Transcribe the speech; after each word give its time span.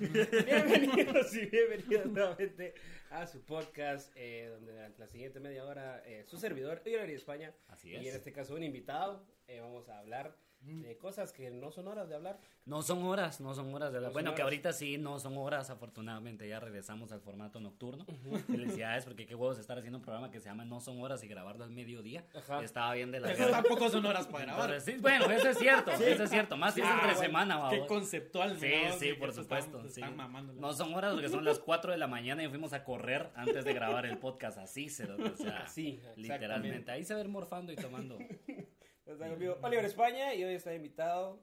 Bienvenidos 0.00 1.34
y 1.34 1.44
bienvenidos 1.44 2.06
nuevamente 2.10 2.72
a 3.10 3.26
su 3.26 3.44
podcast, 3.44 4.10
eh, 4.16 4.48
donde 4.50 4.72
durante 4.72 4.98
la 4.98 5.06
siguiente 5.06 5.40
media 5.40 5.66
hora 5.66 6.02
eh, 6.06 6.24
su 6.24 6.38
servidor, 6.38 6.80
yo 6.86 6.98
de 7.02 7.14
España, 7.14 7.54
Así 7.68 7.90
y 7.90 7.96
en 7.96 8.06
es. 8.06 8.14
este 8.14 8.32
caso 8.32 8.54
un 8.54 8.62
invitado, 8.62 9.26
eh, 9.46 9.60
vamos 9.60 9.90
a 9.90 9.98
hablar 9.98 10.34
de 10.62 10.96
cosas 10.98 11.32
que 11.32 11.50
no 11.50 11.70
son 11.70 11.88
horas 11.88 12.08
de 12.08 12.14
hablar. 12.14 12.38
No 12.66 12.82
son 12.82 13.02
horas, 13.04 13.40
no 13.40 13.54
son 13.54 13.74
horas 13.74 13.92
de. 13.92 13.98
No 13.98 14.06
son 14.06 14.12
Bueno, 14.12 14.30
que 14.30 14.42
horas. 14.42 14.44
ahorita 14.44 14.72
sí, 14.72 14.98
no 14.98 15.18
son 15.18 15.36
horas, 15.38 15.70
afortunadamente 15.70 16.46
ya 16.48 16.60
regresamos 16.60 17.12
al 17.12 17.20
formato 17.20 17.60
nocturno. 17.60 18.04
Felicidades, 18.46 19.04
porque 19.04 19.26
qué 19.26 19.34
huevos 19.34 19.58
estar 19.58 19.78
haciendo 19.78 19.98
un 19.98 20.02
programa 20.02 20.30
que 20.30 20.38
se 20.40 20.48
llama 20.48 20.64
No 20.64 20.80
son 20.80 21.00
horas 21.00 21.24
y 21.24 21.28
grabarlo 21.28 21.64
al 21.64 21.70
mediodía. 21.70 22.24
Ajá. 22.34 22.62
Estaba 22.62 22.92
bien 22.94 23.10
de 23.10 23.20
la 23.20 23.28
Pero 23.28 23.50
tampoco 23.50 23.88
son 23.88 24.04
horas 24.04 24.26
para 24.26 24.44
grabar. 24.44 24.70
Entonces, 24.70 24.94
sí, 24.94 25.00
bueno, 25.00 25.24
eso 25.30 25.48
es 25.48 25.58
cierto, 25.58 25.90
eso 25.92 26.24
es 26.24 26.30
cierto. 26.30 26.56
Más 26.56 26.74
si 26.74 26.80
es 26.82 26.86
Ah, 26.86 26.92
entre 26.94 27.06
bueno, 27.14 27.20
semana, 27.20 27.54
Qué 27.70 27.76
babos. 27.78 27.88
conceptual. 27.88 28.58
Sí, 28.60 28.72
¿no? 28.86 28.92
sí, 28.98 29.12
por 29.14 29.32
supuesto. 29.32 29.78
Están, 29.78 29.90
sí. 29.90 30.02
están 30.02 30.60
No 30.60 30.72
son 30.72 30.94
horas 30.94 31.12
porque 31.14 31.28
son 31.28 31.44
las 31.44 31.58
4 31.58 31.92
de 31.92 31.98
la 31.98 32.06
mañana 32.06 32.42
y 32.42 32.48
fuimos 32.48 32.72
a 32.74 32.84
correr 32.84 33.30
antes 33.34 33.64
de 33.64 33.72
grabar 33.72 34.04
el 34.06 34.18
podcast. 34.18 34.58
Así 34.58 34.88
se 34.90 35.10
o 35.10 35.36
sea, 35.36 35.62
Así, 35.64 36.00
literalmente. 36.16 36.90
Ahí 36.92 37.04
se 37.04 37.14
va 37.14 37.20
a 37.20 37.22
ir 37.24 37.28
morfando 37.30 37.72
y 37.72 37.76
tomando. 37.76 38.18
Está 39.12 39.28
conmigo 39.28 39.58
Oliver 39.62 39.84
España 39.84 40.34
y 40.34 40.44
hoy 40.44 40.54
está 40.54 40.72
invitado 40.74 41.42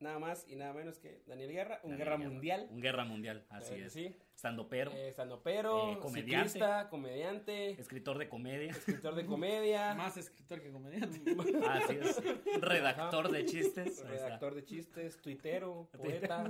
nada 0.00 0.18
más 0.18 0.44
y 0.48 0.56
nada 0.56 0.72
menos 0.72 0.98
que 0.98 1.22
Daniel 1.26 1.52
Guerra, 1.52 1.80
un 1.84 1.96
guerra 1.96 2.18
mundial. 2.18 2.66
Un 2.70 2.80
guerra 2.80 3.04
mundial, 3.04 3.46
así 3.48 3.74
es. 3.74 3.92
Sí. 3.92 4.16
Estando 4.34 4.68
pero, 4.68 4.90
Eh, 4.92 5.10
Eh, 5.10 5.98
comediante. 6.00 6.48
ciclista, 6.50 6.88
comediante, 6.90 7.70
escritor 7.80 8.18
de 8.18 8.28
comedia. 8.28 8.70
escritor 8.72 9.14
de 9.14 9.24
comedia, 9.24 9.94
Más 9.96 10.16
escritor 10.16 10.60
que 10.60 10.70
comediante. 10.72 11.20
Así 11.70 11.96
es. 12.02 12.60
Redactor 12.60 13.30
de 13.30 13.44
chistes. 13.46 14.04
Redactor 14.04 14.54
de 14.54 14.64
chistes, 14.64 15.22
tuitero, 15.22 15.88
poeta, 15.96 16.44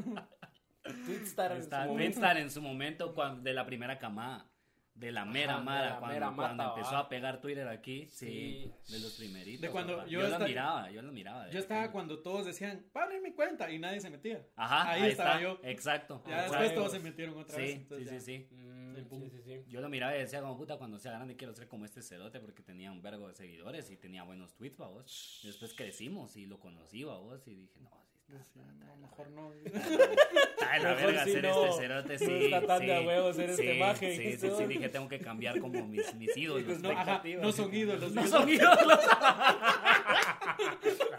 tweetstar 1.04 1.52
en 1.52 1.62
su 1.62 1.70
momento. 1.70 2.26
En 2.26 2.50
su 2.50 2.62
momento 2.62 3.14
de 3.42 3.52
la 3.52 3.66
primera 3.66 3.98
camada. 3.98 4.48
De 4.94 5.10
la 5.10 5.24
mera 5.24 5.54
Ajá, 5.54 5.62
mara, 5.64 5.90
la 5.90 5.98
cuando, 5.98 6.14
mera 6.14 6.26
cuando 6.36 6.62
mata, 6.64 6.74
empezó 6.76 6.92
va. 6.94 6.98
a 7.00 7.08
pegar 7.08 7.40
Twitter 7.40 7.66
aquí, 7.66 8.06
sí, 8.12 8.72
Sí. 8.86 8.92
de 8.92 8.98
los 9.00 9.12
primeritos. 9.14 9.60
De 9.62 9.70
cuando 9.70 9.96
papá. 9.96 10.08
yo 10.08 10.20
yo 10.28 10.38
miraba, 10.38 10.90
yo 10.92 11.02
lo 11.02 11.10
miraba. 11.12 11.50
Yo 11.50 11.58
estaba 11.58 11.80
pequeño. 11.80 11.92
cuando 11.92 12.18
todos 12.22 12.46
decían, 12.46 12.86
va 12.96 13.00
a 13.00 13.04
abrir 13.04 13.20
mi 13.20 13.32
cuenta 13.32 13.68
y 13.72 13.78
nadie 13.80 14.00
se 14.00 14.08
metía. 14.08 14.46
Ajá, 14.54 14.92
ahí 14.92 15.02
ahí, 15.02 15.10
estaba 15.10 15.30
está, 15.30 15.42
yo. 15.42 15.58
Exacto. 15.64 16.22
Ya 16.28 16.42
después 16.42 16.74
todos 16.76 16.92
se 16.92 17.00
metieron 17.00 17.36
otra 17.36 17.56
vez. 17.56 17.66
Sí, 17.66 17.72
sí, 17.76 17.82
entonces 17.82 18.24
sí, 18.24 18.46
sí. 18.48 18.54
Mm, 18.54 18.84
Sí, 18.94 19.02
sí, 19.10 19.30
sí, 19.30 19.42
sí. 19.42 19.64
Yo 19.68 19.80
lo 19.80 19.88
miraba 19.88 20.14
y 20.16 20.20
decía 20.20 20.40
como 20.40 20.56
puta 20.56 20.76
cuando 20.78 21.00
sea 21.00 21.10
grande 21.10 21.34
quiero 21.34 21.52
ser 21.52 21.66
como 21.66 21.84
este 21.84 22.00
cerote 22.00 22.38
porque 22.38 22.62
tenía 22.62 22.92
un 22.92 23.02
vergo 23.02 23.26
de 23.26 23.34
seguidores 23.34 23.90
y 23.90 23.96
tenía 23.96 24.22
buenos 24.22 24.54
tweets, 24.54 24.76
vos. 24.76 25.40
Después 25.42 25.74
crecimos 25.74 26.36
y 26.36 26.46
lo 26.46 26.60
conocí, 26.60 27.02
vos, 27.02 27.42
y 27.48 27.56
dije, 27.56 27.80
no, 27.80 27.90
sí 28.26 28.32
está, 28.36 28.44
Sí, 28.44 28.60
está, 28.60 28.72
está, 28.72 28.86
no, 28.86 28.96
mejor 28.96 29.28
no. 29.30 29.50
de 30.74 30.80
la 30.82 30.88
Mejor 30.90 31.06
verga 31.06 31.24
sí 31.24 31.32
ser 31.32 31.42
no. 31.44 31.64
este 31.66 31.82
cerote, 31.82 32.12
No 32.12 32.18
sí. 32.18 32.44
está 32.46 32.66
tan 32.66 32.80
sí, 32.80 32.86
de 32.86 32.94
a 32.96 33.00
huevo 33.00 33.32
ser 33.32 33.54
sí, 33.54 33.62
este 33.62 33.78
maje, 33.78 34.16
Sí, 34.16 34.36
sí, 34.38 34.48
sí, 34.58 34.64
dije, 34.66 34.88
tengo 34.88 35.08
que 35.08 35.18
cambiar 35.20 35.58
como 35.60 35.84
mis, 35.86 36.14
mis 36.14 36.36
ídolos. 36.36 36.80
No, 36.80 36.90
ajá, 36.90 37.22
no 37.40 37.52
son 37.52 37.74
ídolos. 37.74 38.12
No 38.12 38.26
son 38.26 38.48
ídolos. 38.48 38.98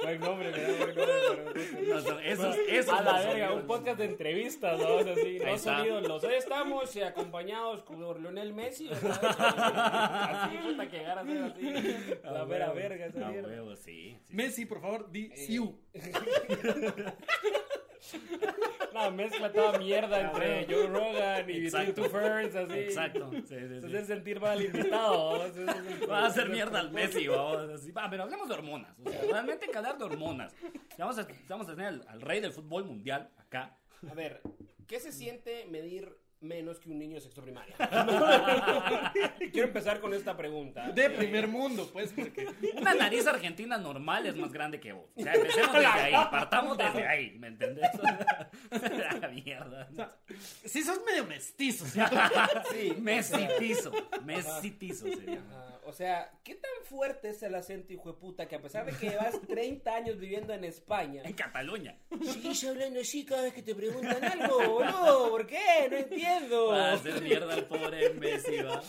Buen 0.03 0.19
nombre, 0.19 0.52
me 0.52 0.62
da 0.62 0.68
buen 0.85 0.96
nombre, 0.96 1.53
pero- 1.53 1.96
No 1.96 2.02
son, 2.02 2.19
esos, 2.24 2.56
esos 2.68 2.84
A 2.97 3.01
la 3.01 3.19
verga, 3.19 3.53
un 3.53 3.67
podcast 3.67 3.97
de 4.00 4.06
entrevistas, 4.06 4.79
¿no? 4.79 4.95
O 4.95 5.03
sea, 5.03 5.16
sí, 5.16 5.38
está. 5.44 5.85
ídolos. 5.85 6.23
Hoy 6.23 6.33
estamos 6.35 6.95
eh, 6.95 7.03
acompañados 7.03 7.81
por 7.83 8.19
Lionel 8.19 8.53
Messi. 8.53 8.88
¿verdad? 8.88 9.19
Así, 10.45 10.57
puta, 10.57 10.89
que 10.89 10.97
llegar 10.97 11.19
a 11.19 11.25
ser 11.25 11.44
así. 11.44 12.17
La 12.23 12.41
A 12.41 12.45
vera 12.45 12.66
huevo, 12.67 12.75
verga, 12.75 13.06
esa 13.07 13.25
a 13.28 13.29
mierda. 13.31 13.47
huevo, 13.50 13.75
sí. 13.75 14.17
sí. 14.23 14.33
Messi, 14.35 14.66
por 14.66 14.81
favor, 14.81 15.11
di 15.11 15.25
Eh, 15.33 15.38
Siu. 15.38 15.78
Una 18.92 19.10
mezcla 19.10 19.52
toda 19.52 19.78
mierda 19.78 20.22
entre. 20.22 20.66
Joe 20.66 20.88
Rogan 20.88 21.50
y 21.50 21.66
Exacto. 21.66 22.04
Two 22.04 22.10
Ferns, 22.10 22.56
así. 22.56 22.74
Exacto. 22.80 23.32
Sí, 23.32 23.42
sí, 23.48 23.82
Se 23.82 23.88
hace 23.88 24.06
sentir 24.06 24.40
mal 24.40 24.52
al 24.52 24.66
invitado. 24.66 25.40
Va 26.10 26.20
a 26.20 26.26
hacer 26.28 26.50
mierda 26.50 26.80
al 26.80 26.92
Messi, 26.92 27.28
vamos. 27.28 27.70
Así, 27.70 27.92
va, 27.92 28.10
pero 28.10 28.24
hablemos 28.24 28.48
de 28.48 28.54
hormonas. 28.54 28.98
O 29.04 29.10
sea, 29.10 29.22
realmente 29.22 29.66
hay 29.66 29.72
que 29.72 29.78
hablar 29.78 29.98
de 29.98 30.06
hormonas. 30.06 30.56
Vamos 30.98 31.18
a, 31.20 31.28
vamos 31.50 31.68
a 31.68 31.76
tener 31.76 31.88
al, 31.88 32.06
al 32.08 32.22
rey 32.22 32.40
del 32.40 32.54
fútbol 32.54 32.86
mundial 32.86 33.30
acá. 33.38 33.78
A 34.10 34.14
ver, 34.14 34.42
¿qué 34.88 35.00
se 35.00 35.12
siente 35.12 35.66
medir 35.66 36.18
menos 36.47 36.79
que 36.79 36.89
un 36.89 37.00
niño 37.00 37.16
de 37.16 37.22
sexto 37.22 37.41
primaria? 37.41 37.75
Quiero 39.51 39.67
empezar 39.67 40.00
con 40.00 40.13
esta 40.13 40.35
pregunta. 40.35 40.89
De 40.91 41.09
primer 41.09 41.47
mundo, 41.47 41.89
pues, 41.91 42.11
porque 42.13 42.47
Una 42.75 42.94
nariz 42.94 43.28
argentina 43.28 43.78
normal 43.78 44.25
es 44.25 44.35
más 44.35 44.51
grande 44.51 44.79
que 44.79 44.94
vos. 44.94 45.09
O 45.16 45.22
sea, 45.22 45.33
empecemos 45.33 45.73
desde 45.73 45.85
ahí. 45.88 46.13
Partamos 46.31 46.78
desde 46.78 47.07
ahí, 47.07 47.31
¿me 47.38 47.47
entendés? 47.47 47.89
La 49.22 49.28
mierda. 49.29 49.88
o 49.91 49.95
sea, 49.95 50.17
sí 50.66 50.81
sos 50.83 51.01
medio 51.06 51.25
mestizo, 51.25 51.85
¿sí? 51.85 52.00
Sí, 52.72 52.94
Mesitizo. 53.00 53.91
Mesitizo 54.23 55.06
sería. 55.07 55.41
O 55.88 55.94
sea, 55.94 56.31
¿qué 56.44 56.56
tan 56.56 56.72
fuerte 56.83 57.29
es 57.29 57.44
el 57.44 57.53
acento, 57.53 57.94
hijo 57.94 58.12
de 58.12 58.17
puta, 58.17 58.47
que 58.47 58.56
a 58.56 58.62
pesar 58.62 58.85
de 58.88 58.94
que 58.94 59.09
llevas 59.12 59.39
30 59.47 59.95
años 59.95 60.17
viviendo 60.17 60.51
en 60.51 60.63
España, 60.63 61.22
En 61.23 61.33
Cataluña. 61.33 61.95
sigues 62.23 62.63
hablando 62.63 63.00
así 63.00 63.23
cada 63.23 63.44
vez 63.44 63.53
que 63.53 63.62
te 63.62 63.75
preguntan 63.75 64.23
algo, 64.23 64.57
boludo? 64.67 65.29
¿Por 65.29 65.45
qué? 65.45 65.88
No 65.91 65.97
entiendo. 65.97 66.34
Va 66.72 66.90
a 66.90 66.94
hacer 66.94 67.22
mierda 67.22 67.53
al 67.53 67.63
pobre 67.66 68.09
Messi, 68.12 68.57
va. 68.62 68.81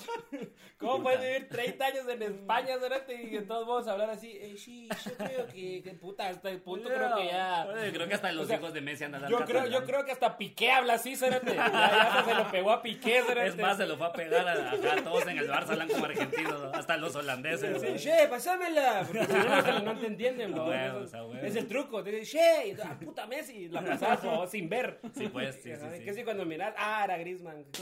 ¿Cómo 0.79 1.03
puedes 1.03 1.21
vivir 1.21 1.49
30 1.49 1.87
años 1.87 2.09
en 2.09 2.23
España, 2.23 2.77
Dorate, 2.77 3.15
y 3.23 3.31
que 3.31 3.41
todos 3.43 3.67
vamos 3.67 3.89
a 3.89 3.93
hablar 3.93 4.11
así? 4.11 4.33
Eh, 4.41 4.57
sí, 4.59 4.89
yo 5.07 5.15
creo 5.17 5.47
que, 5.47 5.83
que 5.83 5.91
puta, 5.95 6.29
hasta 6.29 6.51
el 6.51 6.61
punto 6.61 6.89
creo 6.89 7.17
que 7.17 7.27
ya... 7.27 7.67
Creo 7.93 8.07
que 8.09 8.15
hasta 8.15 8.31
los 8.33 8.45
O 8.45 8.49
sea, 8.49 8.59
hijos 8.59 8.75
de 8.75 8.81
Messi 8.83 9.05
andan 9.05 9.27
Yo 9.29 9.39
creo, 9.45 9.67
yo 9.67 9.85
creo 9.85 10.05
que 10.05 10.13
hasta 10.13 10.37
Piqué 10.37 10.71
habla 10.73 10.95
así, 10.95 11.17
Cerate. 11.17 11.55
Ya, 11.55 11.67
ya 11.71 12.25
se 12.27 12.35
lo 12.35 12.51
pegó 12.51 12.73
a 12.73 12.83
Piqué, 12.83 13.23
Cerate. 13.27 13.49
Es 13.49 13.57
más, 13.57 13.79
se 13.79 13.87
lo 13.87 13.97
fue 13.97 14.07
a 14.07 14.13
pegar 14.13 14.47
a, 14.47 14.71
a 14.73 15.03
todos 15.03 15.27
en 15.27 15.39
el 15.39 15.49
Barça, 15.49 15.71
hablan 15.71 15.89
como 15.89 16.05
argentinos, 16.05 16.61
¿no? 16.61 16.71
hasta 16.75 16.97
los 16.99 17.17
holandeses. 17.17 17.81
Sí, 17.81 17.95
che, 17.97 18.29
pasámela. 18.29 19.05
Porque 19.07 19.25
si 19.25 19.33
no, 19.33 19.81
no 19.95 19.99
te- 19.99 20.07
entienden, 20.07 20.51
¿no? 20.55 20.67
huevos. 20.67 21.11
Es 21.43 21.57
el 21.57 21.67
truco. 21.69 22.03
Te 22.05 22.11
dicen, 22.13 22.77
che, 22.77 22.77
puta 23.05 23.27
Messi, 23.27 23.69
la 23.69 23.83
pasas 23.83 24.21
o 24.25 24.47
sin 24.47 24.69
ver. 24.69 25.01
Sí, 25.17 25.29
pues, 25.29 25.59
sí, 25.63 25.73
Ajá, 25.73 25.91
sí, 25.97 26.05
Que 26.05 26.13
sí. 26.13 26.19
si 26.21 26.25
cuando 26.25 26.45
miras, 26.45 26.75
ah, 26.77 27.03
era 27.05 27.17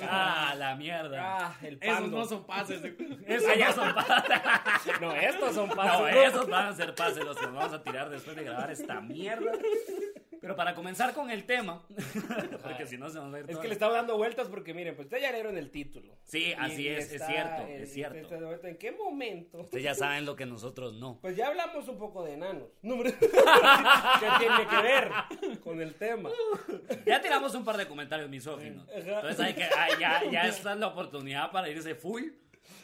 Ah, 0.09 0.55
la 0.57 0.75
mierda. 0.77 1.21
Ah, 1.49 1.57
el 1.63 1.79
Esos 1.81 2.01
pando. 2.01 2.19
no 2.19 2.25
son 2.25 2.45
pases. 2.45 2.83
Esos 3.27 3.57
no 3.59 3.73
son 3.73 3.95
pases. 3.95 5.01
No, 5.01 5.13
estos 5.15 5.55
son 5.55 5.69
No, 5.69 5.75
pasos. 5.77 6.11
esos 6.11 6.49
van 6.49 6.67
a 6.69 6.73
ser 6.75 6.95
pases 6.95 7.25
los 7.25 7.37
que 7.37 7.47
nos 7.47 7.55
vamos 7.55 7.73
a 7.73 7.83
tirar 7.83 8.11
después 8.11 8.37
de 8.37 8.45
grabar 8.45 8.71
esta 8.71 9.01
mierda. 9.01 9.53
Pero 10.45 10.57
para 10.57 10.75
comenzar 10.75 11.15
con 11.15 11.31
el 11.31 11.45
tema, 11.47 11.83
porque 12.63 12.87
si 12.87 12.99
no 12.99 13.09
se 13.09 13.19
nos 13.19 13.33
va 13.33 13.37
a 13.39 13.41
ir 13.41 13.47
Es 13.47 13.53
todo. 13.53 13.63
que 13.63 13.69
le 13.69 13.73
estaba 13.75 13.95
dando 13.95 14.19
vueltas 14.19 14.49
porque, 14.49 14.75
miren, 14.75 14.95
pues 14.95 15.07
ustedes 15.07 15.23
ya 15.23 15.31
leyeron 15.33 15.57
el 15.57 15.71
título. 15.71 16.19
Sí, 16.25 16.53
así 16.59 16.83
Y 16.83 16.89
es, 16.89 17.13
es 17.13 17.25
cierto, 17.27 17.63
el- 17.67 17.83
es 17.83 17.93
cierto. 17.95 18.67
¿En 18.67 18.77
qué 18.77 18.93
momento? 18.93 19.61
Ustedes 19.61 19.83
ya 19.85 19.95
saben 19.95 20.27
lo 20.27 20.37
que 20.37 20.45
nosotros 20.45 20.93
no. 20.95 21.19
Pues 21.23 21.35
ya 21.35 21.49
hablamos 21.49 21.89
un 21.89 21.97
poco 21.97 22.23
de 22.25 22.35
enanos. 22.35 22.69
¿Qué 22.83 24.29
tiene 24.39 24.67
que 24.69 24.83
ver 24.83 25.11
con 25.63 25.81
el 25.81 25.95
tema? 25.95 26.29
Ya 27.07 27.21
tiramos 27.23 27.55
un 27.55 27.65
par 27.65 27.77
de 27.79 27.87
comentarios 27.89 28.29
misóginos. 28.29 28.87
Entonces 28.93 29.41
hay 29.41 29.55
que, 29.55 29.65
ah, 29.65 29.89
ya, 29.99 30.23
ya 30.31 30.43
esta 30.47 30.73
es 30.75 30.79
la 30.79 30.89
oportunidad 30.89 31.51
para 31.51 31.69
irse 31.71 31.95
full, 31.95 32.23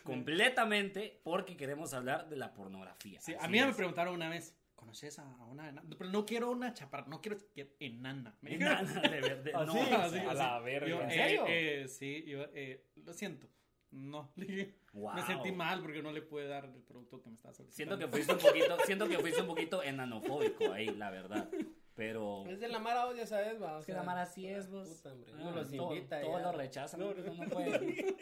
completamente, 0.04 1.20
porque 1.22 1.56
queremos 1.56 1.92
hablar 1.94 2.28
de 2.28 2.36
la 2.36 2.52
pornografía. 2.54 3.20
Sí, 3.20 3.34
a 3.38 3.48
mí 3.48 3.60
me 3.60 3.68
es. 3.70 3.76
preguntaron 3.76 4.14
una 4.14 4.28
vez, 4.28 4.54
¿conoces 4.80 5.18
a 5.18 5.24
una 5.44 5.68
enana? 5.68 5.88
Pero 5.96 6.10
no 6.10 6.24
quiero 6.26 6.50
una 6.50 6.72
chaparra, 6.74 7.06
no 7.06 7.20
quiero 7.20 7.36
que 7.54 7.76
enana. 7.78 8.36
Dijeron. 8.40 8.86
de 9.02 9.20
verdad, 9.20 9.52
¿Ah, 9.54 9.64
no, 9.66 9.72
sí? 9.74 10.18
a 10.18 10.34
la 10.34 10.58
verga. 10.60 10.88
Yo, 10.88 11.02
¿En 11.02 11.10
eh, 11.10 11.14
serio? 11.14 11.44
eh, 11.46 11.88
sí, 11.88 12.24
yo, 12.26 12.44
eh, 12.54 12.86
lo 12.96 13.12
siento. 13.12 13.46
No, 13.90 14.32
Wow. 14.92 15.14
me 15.14 15.22
sentí 15.22 15.52
mal 15.52 15.80
porque 15.82 16.02
no 16.02 16.10
le 16.12 16.22
pude 16.22 16.46
dar 16.48 16.64
el 16.64 16.82
producto 16.82 17.20
que 17.22 17.28
me 17.28 17.36
estaba 17.36 17.54
Siento 17.54 17.96
solicitando. 17.96 17.98
que 17.98 18.08
fuiste 18.12 18.32
un 18.32 18.38
poquito, 18.40 18.76
siento 18.86 19.08
que 19.08 19.18
fuiste 19.18 19.40
un 19.42 19.46
poquito 19.48 19.82
enanofóbico 19.84 20.72
ahí, 20.72 20.86
la 20.96 21.10
verdad. 21.10 21.48
Pero 21.94 22.44
Es 22.46 22.58
de 22.60 22.68
la 22.68 22.78
Mara, 22.78 23.12
ya 23.14 23.26
sabes, 23.26 23.60
va. 23.60 23.76
o 23.76 23.80
es 23.80 23.86
que 23.86 23.92
sea, 23.92 24.00
la 24.00 24.06
Mara 24.06 24.26
sí 24.26 24.46
es 24.46 24.68
vos. 24.70 24.88
Puta, 24.88 25.12
hombre. 25.12 25.32
Ah, 25.34 25.38
Uno 25.42 25.50
los 25.52 25.70
todo, 25.70 25.94
invita. 25.94 26.20
todo 26.20 26.38
ya. 26.38 26.44
lo 26.44 26.52
rechazan. 26.52 27.00
No, 27.00 27.08
uno 27.10 27.34
no 27.34 27.44
puede. 27.50 28.16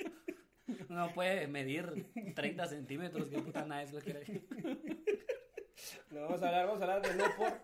uno 0.88 1.06
No 1.06 1.12
puede 1.14 1.46
medir 1.46 2.06
30 2.34 2.66
centímetros, 2.66 3.28
que 3.28 3.38
puta 3.40 3.64
nada 3.64 3.82
es 3.82 3.92
lo 3.92 4.00
que 4.00 4.12
No, 6.10 6.22
vamos 6.22 6.42
a 6.42 6.46
hablar, 6.46 6.66
vamos 6.66 6.80
a 6.82 6.84
hablar 6.84 7.02
de 7.02 7.14
no 7.14 7.36
por. 7.36 7.60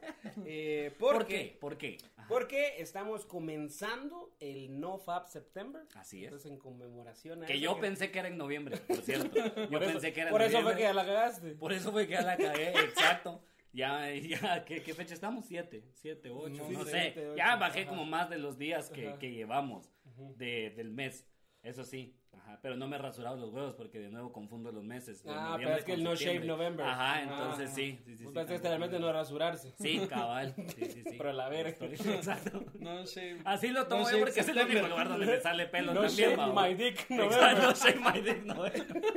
Eh, 0.47 0.95
¿Por 0.99 1.15
porque, 1.15 1.35
qué? 1.53 1.57
¿Por 1.61 1.79
qué? 1.79 1.99
Ajá. 2.17 2.29
Porque 2.29 2.75
estamos 2.83 3.25
comenzando 3.27 4.35
el 4.41 4.81
No 4.81 4.99
Fab 4.99 5.29
September. 5.29 5.83
Así 5.95 6.19
es. 6.21 6.25
Entonces, 6.25 6.51
en 6.53 6.59
conmemoración 6.59 7.43
a 7.43 7.47
Que 7.47 7.61
yo 7.61 7.79
pensé 7.81 8.11
que 8.11 8.19
era 8.19 8.29
en 8.29 8.37
noviembre, 8.37 8.77
por 8.79 8.97
cierto. 9.03 9.37
Yo 9.37 9.69
Por 9.71 9.83
eso- 9.83 9.93
pensé 9.93 10.13
que 10.13 10.21
era 10.21 10.31
en 10.31 10.33
Por 10.33 10.43
eso 10.43 10.63
fue 10.63 10.77
que 10.77 10.93
la 10.93 11.07
cagaste. 11.07 11.51
Por 11.55 11.73
eso 11.73 11.93
fue 11.93 12.07
que 12.07 12.13
ya 12.13 12.23
la 12.23 12.37
cagué, 12.37 12.69
exacto. 12.71 13.43
Ya, 13.73 14.09
ya, 14.15 14.65
¿qué, 14.65 14.83
qué 14.83 14.95
fecha 14.95 15.15
estamos? 15.15 15.47
Siete, 15.47 15.85
siete, 15.95 16.31
ocho, 16.31 16.65
no 16.71 16.85
sé. 16.85 17.13
ocho, 17.17 17.35
ya 17.37 17.57
bajé 17.57 17.81
ajá. 17.81 17.91
como 17.91 18.05
más 18.05 18.31
de 18.31 18.39
los 18.39 18.57
días 18.57 18.89
que, 18.89 19.17
que 19.19 19.33
llevamos 19.33 19.93
de, 20.37 20.71
del 20.71 20.93
mes. 20.93 21.27
Eso 21.63 21.83
sí, 21.85 22.15
ajá, 22.39 22.59
pero 22.63 22.77
no 22.77 22.87
me 22.89 22.97
he 22.97 22.99
rasurado 22.99 23.37
los 23.37 23.51
huevos 23.53 23.75
porque 23.75 23.99
de 23.99 24.11
nuevo 24.11 24.33
confundo 24.33 24.71
los 24.73 24.85
meses. 24.85 25.23
Ah, 25.27 25.55
pero 25.59 25.75
es 25.77 25.85
que 25.85 25.93
el 25.95 26.05
no 26.05 26.15
shave. 26.15 26.41
November. 26.41 26.87
Ajá, 26.87 27.23
entonces 27.23 27.71
Ah. 27.71 27.75
sí, 27.75 27.99
sí, 28.05 28.17
sí. 28.17 28.25
Pues 28.25 28.35
sí, 28.47 28.53
es 28.55 28.61
literalmente 28.61 28.99
no 28.99 29.13
rasurarse. 29.13 29.73
Sí, 29.79 30.01
cabal. 30.09 30.55
Sí, 30.77 30.85
sí, 30.87 31.03
sí. 31.05 31.15
Pero 31.17 31.33
la 31.33 31.49
verga. 31.49 31.77
Exacto. 31.87 32.63
No 32.79 33.07
sé. 33.07 33.39
Así 33.45 33.69
lo 33.69 33.87
tomo 33.87 34.03
No 34.03 34.07
yo 34.11 34.11
shave 34.17 34.25
porque 34.25 34.41
es 34.41 34.49
el 34.49 34.59
único 34.59 34.89
lugar 34.89 35.09
donde 35.09 35.27
me 35.27 35.41
sale 35.41 35.67
pelo 35.67 35.95
No 35.95 36.03
también, 36.03 36.31
shave 36.37 36.53
my 36.53 36.75
dick 36.75 37.11
November. 37.11 37.59
no 37.63 37.73
shave 37.73 38.01
my 38.01 38.21
dick 38.21 38.45
November. 38.45 39.03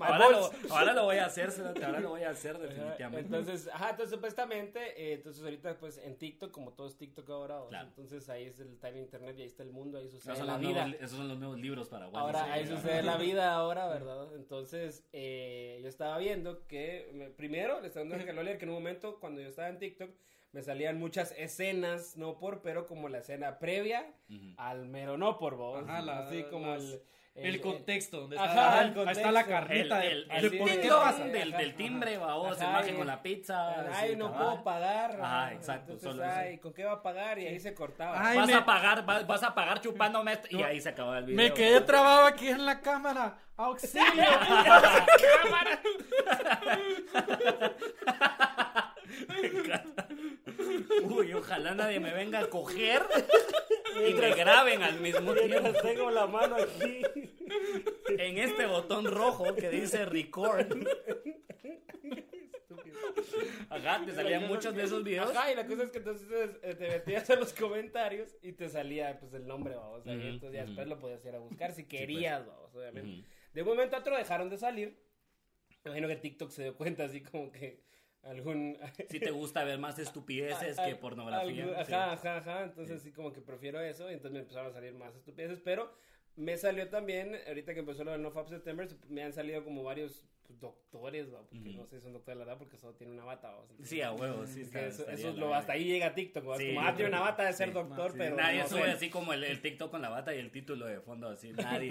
Ahora 0.00 0.30
lo, 0.30 0.50
ahora 0.70 0.92
lo 0.94 1.04
voy 1.04 1.16
a 1.18 1.26
hacer, 1.26 1.50
ahora 1.84 2.00
lo 2.00 2.10
voy 2.10 2.22
a 2.22 2.30
hacer 2.30 2.58
definitivamente. 2.58 3.20
Entonces, 3.20 3.68
ajá, 3.72 3.90
entonces 3.90 4.14
supuestamente, 4.14 4.80
eh, 5.00 5.14
entonces 5.14 5.42
ahorita 5.42 5.76
pues 5.78 5.98
en 5.98 6.16
TikTok, 6.16 6.50
como 6.50 6.72
todo 6.72 6.86
es 6.88 6.96
TikTok 6.96 7.28
ahora, 7.30 7.56
o 7.60 7.62
sea, 7.68 7.80
Claro. 7.80 7.88
entonces 7.88 8.28
ahí 8.28 8.44
es 8.44 8.58
el 8.60 8.78
time 8.78 9.00
internet 9.00 9.36
y 9.38 9.42
ahí 9.42 9.46
está 9.48 9.62
el 9.62 9.70
mundo, 9.72 9.98
ahí 9.98 10.08
sucede 10.08 10.32
esos, 10.34 10.38
son 10.38 10.46
la 10.46 10.56
vida. 10.58 10.86
nuevos, 10.86 11.02
esos 11.02 11.18
son 11.18 11.28
los 11.28 11.38
nuevos 11.38 11.58
libros 11.60 11.88
para. 11.88 12.06
Ahora, 12.20 12.52
ahí 12.52 12.66
sucede 12.66 13.02
la 13.02 13.16
vida 13.16 13.54
ahora, 13.54 13.88
¿verdad? 13.88 14.34
Entonces, 14.36 15.04
eh, 15.12 15.78
yo 15.82 15.88
estaba 15.88 16.18
viendo 16.18 16.66
que, 16.66 17.10
me- 17.14 17.30
primero, 17.30 17.80
le 17.80 17.88
estaba 17.88 18.06
dando 18.08 18.30
a 18.30 18.32
Lolier 18.34 18.58
que 18.58 18.64
en 18.64 18.70
un 18.70 18.76
momento, 18.76 19.18
cuando 19.20 19.40
yo 19.40 19.48
estaba 19.48 19.68
en 19.68 19.78
TikTok, 19.78 20.10
me 20.52 20.62
salían 20.62 20.98
muchas 20.98 21.32
escenas, 21.36 22.16
no 22.16 22.38
por, 22.38 22.62
pero 22.62 22.86
como 22.86 23.08
la 23.08 23.18
escena 23.18 23.58
previa 23.58 24.06
al 24.56 24.86
mero 24.86 25.18
no 25.18 25.38
por, 25.38 25.56
vos. 25.56 25.82
Ajá, 25.84 26.00
la- 26.02 26.26
así 26.26 26.42
como 26.44 26.66
las- 26.68 26.82
el... 26.84 27.02
El 27.36 27.60
contexto, 27.60 28.20
donde 28.22 28.38
Ajá, 28.38 28.46
está, 28.48 28.66
el 28.80 28.80
ahí 28.80 28.88
está 28.88 28.94
contexto. 29.04 29.30
la 29.30 29.40
El, 29.40 29.46
carnita 29.46 30.04
el, 30.04 30.28
de 30.28 30.36
el 30.36 30.50
qué 30.80 30.88
pasa. 30.88 31.24
del, 31.24 31.48
Ajá, 31.52 31.58
del 31.62 31.74
timbre, 31.74 32.18
babos, 32.18 32.60
Ajá, 32.60 32.70
imagen 32.70 32.94
y- 32.94 32.98
con 32.98 33.06
la 33.06 33.22
pizza. 33.22 33.90
Ay, 33.94 34.16
no 34.16 34.32
cabal. 34.32 34.46
puedo 34.48 34.64
pagar. 34.64 35.10
Ajá, 35.20 35.44
ah, 35.46 35.52
exacto, 35.52 35.92
Entonces, 35.92 36.20
solo 36.22 36.32
ay, 36.34 36.58
¿con 36.58 36.72
qué 36.72 36.84
va 36.84 36.92
a 36.92 37.02
pagar? 37.02 37.38
Y 37.38 37.46
ahí 37.46 37.60
se 37.60 37.74
cortaba. 37.74 38.26
Ay, 38.26 38.38
Vas 38.38 38.46
me- 38.46 38.54
a 38.54 38.64
pagar, 38.64 39.04
vas, 39.04 39.26
vas 39.26 39.42
a 39.42 39.54
pagar 39.54 39.80
chupándome 39.80 40.32
esto. 40.32 40.48
Y 40.50 40.62
ahí 40.62 40.80
se 40.80 40.88
acabó 40.88 41.14
el 41.14 41.24
video. 41.26 41.36
Me 41.36 41.52
quedé 41.52 41.80
trabado 41.82 42.24
aquí 42.26 42.48
en 42.48 42.64
la 42.64 42.80
cámara. 42.80 43.38
¡Auxilio! 43.56 44.02
Uy, 51.04 51.32
ojalá 51.34 51.74
nadie 51.74 52.00
me 52.00 52.12
venga 52.12 52.40
a 52.40 52.46
coger 52.46 53.02
y 54.08 54.14
me 54.14 54.34
graben 54.34 54.82
al 54.82 55.00
mismo 55.00 55.32
tiempo. 55.34 55.72
Tengo 55.82 56.10
la 56.10 56.26
mano 56.26 56.56
aquí. 56.56 57.02
En 58.08 58.38
este 58.38 58.66
botón 58.66 59.06
rojo 59.06 59.54
que 59.54 59.70
dice 59.70 60.04
record. 60.04 60.66
Ajá, 63.70 64.04
te 64.04 64.12
salían 64.12 64.46
muchos 64.46 64.74
de 64.74 64.84
esos 64.84 65.02
videos. 65.04 65.30
Ajá, 65.30 65.52
y 65.52 65.56
la 65.56 65.66
cosa 65.66 65.84
es 65.84 65.90
que 65.90 65.98
entonces 65.98 66.28
eh, 66.62 66.74
te 66.74 66.88
metías 66.88 67.28
a 67.30 67.36
los 67.36 67.52
comentarios 67.52 68.36
y 68.42 68.52
te 68.52 68.68
salía 68.68 69.18
pues 69.18 69.34
el 69.34 69.46
nombre, 69.46 69.74
vamos. 69.76 70.06
ahí, 70.06 70.16
Ujú, 70.16 70.26
entonces 70.28 70.52
ya 70.60 70.64
después 70.66 70.86
lo 70.86 70.98
podías 70.98 71.24
ir 71.24 71.34
a 71.34 71.38
buscar 71.38 71.72
si 71.72 71.84
querías, 71.84 72.46
vamos, 72.46 72.74
obviamente. 72.74 73.28
De 73.52 73.62
un 73.62 73.68
momento 73.68 73.96
a 73.96 74.00
otro 74.00 74.16
dejaron 74.16 74.50
de 74.50 74.58
salir. 74.58 74.98
Me 75.84 75.90
imagino 75.90 76.08
que 76.08 76.16
TikTok 76.16 76.50
se 76.50 76.62
dio 76.64 76.76
cuenta 76.76 77.04
así 77.04 77.22
como 77.22 77.50
que 77.52 77.84
algún... 78.22 78.78
Si 79.08 79.20
te 79.20 79.30
gusta 79.30 79.64
ver 79.64 79.78
más 79.78 79.98
estupideces 79.98 80.78
que 80.78 80.96
pornografía. 80.96 81.80
Ajá, 81.80 82.12
ajá, 82.12 82.36
ajá. 82.38 82.64
Entonces 82.64 83.02
sí. 83.02 83.12
como 83.12 83.32
que 83.32 83.40
prefiero 83.40 83.80
eso. 83.80 84.10
Y 84.10 84.14
entonces 84.14 84.32
me 84.32 84.40
empezaron 84.40 84.70
a 84.70 84.74
salir 84.74 84.94
más 84.94 85.14
estupideces. 85.14 85.60
Pero 85.60 85.92
me 86.36 86.56
salió 86.56 86.88
también, 86.88 87.36
ahorita 87.46 87.74
que 87.74 87.80
empezó 87.80 88.04
lo 88.04 88.12
del 88.12 88.22
No 88.22 88.30
Fab 88.30 88.48
September, 88.48 88.88
me 89.08 89.22
han 89.22 89.32
salido 89.32 89.64
como 89.64 89.82
varios 89.82 90.24
doctores, 90.48 91.32
¿va? 91.32 91.40
porque 91.48 91.70
Ujú. 91.70 91.78
no 91.78 91.86
sé 91.86 91.96
si 91.98 92.02
son 92.02 92.12
doctores, 92.12 92.38
la 92.38 92.44
verdad, 92.44 92.58
porque 92.58 92.76
solo 92.76 92.94
tiene 92.94 93.12
una 93.12 93.24
bata. 93.24 93.50
¿va? 93.50 93.60
Entonces, 93.62 93.88
Sí, 93.88 94.00
a 94.02 94.12
huevo, 94.12 94.46
sí. 94.46 94.60
es 94.62 94.66
está- 94.68 94.80
eso, 94.86 95.08
eso 95.08 95.28
es 95.30 95.34
la 95.34 95.40
lo, 95.40 95.54
hasta 95.54 95.72
ahí 95.74 95.84
llega 95.84 96.14
TikTok, 96.14 96.48
¿va? 96.48 96.56
Sí, 96.56 96.74
como, 96.74 96.86
ah, 96.86 96.94
tiene 96.94 97.08
una 97.10 97.20
bata 97.20 97.44
de 97.44 97.52
ser 97.52 97.68
sí. 97.68 97.74
doctor, 97.74 98.12
Sí. 98.12 98.18
pero 98.18 98.36
Nadie 98.36 98.60
no 98.62 98.68
sube 98.68 98.84
sé. 98.84 98.90
así 98.90 99.10
como 99.10 99.32
el, 99.32 99.44
el 99.44 99.60
TikTok 99.60 99.90
con 99.90 100.02
la 100.02 100.08
bata 100.08 100.34
y 100.34 100.38
el 100.38 100.50
título 100.50 100.86
de 100.86 101.00
fondo 101.00 101.28
así. 101.28 101.52
Nadie. 101.52 101.90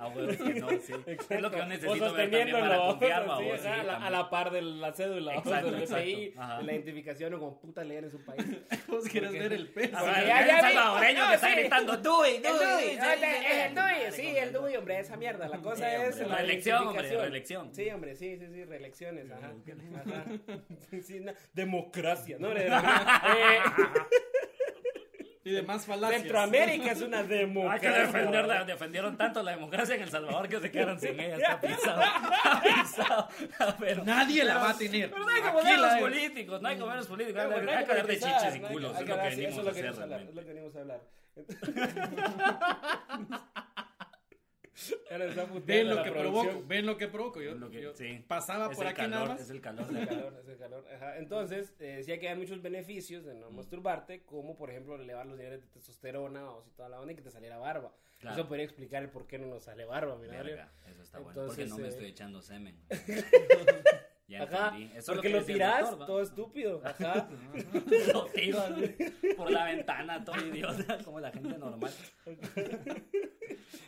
A 0.00 0.08
huevo, 0.08 0.30
es 0.30 0.36
que 0.38 0.54
no, 0.54 0.68
sí. 0.70 0.92
Es 1.30 1.40
lo 1.40 1.50
que 1.50 1.58
yo 1.58 1.66
necesito 1.66 2.12
ver 2.12 2.30
también 2.30 2.50
para 2.50 2.76
confiar, 2.78 3.28
va, 3.28 3.40
vos, 3.40 3.64
a, 3.64 3.82
la, 3.82 3.96
a 4.06 4.10
la 4.10 4.30
par 4.30 4.50
de 4.50 4.62
la 4.62 4.92
cédula. 4.92 5.34
Exacto, 5.36 5.70
del 5.70 5.82
exacto. 5.82 6.40
Ajá. 6.40 6.62
la 6.62 6.72
identificación 6.72 7.34
o 7.34 7.38
como 7.38 7.60
puta 7.60 7.84
leer 7.84 8.04
en 8.04 8.10
su 8.10 8.24
país. 8.24 8.44
Vos 8.88 9.04
quieres 9.08 9.32
ver 9.32 9.52
el 9.52 9.68
peso. 9.68 9.90
Ya, 9.92 10.60
salvadoreño 10.60 11.28
que 11.28 11.34
está 11.34 11.50
gritando 11.50 11.96
Dui, 11.96 12.38
Dui. 12.38 12.90
Es 12.90 13.68
el 13.68 13.74
DUI, 13.74 14.12
sí, 14.12 14.26
el 14.36 14.52
DUI, 14.52 14.76
hombre, 14.76 15.00
esa 15.00 15.16
mierda. 15.16 15.48
La 15.48 15.58
cosa 15.58 16.04
es 16.06 16.18
la 16.20 16.36
reelección, 16.36 16.76
hombre, 16.88 16.92
identificación. 17.08 17.20
reelección. 17.22 17.73
Sí, 17.74 17.90
hombre, 17.90 18.14
sí, 18.14 18.36
sí, 18.38 18.46
sí, 18.52 18.64
reelecciones, 18.64 19.30
ajá. 19.30 19.52
Ajá. 19.96 20.24
Sí, 21.02 21.20
na- 21.20 21.34
democracia, 21.52 22.36
¿no? 22.38 22.48
Eh, 22.56 22.68
Y 25.46 25.50
demás 25.50 25.84
falacias. 25.84 26.22
Centroamérica 26.22 26.92
es 26.92 27.02
una 27.02 27.18
Hay 27.18 27.26
que 27.28 27.34
democracia. 27.34 27.90
defenderla, 28.06 28.64
defendieron 28.64 29.18
tanto 29.18 29.42
la 29.42 29.50
democracia 29.50 29.94
en 29.96 30.02
El 30.02 30.08
Salvador 30.10 30.48
que 30.48 30.58
se 30.58 30.70
quedaron 30.70 30.98
sin 30.98 31.20
ella. 31.20 31.36
Está 31.36 31.60
pisado. 31.60 32.00
Está 32.02 32.62
pisado. 32.62 33.28
Pero, 33.78 34.04
Nadie 34.04 34.42
la 34.44 34.56
va 34.56 34.70
a 34.70 34.78
tener. 34.78 35.10
pero 35.10 35.22
no 35.22 35.28
hay 35.30 35.42
que 35.42 35.48
Aquí 35.48 35.56
poner 35.58 35.78
los 35.80 35.94
políticos, 35.96 36.62
no 36.62 36.68
hay 36.68 36.76
que 36.76 36.80
poner 36.80 36.96
los 36.96 37.06
políticos. 37.08 37.42
Hay, 37.42 37.48
No, 37.50 37.56
hay, 37.56 37.62
no 37.66 37.70
hay 37.72 37.84
que 37.84 37.90
hablar 37.90 38.06
de 38.06 38.14
chiches 38.18 38.56
y 38.56 38.60
no 38.60 38.68
culos. 38.68 38.96
hay 38.96 39.02
Es 39.02 39.04
que 39.04 39.14
lo 39.16 39.20
que 39.22 39.28
venimos 39.28 39.52
eso 39.52 39.58
a 39.58 39.60
es 39.60 39.66
lo 39.66 39.72
que 39.74 39.80
hacer 39.80 39.82
venimos 39.84 39.98
a 39.98 40.02
hablar, 40.04 40.20
es 40.22 40.34
lo 40.34 40.42
que 40.42 40.48
venimos 40.48 40.76
a 40.76 40.80
hablar. 40.80 41.00
Ahora 45.10 45.26
está 45.26 45.46
puteando 45.46 45.64
Ven 45.66 45.88
lo 45.96 46.02
que 46.02 46.10
producción. 46.10 46.44
provoco, 46.46 46.66
ven 46.68 46.86
lo 46.86 46.96
que 46.96 47.08
provoco. 47.08 47.40
Yo, 47.42 47.54
lo 47.54 47.70
que- 47.70 47.80
yo 47.82 47.94
sí. 47.94 48.24
pasaba 48.26 48.70
Es 48.70 48.76
por 48.76 48.86
aquí 48.86 48.96
calor, 48.96 49.10
nada 49.10 49.26
más. 49.26 49.40
Es 49.40 49.50
el 49.50 49.60
calor. 49.60 49.86
Es 49.90 49.96
el 50.00 50.08
calor, 50.08 50.40
es 50.42 50.48
el 50.48 50.58
calor. 50.58 50.84
Ajá. 50.94 51.18
Entonces, 51.18 51.74
eh, 51.78 51.96
decía 51.96 52.18
que 52.18 52.28
hay 52.28 52.36
muchos 52.36 52.60
beneficios 52.60 53.24
de 53.24 53.34
no 53.34 53.50
masturbarte, 53.50 54.22
como 54.24 54.56
por 54.56 54.70
ejemplo 54.70 54.96
elevar 54.96 55.26
los 55.26 55.36
niveles 55.38 55.60
de 55.62 55.68
testosterona 55.68 56.50
o 56.50 56.62
si 56.62 56.70
toda 56.72 56.88
la 56.88 57.00
onda 57.00 57.12
y 57.12 57.16
que 57.16 57.22
te 57.22 57.30
saliera 57.30 57.58
barba. 57.58 57.94
Claro. 58.18 58.36
Eso 58.36 58.48
podría 58.48 58.64
explicar 58.64 59.02
el 59.02 59.10
por 59.10 59.26
qué 59.26 59.38
no 59.38 59.46
nos 59.48 59.64
sale 59.64 59.84
barba, 59.84 60.16
mira. 60.16 60.42
Verga, 60.42 60.72
eso 60.90 61.02
está 61.02 61.18
bueno. 61.18 61.34
Porque 61.46 61.62
Entonces, 61.62 61.70
no 61.70 61.76
me 61.78 61.84
eh, 61.84 61.90
estoy 61.90 62.06
echando 62.06 62.42
semen. 62.42 62.76
Ya 64.26 64.44
Ajá. 64.44 64.78
Eso 64.78 64.96
es 64.96 65.04
porque 65.04 65.28
que 65.28 65.34
lo 65.34 65.44
tiras 65.44 65.80
doctor, 65.82 66.00
¿va? 66.00 66.06
todo 66.06 66.22
estúpido. 66.22 66.80
Ajá. 66.82 67.28
Lo 68.14 68.24
tiro 68.28 68.58
así, 68.58 68.96
por 69.36 69.50
la 69.50 69.66
ventana, 69.66 70.24
todo 70.24 70.46
idiota, 70.46 70.96
como 71.04 71.20
la 71.20 71.30
gente 71.30 71.58
normal. 71.58 71.92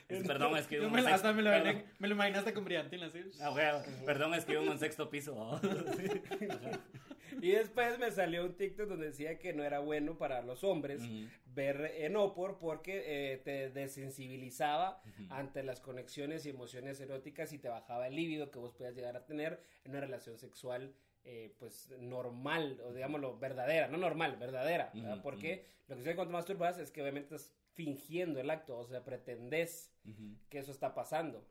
Es- 0.08 0.26
perdón, 0.26 0.56
es 0.56 0.66
que 0.66 0.78
vivo 0.78 0.90
me, 0.90 1.00
un 1.00 1.06
hasta 1.08 1.10
sexto, 1.18 1.34
me 1.34 1.42
lo, 1.42 1.50
perdón. 1.50 1.82
me 1.98 2.08
lo 2.08 2.14
imaginaste 2.14 2.52
con 2.52 2.64
brillantina, 2.64 3.06
así. 3.06 3.20
Ah, 3.40 3.50
huevo, 3.52 3.82
perdón, 4.04 4.34
es 4.34 4.44
que 4.44 4.56
un 4.58 4.78
sexto 4.78 5.10
piso. 5.10 5.34
¿no? 5.34 5.60
Y 7.42 7.50
después 7.50 7.98
me 7.98 8.10
salió 8.10 8.44
un 8.44 8.54
TikTok 8.56 8.88
donde 8.88 9.08
decía 9.08 9.38
que 9.38 9.52
no 9.52 9.62
era 9.62 9.80
bueno 9.80 10.16
para 10.16 10.40
los 10.42 10.64
hombres 10.64 11.02
Ujú. 11.02 11.28
ver 11.54 11.92
Enopor 11.98 12.58
porque 12.58 13.02
eh, 13.34 13.36
te 13.38 13.68
desensibilizaba 13.70 15.02
ante 15.28 15.62
las 15.62 15.80
conexiones 15.80 16.46
y 16.46 16.50
emociones 16.50 17.00
eróticas 17.00 17.52
y 17.52 17.58
te 17.58 17.68
bajaba 17.68 18.06
el 18.06 18.14
líbido 18.16 18.50
que 18.50 18.58
vos 18.58 18.72
podías 18.72 18.94
llegar 18.94 19.16
a 19.16 19.26
tener 19.26 19.60
en 19.84 19.90
una 19.90 20.00
relación 20.00 20.38
sexual 20.38 20.94
eh, 21.24 21.52
pues 21.58 21.90
normal 21.98 22.80
o 22.84 22.92
digámoslo 22.92 23.36
verdadera, 23.38 23.88
no 23.88 23.98
normal, 23.98 24.36
verdadera, 24.36 24.90
¿verdad? 24.94 25.20
Porque 25.22 25.66
lo 25.88 25.96
que 25.96 26.00
sucede 26.02 26.14
cuando 26.16 26.32
masturbas 26.32 26.78
es 26.78 26.90
que 26.90 27.02
obviamente 27.02 27.34
estás 27.34 27.52
fingiendo 27.76 28.40
el 28.40 28.50
acto, 28.50 28.76
o 28.78 28.86
sea, 28.86 29.04
pretendes 29.04 29.92
Ujú. 30.04 30.34
que 30.48 30.58
eso 30.58 30.72
está 30.72 30.94
pasando. 30.94 31.46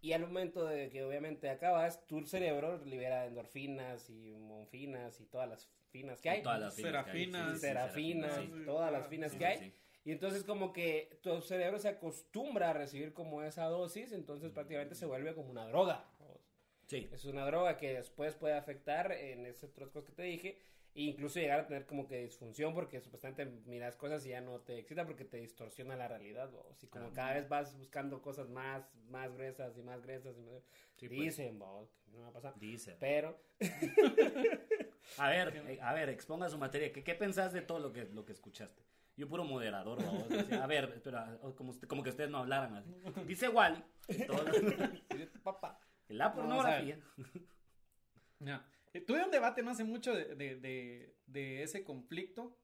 Y 0.00 0.12
al 0.12 0.22
momento 0.22 0.64
de 0.66 0.88
que 0.90 1.02
obviamente 1.04 1.50
acabas, 1.50 2.06
tu 2.06 2.24
cerebro 2.26 2.82
libera 2.84 3.26
endorfinas 3.26 4.08
y 4.10 4.36
monfinas 4.38 5.20
y 5.20 5.24
todas 5.26 5.48
las 5.48 5.68
finas 5.90 6.20
que 6.20 6.30
hay. 6.30 6.42
Todas 6.42 6.60
las 6.60 6.74
finas 6.74 7.04
que 7.06 7.10
hay, 7.10 7.24
Serafinas. 7.26 7.42
sí, 7.46 7.48
sí, 7.48 7.54
sí, 7.54 7.66
Serafinas, 7.66 8.34
sí. 8.36 8.62
todas 8.64 8.92
las 8.92 9.08
finas 9.08 9.32
Sí, 9.32 9.38
que 9.38 9.46
hay. 9.46 9.74
Y 10.04 10.12
entonces 10.12 10.44
como 10.44 10.72
que 10.72 11.18
tu 11.22 11.40
cerebro 11.40 11.78
se 11.78 11.88
acostumbra 11.88 12.70
a 12.70 12.72
recibir 12.74 13.14
como 13.14 13.42
esa 13.42 13.64
dosis, 13.64 14.12
entonces 14.12 14.52
prácticamente 14.52 14.94
se 14.94 15.06
vuelve 15.06 15.34
como 15.34 15.50
una 15.50 15.66
droga. 15.66 16.04
Sí. 16.86 17.08
Es 17.10 17.24
una 17.24 17.46
droga 17.46 17.78
que 17.78 17.94
después 17.94 18.34
puede 18.34 18.54
afectar 18.54 19.10
en 19.10 19.46
esas 19.46 19.70
otras 19.70 19.88
cosas 19.88 20.10
que 20.10 20.16
te 20.16 20.22
dije. 20.24 20.58
E 20.94 21.02
incluso 21.02 21.40
llegar 21.40 21.60
a 21.60 21.66
tener 21.66 21.86
como 21.86 22.06
que 22.06 22.18
disfunción 22.20 22.72
porque 22.72 23.00
supuestamente 23.00 23.44
miras 23.66 23.96
cosas 23.96 24.24
y 24.26 24.28
ya 24.28 24.40
no 24.40 24.60
te 24.60 24.78
excita 24.78 25.04
porque 25.04 25.24
te 25.24 25.38
distorsiona 25.38 25.96
la 25.96 26.06
realidad. 26.06 26.50
¿no? 26.52 26.64
Así 26.70 26.86
como 26.86 27.12
cada 27.12 27.34
vez 27.34 27.48
vas 27.48 27.76
buscando 27.76 28.22
cosas 28.22 28.48
más, 28.48 28.94
más 29.08 29.32
gruesas 29.34 29.76
y 29.76 29.82
más 29.82 30.00
gruesas. 30.02 30.38
Y 30.38 30.42
más... 30.42 30.62
Sí, 30.96 31.08
pues. 31.08 31.20
Dicen, 31.20 31.58
¿no? 31.58 31.88
que 32.04 32.12
no 32.12 32.22
va 32.22 32.28
a 32.28 32.32
pasar. 32.32 32.58
Dice. 32.58 32.96
Pero 33.00 33.40
A 35.18 35.28
ver, 35.28 35.56
eh, 35.68 35.78
a 35.82 35.92
ver, 35.94 36.08
exponga 36.08 36.48
su 36.48 36.58
materia. 36.58 36.92
¿Qué, 36.92 37.02
qué 37.04 37.14
pensás 37.14 37.52
de 37.52 37.62
todo 37.62 37.78
lo 37.78 37.92
que, 37.92 38.04
lo 38.04 38.24
que 38.24 38.32
escuchaste? 38.32 38.82
Yo 39.16 39.28
puro 39.28 39.44
moderador, 39.44 39.98
decía, 40.28 40.64
A 40.64 40.66
ver, 40.66 40.92
espera, 40.94 41.38
como, 41.56 41.72
como 41.86 42.02
que 42.02 42.10
ustedes 42.10 42.30
no 42.30 42.38
hablaran 42.38 42.74
así. 42.76 42.92
Dice 43.26 43.48
Wally, 43.48 43.82
todo- 44.26 44.44
papá. 45.42 45.78
la 46.08 46.32
pornografía. 46.32 46.98
Ya. 48.40 48.62
Eh, 48.94 49.00
Tuve 49.00 49.22
un 49.24 49.30
debate 49.30 49.62
no 49.62 49.70
hace 49.72 49.84
mucho 49.84 50.14
de, 50.14 50.34
de- 50.36 50.56
de- 50.56 51.14
de 51.26 51.62
ese 51.62 51.84
conflicto 51.84 52.56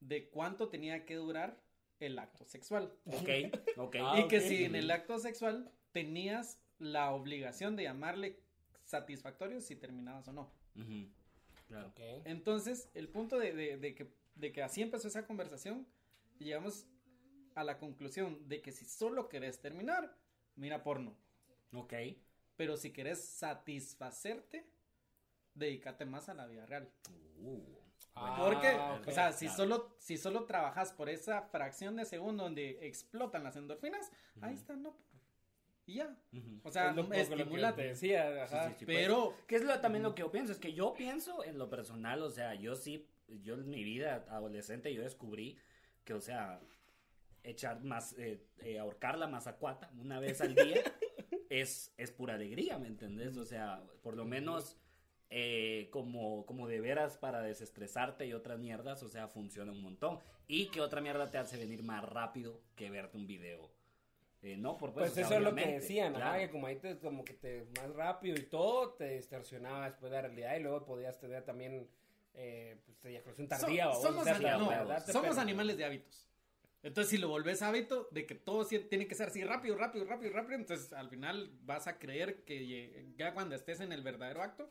de 0.00 0.28
cuánto 0.30 0.68
tenía 0.68 1.04
que 1.04 1.14
durar 1.16 1.62
el 2.00 2.18
acto 2.18 2.44
sexual. 2.46 2.92
Ok, 3.06 3.28
ok. 3.76 3.96
Ah, 4.00 4.20
y 4.20 4.28
que 4.28 4.40
si 4.40 4.64
en 4.64 4.74
el 4.74 4.90
acto 4.90 5.18
sexual 5.18 5.70
tenías 5.92 6.60
la 6.78 7.12
obligación 7.12 7.76
de 7.76 7.84
llamarle 7.84 8.40
satisfactorio 8.84 9.60
si 9.60 9.76
terminabas 9.76 10.26
o 10.28 10.32
no. 10.32 10.50
Claro. 11.68 11.88
Ok. 11.88 12.00
Entonces, 12.24 12.90
el 12.94 13.08
punto 13.08 13.38
de, 13.38 13.52
de- 13.54 13.76
de 13.78 13.94
que, 13.94 14.12
de 14.34 14.52
que 14.52 14.62
así 14.62 14.82
empezó 14.82 15.08
esa 15.08 15.26
conversación, 15.26 15.86
y 16.38 16.44
llegamos 16.44 16.86
a 17.54 17.64
la 17.64 17.78
conclusión 17.78 18.48
de 18.48 18.60
que 18.60 18.72
si 18.72 18.84
solo 18.84 19.28
querés 19.28 19.60
terminar, 19.60 20.16
mira 20.56 20.82
porno. 20.82 21.16
Ok. 21.72 21.94
Pero 22.56 22.76
si 22.76 22.90
querés 22.92 23.24
satisfacerte, 23.24 24.66
dedícate 25.54 26.04
más 26.04 26.28
a 26.28 26.34
la 26.34 26.46
vida 26.46 26.66
real. 26.66 26.88
Uh, 27.38 27.62
Ah, 28.16 28.36
Porque, 28.38 28.68
o 29.10 29.12
sea, 29.12 29.32
si 29.32 29.46
claro. 29.46 29.56
solo, 29.56 29.96
si 29.98 30.16
solo 30.16 30.44
trabajas 30.44 30.92
por 30.92 31.08
esa 31.08 31.42
fracción 31.42 31.96
de 31.96 32.04
segundo 32.04 32.44
donde 32.44 32.86
explotan 32.86 33.42
las 33.42 33.56
endorfinas, 33.56 34.08
ahí 34.40 34.54
está, 34.54 34.76
no. 34.76 34.96
Y 35.84 35.94
ya. 35.94 36.16
O 36.62 36.70
sea, 36.70 36.90
Es 36.90 36.96
lo- 36.96 37.08
que 37.74 37.82
decía, 37.82 38.44
ajá. 38.44 38.68
Sí, 38.68 38.72
sí, 38.74 38.78
sí, 38.78 38.84
pues. 38.84 38.96
Pero, 38.98 39.34
Que 39.48 39.56
es 39.56 39.64
lo, 39.64 39.80
también 39.80 40.04
lo 40.04 40.14
que 40.14 40.20
yo 40.20 40.30
pienso, 40.30 40.52
es 40.52 40.58
que 40.58 40.72
yo 40.74 40.94
pienso 40.94 41.42
en 41.42 41.58
lo 41.58 41.68
personal, 41.68 42.22
o 42.22 42.30
sea, 42.30 42.54
yo 42.54 42.76
sí, 42.76 43.10
yo 43.26 43.54
en 43.54 43.68
mi 43.68 43.82
vida 43.82 44.24
adolescente 44.30 44.94
yo 44.94 45.02
descubrí 45.02 45.58
que, 46.04 46.14
o 46.14 46.20
sea, 46.20 46.60
echar 47.42 47.82
más, 47.82 48.12
eh, 48.16 48.46
eh, 48.60 48.78
ahorcar 48.78 49.18
la 49.18 49.26
mazacuata 49.26 49.90
una 49.98 50.20
vez 50.20 50.40
al 50.40 50.54
día 50.54 50.80
es, 51.50 51.92
es 51.96 52.12
pura 52.12 52.34
alegría, 52.34 52.78
¿me 52.78 52.86
entendés? 52.86 53.36
O 53.38 53.44
sea, 53.44 53.82
por 54.02 54.16
lo 54.16 54.24
menos 54.24 54.78
eh, 55.36 55.88
como, 55.90 56.46
como 56.46 56.68
de 56.68 56.80
veras 56.80 57.16
para 57.18 57.42
desestresarte 57.42 58.24
y 58.24 58.32
otras 58.34 58.56
mierdas, 58.60 59.02
o 59.02 59.08
sea, 59.08 59.26
funciona 59.26 59.72
un 59.72 59.82
montón. 59.82 60.20
Y 60.46 60.66
que 60.66 60.80
otra 60.80 61.00
mierda 61.00 61.28
te 61.28 61.38
hace 61.38 61.56
venir 61.56 61.82
más 61.82 62.08
rápido 62.08 62.60
que 62.76 62.88
verte 62.88 63.16
un 63.16 63.26
video. 63.26 63.68
Eh, 64.42 64.56
no, 64.56 64.78
por 64.78 64.92
Pues 64.92 65.10
o 65.10 65.14
sea, 65.14 65.24
eso 65.24 65.34
es 65.34 65.42
lo 65.42 65.52
que 65.52 65.66
decían, 65.66 66.14
ajá, 66.14 66.24
claro. 66.24 66.38
que 66.38 66.50
como 66.50 66.66
ahí 66.68 66.76
te, 66.76 66.98
como 67.00 67.24
que 67.24 67.34
te, 67.34 67.66
más 67.80 67.90
rápido 67.96 68.36
y 68.36 68.42
todo, 68.42 68.90
te 68.92 69.16
distorsionaba 69.16 69.86
después 69.86 70.12
de 70.12 70.18
la 70.18 70.28
realidad 70.28 70.56
y 70.56 70.62
luego 70.62 70.84
podías 70.84 71.18
tener 71.18 71.42
también, 71.42 71.88
eh, 72.34 72.76
pues, 72.86 73.04
eyaculación 73.04 73.48
so- 73.48 73.58
tardía, 73.58 73.86
babos, 73.86 74.02
somos, 74.04 74.20
o 74.20 74.24
sea, 74.24 74.56
no, 74.56 74.68
verdad 74.68 75.04
te 75.04 75.10
somos 75.10 75.36
animales 75.36 75.76
de 75.76 75.84
hábitos. 75.84 76.28
Entonces, 76.84 77.10
si 77.10 77.18
lo 77.18 77.26
volvés 77.26 77.60
hábito 77.60 78.06
de 78.12 78.24
que 78.24 78.36
todo 78.36 78.64
tiene 78.66 79.08
que 79.08 79.16
ser 79.16 79.30
así 79.30 79.42
rápido, 79.42 79.76
rápido, 79.76 80.04
rápido, 80.04 80.32
rápido, 80.32 80.54
entonces 80.60 80.92
al 80.92 81.08
final 81.08 81.50
vas 81.62 81.88
a 81.88 81.98
creer 81.98 82.44
que 82.44 83.12
ya 83.16 83.34
cuando 83.34 83.56
estés 83.56 83.80
en 83.80 83.90
el 83.90 84.02
verdadero 84.02 84.40
acto, 84.40 84.70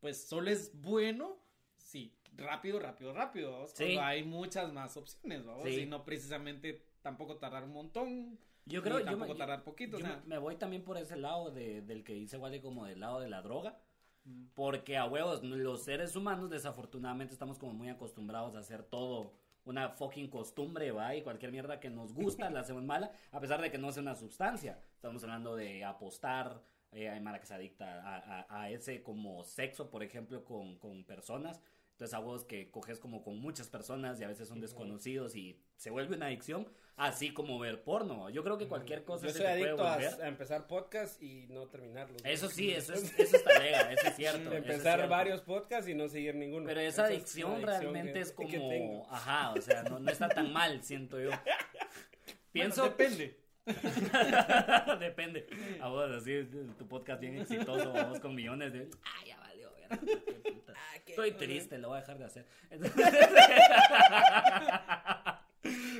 pues 0.00 0.26
solo 0.26 0.50
es 0.50 0.80
bueno, 0.80 1.38
sí, 1.76 2.14
rápido, 2.36 2.78
rápido, 2.78 3.12
rápido. 3.12 3.52
¿vamos? 3.52 3.72
Sí. 3.72 3.84
Cuando 3.84 4.02
hay 4.02 4.24
muchas 4.24 4.72
más 4.72 4.96
opciones, 4.96 5.44
¿vamos? 5.44 5.64
Sí. 5.64 5.80
Y 5.80 5.86
no 5.86 6.04
precisamente 6.04 6.84
tampoco 7.02 7.36
tardar 7.36 7.64
un 7.64 7.72
montón. 7.72 8.38
Yo 8.64 8.82
creo 8.82 8.98
yo 8.98 9.04
tampoco 9.04 9.32
me- 9.32 9.38
tardar 9.38 9.64
poquito. 9.64 9.98
Yo 9.98 10.04
o 10.04 10.08
sea, 10.08 10.22
me, 10.26 10.38
voy 10.38 10.56
también 10.56 10.84
por 10.84 10.98
ese 10.98 11.16
lado 11.16 11.50
de, 11.50 11.82
del 11.82 12.04
que 12.04 12.12
dice 12.14 12.36
Wally 12.36 12.60
como 12.60 12.84
del 12.84 13.00
lado 13.00 13.20
de 13.20 13.28
la 13.28 13.42
droga. 13.42 13.78
Mm. 14.24 14.46
Porque 14.54 14.96
a 14.96 15.06
huevos, 15.06 15.42
los 15.42 15.84
seres 15.84 16.14
humanos 16.16 16.50
desafortunadamente 16.50 17.32
estamos 17.32 17.58
como 17.58 17.72
muy 17.72 17.88
acostumbrados 17.88 18.54
a 18.54 18.58
hacer 18.58 18.82
todo 18.82 19.34
una 19.64 19.90
fucking 19.90 20.28
costumbre, 20.28 20.92
¿va? 20.92 21.14
Y 21.14 21.22
cualquier 21.22 21.52
mierda 21.52 21.80
que 21.80 21.90
nos 21.90 22.12
gusta 22.12 22.48
la 22.50 22.60
hacemos 22.60 22.84
mala, 22.84 23.12
a 23.32 23.40
pesar 23.40 23.60
de 23.60 23.70
que 23.70 23.78
no 23.78 23.92
sea 23.92 24.02
una 24.02 24.14
sustancia. 24.14 24.78
Estamos 24.94 25.22
hablando 25.22 25.56
de 25.56 25.84
apostar, 25.84 26.62
eh, 26.92 27.08
hay 27.10 27.20
mara 27.20 27.38
que 27.40 27.46
se 27.46 27.54
adicta 27.54 28.02
a, 28.02 28.40
a- 28.40 28.62
a 28.62 28.70
ese 28.70 29.02
como 29.02 29.44
sexo, 29.44 29.90
por 29.90 30.02
ejemplo, 30.02 30.44
con, 30.44 30.78
con 30.78 31.04
personas. 31.04 31.62
Entonces 31.92 32.14
a 32.14 32.20
huevos 32.20 32.44
que 32.44 32.70
coges 32.70 33.00
como 33.00 33.24
con 33.24 33.40
muchas 33.40 33.66
personas 33.68 34.20
y 34.20 34.24
a 34.24 34.28
veces 34.28 34.46
son 34.46 34.60
desconocidos 34.60 35.34
y 35.34 35.58
se 35.74 35.90
vuelve 35.90 36.14
una 36.14 36.26
adicción, 36.26 36.68
así 36.94 37.32
como 37.32 37.58
ver 37.58 37.82
porno. 37.82 38.30
Yo 38.30 38.44
creo 38.44 38.56
que 38.56 38.68
cualquier 38.68 39.02
cosa 39.04 39.26
Yo 39.26 39.32
se 39.32 39.38
soy 39.38 39.46
te 39.46 39.52
puede 39.58 39.64
adicto 39.70 39.84
a, 39.84 39.94
volver. 39.96 40.22
a 40.22 40.28
empezar 40.28 40.66
podcast 40.68 41.20
y 41.20 41.48
no 41.48 41.66
terminarlos. 41.66 42.22
Eso 42.24 42.48
sí, 42.50 42.70
eso 42.72 42.92
es, 42.94 43.18
eso 43.18 43.36
está 43.38 43.58
legal, 43.58 43.92
eso 43.92 44.06
es 44.06 44.14
cierto. 44.14 44.38
eso 44.42 44.50
es 44.52 44.56
Empezar 44.58 44.82
cierto. 44.98 45.08
varios 45.08 45.40
podcasts 45.40 45.88
y 45.90 45.94
no 45.94 46.06
seguir 46.06 46.36
ninguno. 46.36 46.66
Pero 46.66 46.78
esa 46.80 47.06
es 47.06 47.16
adicción, 47.16 47.50
una 47.50 47.72
adicción 47.72 47.80
realmente 47.94 48.12
que- 48.12 48.20
es 48.20 48.32
como, 48.32 49.06
ajá, 49.10 49.50
o 49.54 49.60
sea, 49.60 49.82
no, 49.82 49.98
no 49.98 50.08
está 50.12 50.28
tan 50.28 50.52
mal, 50.52 50.80
siento 50.84 51.20
yo. 51.20 51.30
Pienso, 52.52 52.82
bueno, 52.82 52.96
depende. 52.96 53.36
depende. 55.00 55.46
A 55.80 55.88
vos, 55.88 56.10
así, 56.10 56.48
tu 56.78 56.86
podcast 56.88 57.20
bien 57.20 57.36
exitoso, 57.38 57.92
vamos 57.92 58.18
con 58.20 58.34
millones 58.34 58.72
de, 58.72 58.88
ah, 59.04 59.24
ya 59.26 59.36
valió, 59.38 59.70
qué 60.26 60.50
puta. 60.52 60.74
Estoy 61.06 61.32
triste, 61.32 61.78
lo 61.78 61.88
voy 61.88 61.98
a 61.98 62.00
dejar 62.00 62.18
de 62.18 62.24
hacer. 62.24 62.46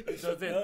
Entonces, 0.07 0.55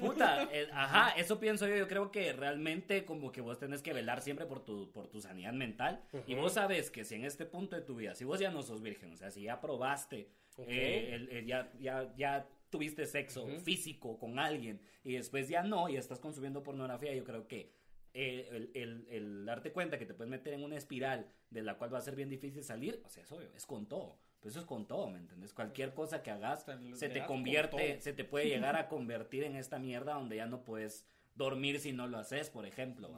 puta, 0.00 0.48
eh, 0.52 0.68
ajá, 0.72 1.10
eso 1.18 1.38
pienso 1.40 1.66
yo. 1.66 1.76
Yo 1.76 1.88
creo 1.88 2.10
que 2.10 2.32
realmente 2.32 3.04
como 3.04 3.32
que 3.32 3.40
vos 3.40 3.58
tenés 3.58 3.82
que 3.82 3.92
velar 3.92 4.22
siempre 4.22 4.46
por 4.46 4.64
tu, 4.64 4.90
por 4.92 5.08
tu 5.08 5.20
sanidad 5.20 5.52
mental. 5.52 6.00
Y 6.26 6.34
vos 6.34 6.54
sabes 6.54 6.90
que 6.90 7.04
si 7.04 7.16
en 7.16 7.24
este 7.24 7.44
punto 7.44 7.76
de 7.76 7.82
tu 7.82 7.96
vida, 7.96 8.14
si 8.14 8.24
vos 8.24 8.38
ya 8.40 8.50
no 8.50 8.62
sos 8.62 8.80
virgen, 8.82 9.12
o 9.12 9.16
sea, 9.16 9.30
si 9.30 9.42
ya 9.42 9.60
probaste, 9.60 10.28
eh, 10.58 11.10
el- 11.12 11.28
el- 11.30 11.46
ya, 11.46 11.70
ya, 11.80 12.12
ya 12.16 12.46
tuviste 12.74 13.06
sexo 13.06 13.46
físico 13.60 14.18
con 14.18 14.38
alguien 14.38 14.80
y 15.04 15.12
después 15.14 15.48
ya 15.48 15.62
no 15.62 15.88
y 15.88 15.96
estás 15.96 16.18
consumiendo 16.18 16.62
pornografía, 16.62 17.14
yo 17.14 17.22
creo 17.24 17.46
que 17.46 17.70
eh, 18.14 18.48
el, 18.52 18.70
el- 18.74 19.06
el 19.10 19.44
darte 19.44 19.72
cuenta 19.72 19.98
que 19.98 20.06
te 20.06 20.14
puedes 20.14 20.30
meter 20.30 20.52
en 20.54 20.62
una 20.64 20.76
espiral 20.76 21.26
de 21.50 21.62
la 21.62 21.76
cual 21.78 21.92
va 21.94 21.98
a 21.98 22.00
ser 22.00 22.16
bien 22.16 22.28
difícil 22.28 22.62
salir, 22.64 23.00
o 23.04 23.08
sea, 23.08 23.22
es 23.22 23.30
obvio, 23.32 23.48
es 23.54 23.66
con 23.66 23.86
todo. 23.86 24.16
Pero 24.40 24.50
eso 24.50 24.60
es 24.60 24.66
con 24.66 24.86
todo, 24.86 25.08
¿me 25.08 25.18
entendés? 25.18 25.54
Cualquier 25.54 25.94
cosa 25.94 26.22
que 26.22 26.30
hagas 26.30 26.62
O 26.62 26.64
sea, 26.66 26.74
le 26.76 26.96
se 26.96 27.08
te 27.08 27.20
convierte, 27.26 27.76
se 28.00 28.12
te 28.12 28.24
puede 28.24 28.44
llegar 28.48 28.76
a 28.76 28.88
convertir 28.88 29.44
en 29.44 29.56
esta 29.56 29.78
mierda 29.78 30.14
donde 30.14 30.36
ya 30.36 30.46
no 30.46 30.64
puedes 30.64 31.06
dormir 31.34 31.80
si 31.80 31.92
no 31.92 32.06
lo 32.06 32.18
haces, 32.18 32.50
por 32.50 32.66
ejemplo. 32.66 33.08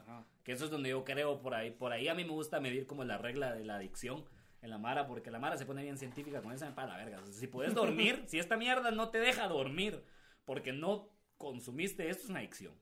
Que 0.44 0.52
eso 0.52 0.64
es 0.66 0.70
donde 0.70 0.90
yo 0.90 1.04
creo 1.04 1.40
por 1.42 1.54
ahí. 1.54 1.70
Por 1.72 1.92
ahí 1.92 2.08
a 2.08 2.14
mí 2.14 2.24
me 2.24 2.30
gusta 2.30 2.60
medir 2.60 2.86
como 2.86 3.04
la 3.04 3.18
regla 3.18 3.54
de 3.54 3.64
la 3.64 3.76
adicción 3.76 4.24
en 4.66 4.70
la 4.70 4.78
Mara, 4.78 5.06
porque 5.06 5.30
la 5.30 5.38
Mara 5.38 5.56
se 5.56 5.64
pone 5.64 5.82
bien 5.82 5.96
científica 5.96 6.42
con 6.42 6.52
esa 6.52 6.74
para 6.74 6.88
la 6.88 6.96
verga. 6.98 7.18
O 7.20 7.24
sea, 7.24 7.34
si 7.34 7.46
puedes 7.46 7.74
dormir, 7.74 8.24
si 8.26 8.38
esta 8.38 8.56
mierda 8.56 8.90
no 8.90 9.08
te 9.10 9.18
deja 9.18 9.48
dormir 9.48 10.04
porque 10.44 10.72
no 10.72 11.08
consumiste, 11.38 12.10
esto 12.10 12.24
es 12.24 12.30
una 12.30 12.40
adicción. 12.40 12.74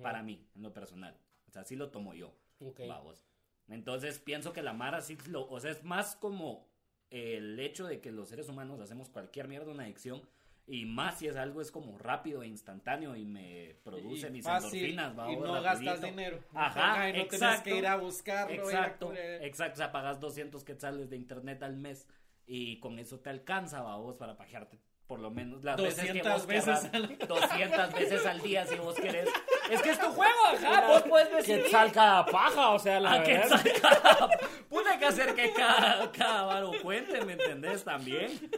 Para 0.00 0.22
mí, 0.22 0.48
en 0.54 0.62
lo 0.62 0.72
personal. 0.72 1.14
O 1.46 1.50
sea, 1.50 1.62
así 1.62 1.76
lo 1.76 1.90
tomo 1.90 2.14
yo. 2.14 2.34
Ok. 2.60 2.80
Vamos. 2.88 3.22
Entonces 3.68 4.18
pienso 4.18 4.54
que 4.54 4.62
la 4.62 4.72
Mara 4.72 5.02
sí 5.02 5.18
lo. 5.28 5.46
O 5.50 5.60
sea, 5.60 5.70
es 5.70 5.84
más 5.84 6.16
como 6.16 6.66
el 7.10 7.60
hecho 7.60 7.86
de 7.86 8.00
que 8.00 8.10
los 8.10 8.30
seres 8.30 8.48
humanos 8.48 8.80
hacemos 8.80 9.10
cualquier 9.10 9.46
mierda 9.46 9.70
una 9.70 9.84
adicción. 9.84 10.22
Y 10.66 10.86
más 10.86 11.18
si 11.18 11.26
es 11.26 11.36
algo 11.36 11.60
es 11.60 11.70
como 11.70 11.98
rápido 11.98 12.42
e 12.42 12.46
instantáneo 12.46 13.14
y 13.16 13.26
me 13.26 13.76
produce 13.84 14.28
Y 14.28 14.30
mis 14.30 14.44
fácil, 14.46 14.72
endorfinas, 14.98 15.18
va, 15.18 15.30
y 15.30 15.36
no 15.36 15.60
rapidito. 15.62 15.62
gastas 15.62 16.00
dinero. 16.02 16.38
Ajá, 16.54 17.10
y 17.10 17.12
no 17.12 17.18
exacto. 17.18 17.64
que 17.64 17.76
ir 17.76 17.86
a 17.86 17.96
buscarlo. 17.96 18.52
a 18.52 18.56
Exacto, 18.56 19.12
exacto. 19.14 19.74
O 19.74 19.76
sea, 19.76 19.92
pagas 19.92 20.20
200 20.20 20.64
quetzales 20.64 21.10
de 21.10 21.16
internet 21.16 21.62
al 21.62 21.76
mes 21.76 22.08
y 22.46 22.78
con 22.80 22.98
eso 22.98 23.20
te 23.20 23.28
alcanza, 23.30 23.82
va, 23.82 23.96
vos, 23.98 24.16
para 24.16 24.36
pajearte 24.36 24.78
por 25.06 25.20
lo 25.20 25.30
menos 25.30 25.62
las 25.62 25.76
veces 25.76 26.00
que 26.12 26.22
200 26.22 26.32
vos 26.32 26.46
veces 26.46 26.80
querrás. 26.90 26.94
al- 26.94 27.18
200 27.28 27.92
veces 27.92 28.24
al 28.26 28.40
día 28.40 28.66
si 28.66 28.76
vos 28.76 28.94
querés. 28.94 29.28
Es 29.70 29.80
que 29.82 29.90
es 29.90 29.98
tu 29.98 30.06
juego, 30.08 30.32
ajá, 30.52 30.86
vos 30.88 31.02
puedes 31.02 31.30
decidir. 31.32 31.62
Que 31.64 31.70
salga 31.70 32.26
paja, 32.26 32.70
o 32.70 32.78
sea, 32.78 33.00
la 33.00 33.14
Ah, 33.14 33.22
que 33.22 33.32
verdad. 33.38 33.62
saca. 33.62 34.28
Puta, 34.68 34.90
hay 34.92 34.98
que 34.98 35.06
hacer 35.06 35.34
que 35.34 35.52
cada, 35.52 36.10
cada 36.12 36.42
varo 36.42 36.72
cuente, 36.82 37.24
¿me 37.24 37.32
entendés? 37.34 37.82
También. 37.84 38.50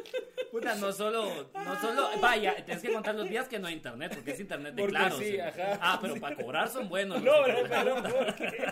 Puta, 0.50 0.74
no 0.76 0.92
solo, 0.92 1.48
no 1.54 1.80
solo, 1.80 2.08
vaya, 2.20 2.56
tienes 2.64 2.82
que 2.82 2.92
contar 2.92 3.14
los 3.14 3.28
días 3.28 3.46
que 3.48 3.58
no 3.58 3.66
hay 3.68 3.74
internet, 3.74 4.12
porque 4.14 4.32
es 4.32 4.40
internet 4.40 4.74
de 4.74 4.82
Porque 4.82 4.96
claro. 4.96 5.18
sí, 5.18 5.24
¿sí? 5.32 5.40
ajá. 5.40 5.78
Ah, 5.80 5.98
pero 6.00 6.18
para 6.18 6.34
cobrar 6.36 6.68
son 6.68 6.88
buenos. 6.88 7.22
No, 7.22 7.46
los 7.46 7.68
pero, 7.68 8.00
de 8.02 8.02
pero. 8.08 8.66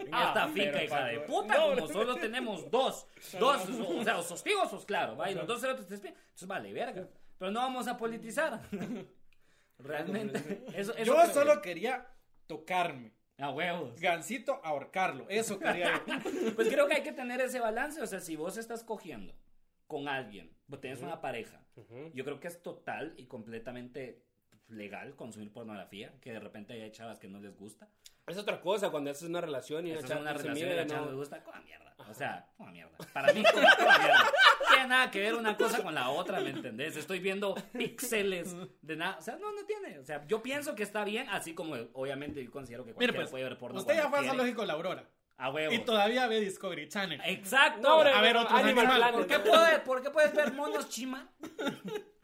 En 0.00 0.08
Ah, 0.14 0.24
esta 0.28 0.48
finca, 0.48 0.82
hija 0.84 1.04
de 1.04 1.16
no, 1.16 1.24
puta, 1.26 1.54
no, 1.54 1.62
como 1.70 1.74
no. 1.76 1.88
solo 1.88 2.14
tenemos 2.16 2.70
dos, 2.70 3.06
dos, 3.38 3.62
o 3.68 4.04
sea, 4.04 4.18
o 4.18 4.22
sos 4.22 4.84
claro, 4.86 5.16
va, 5.16 5.30
y 5.30 5.34
los 5.34 5.46
dos 5.46 5.60
cerotes 5.60 5.86
te 5.86 5.94
entonces 5.94 6.46
vale, 6.46 6.72
verga, 6.72 7.06
pero 7.38 7.50
no 7.50 7.60
vamos 7.60 7.88
a 7.88 7.96
politizar, 7.96 8.60
realmente, 9.78 10.64
eso, 10.74 10.94
eso 10.96 11.04
Yo 11.04 11.26
solo 11.32 11.60
quería 11.62 12.06
tocarme. 12.46 13.12
a 13.38 13.50
huevos, 13.50 14.00
Gancito, 14.00 14.60
ahorcarlo. 14.64 15.26
Eso 15.28 15.58
quería 15.58 16.02
yo. 16.06 16.14
pues 16.56 16.68
creo 16.68 16.88
que 16.88 16.94
hay 16.94 17.02
que 17.02 17.12
tener 17.12 17.40
ese 17.40 17.60
balance, 17.60 18.02
o 18.02 18.06
sea, 18.06 18.20
si 18.20 18.36
vos 18.36 18.56
estás 18.56 18.82
cogiendo 18.82 19.34
con 19.86 20.08
alguien, 20.08 20.50
vos 20.66 20.80
tenés 20.80 21.00
una 21.02 21.20
pareja, 21.20 21.64
yo 22.12 22.24
creo 22.24 22.40
que 22.40 22.48
es 22.48 22.62
total 22.62 23.14
y 23.16 23.26
completamente 23.26 24.27
legal 24.68 25.14
consumir 25.16 25.52
pornografía, 25.52 26.12
que 26.20 26.32
de 26.32 26.40
repente 26.40 26.72
hay 26.74 26.90
chavas 26.90 27.18
que 27.18 27.28
no 27.28 27.40
les 27.40 27.56
gusta, 27.56 27.88
Es 28.26 28.36
otra 28.36 28.60
cosa 28.60 28.90
cuando 28.90 29.10
haces 29.10 29.28
una 29.28 29.40
relación 29.40 29.86
y 29.86 29.90
una 29.92 30.00
una 30.00 30.08
chava 30.08 30.20
se 30.20 30.32
relación 30.34 30.56
y 30.58 30.62
mira 30.62 30.76
la 30.76 30.86
chava 30.86 31.04
no- 31.06 31.10
le 31.12 31.16
gusta, 31.16 31.42
como 31.42 31.62
mierda. 31.62 31.94
O 32.10 32.14
sea, 32.14 32.46
como 32.56 32.70
mierda. 32.70 32.92
Para 33.12 33.32
mí, 33.32 33.42
como 33.42 33.62
mierda. 33.62 34.30
Tiene 34.68 34.86
nada 34.88 35.10
que 35.10 35.20
ver 35.20 35.34
una 35.34 35.56
cosa 35.56 35.82
con 35.82 35.94
la 35.94 36.10
otra, 36.10 36.40
¿me 36.40 36.50
entendés? 36.50 36.96
Estoy 36.96 37.20
viendo 37.20 37.54
píxeles 37.72 38.54
de 38.82 38.96
nada. 38.96 39.16
O 39.18 39.22
sea, 39.22 39.36
no, 39.36 39.50
no 39.52 39.64
tiene. 39.64 39.98
O 39.98 40.04
sea, 40.04 40.26
yo 40.26 40.42
pienso 40.42 40.74
que 40.74 40.82
está 40.82 41.04
bien, 41.04 41.26
así 41.30 41.54
como 41.54 41.74
obviamente 41.94 42.44
yo 42.44 42.50
considero 42.50 42.84
que 42.84 42.92
cualquiera 42.92 43.14
pues, 43.22 43.30
puede 43.30 43.44
ver 43.44 43.56
porno. 43.58 43.80
usted 43.80 43.94
ya 43.96 44.08
fue 44.10 44.18
a. 44.20 44.24
Zoológico 44.24 44.64
La 44.66 44.74
Aurora. 44.74 45.08
A 45.38 45.50
huevo. 45.50 45.72
Y 45.72 45.78
todavía 45.78 46.26
ve 46.26 46.40
Discovery 46.40 46.88
Channel. 46.88 47.20
Exacto. 47.24 47.80
No, 47.80 47.94
hombre, 47.96 48.12
A 48.12 48.20
ver, 48.20 48.34
no, 48.34 48.42
otros 48.42 48.58
Animal 48.60 48.86
animales. 48.86 49.08
Planet. 49.08 49.14
¿Por 49.14 49.26
qué, 49.26 49.50
puede- 49.50 49.78
¿Por 49.80 50.02
qué 50.02 50.10
puedes 50.10 50.34
ver 50.34 50.52
monos 50.52 50.88
chima? 50.88 51.30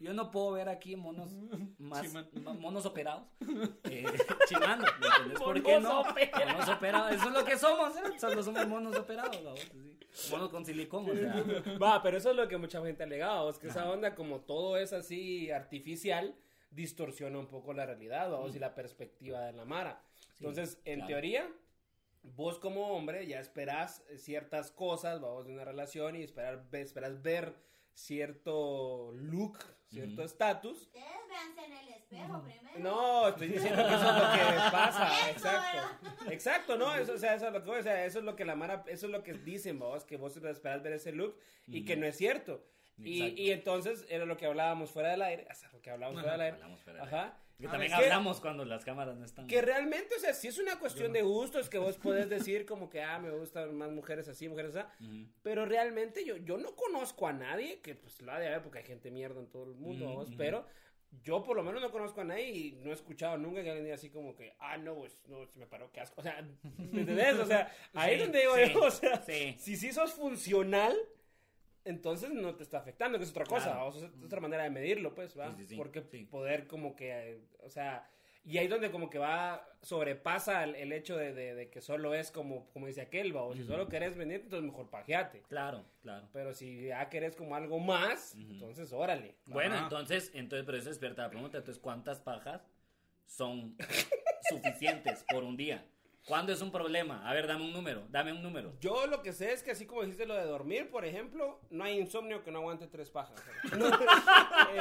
Yo 0.05 0.13
no 0.15 0.31
puedo 0.31 0.53
ver 0.53 0.69
aquí 0.69 0.97
monos 0.97 1.31
más 1.79 2.03
Chiman. 2.03 2.29
monos 2.61 2.85
operados. 2.87 3.25
Eh, 3.85 4.05
chimando, 4.49 4.87
¿me 5.01 5.07
entiendes? 5.07 5.39
¿Por 5.41 5.63
qué 5.63 5.81
no? 5.81 6.03
Monos 6.03 6.09
operados. 6.13 6.53
Monos 6.53 6.69
operados. 6.69 7.13
Eso 7.15 7.27
es 7.29 7.33
lo 7.35 7.45
que 7.45 7.59
somos, 7.59 7.97
¿eh? 7.97 8.19
Solo 8.19 8.43
somos 8.43 8.67
monos 8.69 8.97
operados, 8.97 9.43
¿no? 9.43 9.57
Sí. 9.57 10.31
Monos 10.31 10.49
con 10.51 10.65
silicón, 10.65 11.09
o 11.11 11.15
sea. 11.15 11.35
Va, 11.83 12.03
pero 12.03 12.17
eso 12.19 12.31
es 12.31 12.37
lo 12.37 12.47
que 12.49 12.57
mucha 12.57 12.81
gente 12.83 13.03
alegaba, 13.03 13.49
es 13.51 13.59
que 13.59 13.69
esa 13.69 13.91
onda 13.91 14.15
como 14.15 14.41
todo 14.41 14.77
es 14.79 14.93
así 14.93 15.51
artificial, 15.51 16.35
distorsiona 16.71 17.39
un 17.39 17.47
poco 17.47 17.73
la 17.73 17.87
realidad, 17.87 18.31
vamos, 18.31 18.53
Mm. 18.53 18.57
y 18.57 18.59
la 18.61 18.75
perspectiva 18.75 19.41
de 19.41 19.53
la 19.53 19.65
Mara. 19.65 20.03
Entonces, 20.39 20.81
en 20.85 21.07
teoría, 21.07 21.49
vos 22.23 22.59
como 22.59 22.89
hombre 22.97 23.27
ya 23.27 23.39
esperas 23.41 24.03
ciertas 24.17 24.71
cosas, 24.71 25.21
vamos, 25.21 25.47
de 25.47 25.53
una 25.53 25.65
relación 25.65 26.17
y 26.17 26.23
esperar, 26.23 26.65
esperas 26.73 27.23
ver 27.23 27.55
cierto 27.95 29.13
look, 29.15 29.59
cierto 29.89 30.23
estatus. 30.23 30.83
Ustedes 30.83 31.05
véanse 31.29 31.65
en 31.65 31.73
el 31.73 31.89
espejo 31.89 32.43
primero. 32.43 32.79
No, 32.79 33.29
estoy 33.29 33.49
diciendo 33.49 33.83
que 33.87 33.95
eso 33.95 34.11
es 34.11 34.17
lo 34.17 34.31
que 34.33 34.71
pasa, 34.73 35.31
Eso 35.31 35.31
exacto. 35.31 36.31
Exacto, 36.31 36.77
no, 36.77 36.95
eso, 36.95 37.15
o 37.15 37.19
sea, 37.19 37.35
eso 37.35 37.47
es 37.47 37.53
lo 37.53 37.65
que, 37.65 37.71
o 37.71 37.83
sea, 37.83 38.05
eso 38.05 38.19
es 38.19 38.25
lo 38.25 38.37
que 38.37 38.45
la 38.45 38.57
Mara, 38.57 38.85
eso 38.89 39.07
es 39.07 39.13
lo 39.13 39.23
que 39.23 39.33
dicen, 39.35 39.79
vos, 39.79 40.05
que 40.05 40.17
vos 40.17 40.37
esperas 40.37 40.83
ver 40.83 40.93
ese 40.93 41.13
look 41.13 41.39
y 41.67 41.85
que 41.85 41.97
no 41.97 42.07
es 42.07 42.17
cierto. 42.17 42.65
Y, 42.99 43.25
y 43.41 43.51
entonces 43.51 44.07
era 44.09 44.25
lo 44.25 44.37
que 44.37 44.47
hablábamos 44.47 44.91
fuera 44.91 45.11
del 45.11 45.23
aire, 45.23 45.47
o 45.51 45.55
sea, 45.55 45.69
lo 45.73 45.81
que 45.81 45.91
hablábamos 45.91 46.21
fuera 46.21 46.33
del 46.33 46.41
aire. 46.43 46.55
Hablamos 46.57 46.83
fuera 46.83 47.05
del 47.05 47.15
Ajá. 47.15 47.39
Que 47.59 47.67
Ah, 47.69 47.71
también 47.71 47.91
que- 47.93 47.97
hablamos 47.99 48.41
cuando 48.41 48.65
las 48.65 48.85
cámaras 48.85 49.17
no 49.17 49.25
están. 49.25 49.47
Que 49.47 49.63
realmente, 49.63 50.15
o 50.17 50.19
sea, 50.19 50.35
si 50.35 50.49
es 50.49 50.59
una 50.59 50.79
cuestión 50.79 51.13
de 51.13 51.23
gustos, 51.23 51.69
que 51.69 51.79
vos 51.79 51.97
podés 52.03 52.29
decir 52.29 52.67
como 52.67 52.91
que, 52.91 53.03
ah, 53.03 53.19
me 53.19 53.31
gustan 53.31 53.75
más 53.77 53.91
mujeres 53.91 54.27
así, 54.29 54.49
mujeres 54.49 54.75
así. 54.75 55.05
Ujú. 55.05 55.29
Pero 55.43 55.65
realmente 55.65 56.25
yo, 56.25 56.37
yo 56.39 56.59
no 56.59 56.75
conozco 56.75 57.27
a 57.29 57.33
nadie, 57.33 57.81
que 57.81 57.95
pues 57.95 58.21
la 58.23 58.39
de 58.41 58.49
haber 58.49 58.63
porque 58.63 58.79
hay 58.79 58.85
gente 58.85 59.11
mierda 59.11 59.39
en 59.41 59.47
todo 59.49 59.65
el 59.65 59.75
mundo, 59.75 60.05
Ujú, 60.07 60.15
vos, 60.15 60.29
ujú. 60.29 60.37
pero 60.37 60.67
yo 61.23 61.45
por 61.45 61.55
lo 61.57 61.63
menos 61.63 61.81
no 61.81 61.93
conozco 61.93 62.23
a 62.23 62.25
nadie 62.25 62.51
y 62.51 62.73
no 62.83 62.91
he 62.91 62.95
escuchado 62.95 63.39
nunca 63.39 63.63
que 63.63 63.69
alguien 63.71 63.85
diga 63.85 63.95
así 63.95 64.11
como 64.11 64.35
que, 64.35 64.57
ah, 64.59 64.77
no, 64.77 64.97
pues, 64.97 65.17
no, 65.29 65.47
se 65.47 65.57
me 65.61 65.67
paró, 65.69 65.93
qué 65.93 66.01
asco. 66.01 66.21
O 66.21 66.25
sea, 66.25 66.43
¿me 66.91 67.01
entendés? 67.03 67.35
O 67.39 67.47
sea, 67.47 67.73
ahí 67.93 68.11
Sí, 68.11 68.15
es 68.17 68.21
donde 68.23 68.41
digo 68.41 68.55
sí, 68.57 68.73
yo, 68.75 68.81
o 68.83 68.91
sea, 68.91 69.23
sí. 69.23 69.55
si 69.61 69.77
sí 69.77 69.93
sos 69.93 70.13
funcional, 70.13 70.97
entonces 71.85 72.31
no 72.31 72.55
te 72.55 72.63
está 72.63 72.79
afectando, 72.79 73.19
que 73.19 73.25
es 73.25 73.31
otra 73.31 73.45
cosa, 73.47 73.73
Claro. 73.73 73.87
o 73.87 73.93
sea, 73.93 74.09
es 74.09 74.23
otra 74.25 74.41
manera 74.41 74.63
de 74.65 74.71
medirlo, 74.71 75.15
pues, 75.15 75.39
¿va? 75.39 75.51
Sí, 75.51 75.63
sí, 75.63 75.67
sí, 75.69 75.77
Porque 75.77 76.03
sí. 76.03 76.25
poder 76.25 76.67
como 76.67 76.95
que, 76.97 77.41
o 77.61 77.69
sea, 77.71 78.09
y 78.47 78.59
ahí 78.59 78.69
donde 78.69 78.91
como 78.91 79.09
que 79.09 79.19
va, 79.19 79.67
sobrepasa 79.81 80.65
el, 80.65 80.75
el 80.75 80.93
hecho 80.93 81.17
de, 81.17 81.33
de- 81.33 81.55
de 81.55 81.71
que 81.71 81.81
solo 81.81 82.13
es 82.13 82.31
como, 82.31 82.69
como 82.73 82.87
dice 82.87 83.01
aquel, 83.01 83.35
¿va? 83.35 83.43
o 83.43 83.55
si 83.55 83.65
solo 83.65 83.89
querés 83.89 84.17
venir, 84.17 84.43
entonces 84.43 84.69
mejor 84.71 84.91
pajeate. 84.91 85.43
Claro, 85.49 85.87
claro. 86.03 86.29
Pero 86.33 86.53
si 86.53 86.87
ya 86.89 87.09
querés 87.09 87.37
como 87.37 87.57
algo 87.57 87.79
más, 87.79 88.35
entonces 88.35 88.93
órale. 88.93 89.37
Bueno, 89.47 89.75
Ajá. 89.77 89.85
entonces, 89.85 90.31
entonces, 90.35 90.67
pero 90.67 90.77
eso 90.77 90.91
despierta 90.91 91.23
la 91.23 91.31
pregunta. 91.31 91.57
Entonces, 91.57 91.81
¿cuántas 91.83 92.21
pajas 92.21 92.63
son 93.27 93.77
suficientes 94.51 95.25
por 95.31 95.43
un 95.43 95.57
día? 95.57 95.83
¿Cuándo 96.27 96.55
es 96.55 96.63
un 96.63 96.73
problema? 96.73 97.29
A 97.29 97.35
ver, 97.35 97.47
dame 97.47 97.65
un 97.65 97.73
número, 97.75 98.07
dame 98.09 98.33
un 98.33 98.43
número. 98.43 98.73
Yo 98.81 99.07
lo 99.07 99.23
que 99.23 99.35
sé 99.35 99.53
es 99.53 99.63
que 99.63 99.73
así 99.73 99.85
como 99.85 100.01
dijiste 100.01 100.25
lo 100.25 100.35
de 100.35 100.45
dormir, 100.45 100.91
por 100.91 101.05
ejemplo, 101.05 101.61
no 101.69 101.85
hay 101.85 101.99
insomnio 101.99 102.43
que 102.43 102.51
no 102.51 102.61
aguante 102.61 102.87
tres 102.87 103.11
pajas. 103.11 103.35
No, 103.79 103.89
Eh, 103.89 104.81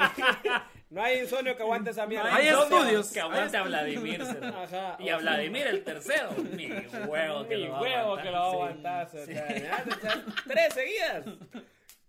no 0.89 1.03
hay 1.03 1.19
insomnio 1.19 1.55
que 1.57 1.63
aguante 1.63 1.89
esa 1.89 2.05
mierda. 2.05 2.33
Hay 2.33 2.47
Insomnio- 2.47 2.77
estudios. 2.79 3.11
Que 3.11 3.19
aguante 3.19 3.57
a 3.57 3.63
Vladimir. 3.63 4.21
Ajá. 4.21 4.95
Y 4.99 5.09
a 5.09 5.17
Vladimir 5.17 5.67
el 5.67 5.83
tercero. 5.83 6.31
Mi 6.55 6.67
huevo 7.07 7.45
que 7.47 7.57
Mi 7.57 7.63
lo 7.65 7.71
va 7.73 7.77
a 7.77 7.81
huevo 7.81 7.97
aguantar. 7.97 8.23
que 8.23 8.31
lo 8.31 8.37
va 8.37 8.45
a 8.45 8.49
Sí, 8.49 8.55
aguantar. 8.55 9.07
o 9.07 9.09
sí. 9.25 9.33
sea, 9.33 9.49
echas 9.85 10.19
tres 10.47 10.73
seguidas. 10.73 11.25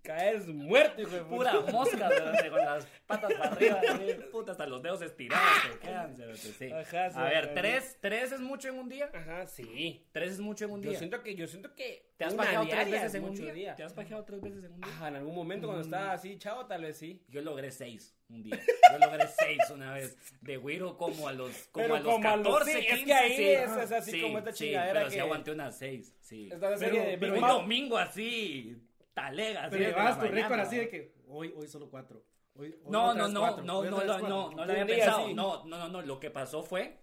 Caes 0.04 0.46
muerto, 0.46 1.00
hijo 1.00 1.10
de 1.12 1.22
Pura 1.24 1.52
puta. 1.60 1.72
mosca 1.72 2.08
cerote, 2.10 2.50
con 2.50 2.58
las 2.60 2.86
patas 3.06 3.32
para 3.32 3.50
arriba. 3.52 3.80
Puta, 4.30 4.52
hasta 4.52 4.66
los 4.66 4.82
dedos 4.82 5.00
estirados 5.00 5.42
quedan. 5.80 6.14
sí. 6.36 6.70
Ajá, 6.70 7.10
sí, 7.10 7.18
a 7.18 7.24
ver. 7.24 7.54
¿tres, 7.54 7.96
¿tres 8.02 8.32
es 8.32 8.40
mucho 8.40 8.68
en 8.68 8.74
un 8.78 8.88
día? 8.90 9.10
Ajá, 9.14 9.46
sí. 9.46 10.06
¿Tres 10.12 10.32
es 10.34 10.40
mucho 10.40 10.66
en 10.66 10.72
un 10.72 10.82
Yo 10.82 10.90
día? 10.90 10.98
siento 10.98 11.22
que, 11.22 11.34
yo 11.34 11.46
siento 11.46 11.74
que 11.74 12.12
¿Te 12.18 12.26
has 12.26 12.34
pajeado 12.34 12.66
tres 12.68 12.90
veces 12.90 13.06
es 13.06 13.14
en 13.14 13.24
un 13.24 13.34
día? 13.34 13.74
¿Te 13.74 13.82
has 13.82 13.94
pajeado 13.94 14.24
tres 14.24 14.40
veces 14.42 14.64
en 14.64 14.72
un 14.72 14.80
día? 14.82 14.90
Ajá, 14.92 15.08
en 15.08 15.16
algún 15.16 15.34
momento 15.34 15.66
cuando 15.68 15.82
estaba 15.82 16.12
así, 16.12 16.36
chavo, 16.38 16.66
tal 16.66 16.82
vez 16.82 16.98
sí. 16.98 17.22
Yo 17.28 17.40
logré 17.40 17.70
seis 17.70 18.14
un 18.28 18.42
día. 18.42 18.60
Yo 18.92 18.98
logré 18.98 19.26
seis 19.38 19.58
una 19.72 19.94
vez. 19.94 20.16
De 20.42 20.58
güiro 20.58 20.98
como 20.98 21.28
a 21.28 21.32
los, 21.32 21.50
como 21.72 21.82
Pero 21.84 21.94
a 21.96 22.00
los 22.00 22.14
como 22.14 22.28
a 22.28 22.36
los- 22.36 22.46
14, 22.46 22.72
sí, 22.72 22.78
es 22.78 22.86
que 22.86 22.96
15, 22.98 23.12
ahí 23.14 23.36
sí. 23.36 23.44
es- 23.48 23.76
es 23.78 23.92
así 23.92 24.10
Sí, 24.12 24.20
como 24.20 24.36
esta 24.38 24.52
chingadera 24.52 24.92
pero 25.00 25.10
sí 25.10 25.16
que- 25.16 25.20
aguanté 25.22 25.50
unas 25.52 25.78
seis, 25.78 26.14
sí. 26.20 26.50
Pero 27.18 27.34
un 27.34 27.40
domingo 27.40 27.96
así, 27.98 28.76
talega. 29.14 29.64
así 29.64 29.76
Pero 29.76 29.90
llevabas 29.90 30.20
tu 30.20 30.26
récord 30.26 30.60
así 30.60 30.76
¿no? 30.76 30.82
de 30.82 30.88
que 30.88 31.14
hoy, 31.28 31.54
hoy 31.56 31.68
solo 31.68 31.88
cuatro. 31.88 32.24
Hoy, 32.56 32.68
hoy 32.84 32.90
No, 32.92 33.14
no, 33.14 33.28
no, 33.28 33.40
cuatro, 33.40 33.64
no, 33.64 33.78
hoy 33.78 33.90
no, 33.90 34.04
no, 34.04 34.18
no, 34.18 34.50
no 34.50 34.64
lo 34.64 34.72
había 34.72 34.86
pensado. 34.86 35.26
sí. 35.26 35.34
No, 35.34 35.64
no, 35.64 35.78
no, 35.78 35.88
no. 35.88 36.02
Lo 36.02 36.20
que 36.20 36.30
pasó 36.30 36.62
fue, 36.62 36.98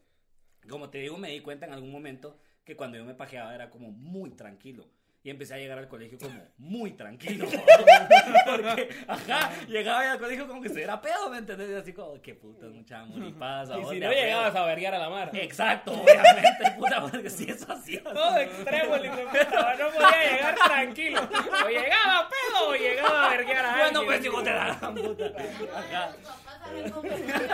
como 0.69 0.89
te 0.89 0.99
digo, 0.99 1.17
me 1.17 1.29
di 1.31 1.39
cuenta 1.41 1.65
en 1.65 1.73
algún 1.73 1.91
momento 1.91 2.37
que 2.63 2.75
cuando 2.75 2.97
yo 2.97 3.05
me 3.05 3.15
pajeaba 3.15 3.55
era 3.55 3.69
como 3.69 3.91
muy 3.91 4.31
tranquilo. 4.31 4.87
Y 5.23 5.29
empecé 5.29 5.53
a 5.53 5.57
llegar 5.57 5.77
al 5.77 5.87
colegio 5.87 6.17
como 6.17 6.33
muy 6.57 6.91
tranquilo. 6.93 7.45
Porque, 8.45 8.89
ajá, 9.07 9.51
llegaba 9.67 10.03
ya 10.03 10.11
al 10.13 10.19
colegio 10.19 10.47
como 10.47 10.61
que 10.63 10.69
se 10.69 10.81
era 10.81 10.99
pedo, 10.99 11.29
¿me 11.29 11.37
entendés? 11.37 11.69
Y 11.69 11.73
así 11.75 11.93
como, 11.93 12.19
qué 12.21 12.33
puta, 12.33 12.65
mucha 12.67 13.01
amor 13.01 13.23
y 13.27 13.31
paz. 13.31 13.69
a 13.69 13.77
Y 13.79 13.85
si 13.85 13.99
no 13.99 14.07
a 14.07 14.09
pedo. 14.09 14.21
llegabas 14.21 14.55
a 14.55 14.65
verguiar 14.65 14.95
a 14.95 14.97
la 14.99 15.09
mar. 15.09 15.29
Exacto, 15.33 15.91
obviamente, 15.93 16.71
puta, 16.77 17.01
porque 17.01 17.29
si 17.29 17.49
eso 17.51 17.71
hacía. 17.71 18.01
Todo 18.03 18.37
extremo, 18.37 18.95
el 18.95 19.07
no 19.09 19.15
podía 19.15 20.31
llegar 20.31 20.55
tranquilo. 20.65 21.21
O 21.21 21.69
llegaba 21.69 22.19
a 22.19 22.29
pedo 22.29 22.69
o 22.69 22.73
llegaba 22.75 23.25
a 23.25 23.29
verguiar 23.29 23.65
a 23.65 23.71
Bueno, 23.71 23.85
alguien. 23.85 24.05
pues 24.05 24.21
digo, 24.23 24.41
te 24.43 24.49
da 24.49 24.67
la 24.69 24.91
puta. 24.91 25.25
Ajá. 25.75 26.11
se 27.01 27.47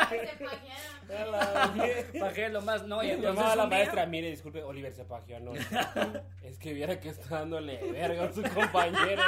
pajearon. 0.45 2.19
Bajé 2.19 2.49
lo 2.49 2.61
más, 2.61 2.85
no, 2.85 3.03
y 3.03 3.11
entonces 3.11 3.35
llamaba 3.35 3.53
a 3.53 3.55
la 3.55 3.67
maestra, 3.67 4.05
mire, 4.05 4.29
disculpe, 4.29 4.63
Oliver 4.63 4.93
se 4.93 5.05
pajeó 5.05 5.37
anoche. 5.37 5.65
es 6.43 6.57
que 6.57 6.73
viera 6.73 6.99
que 6.99 7.09
está 7.09 7.39
dándole 7.39 7.79
verga 7.91 8.25
a 8.25 8.33
su 8.33 8.43
compañero. 8.43 9.21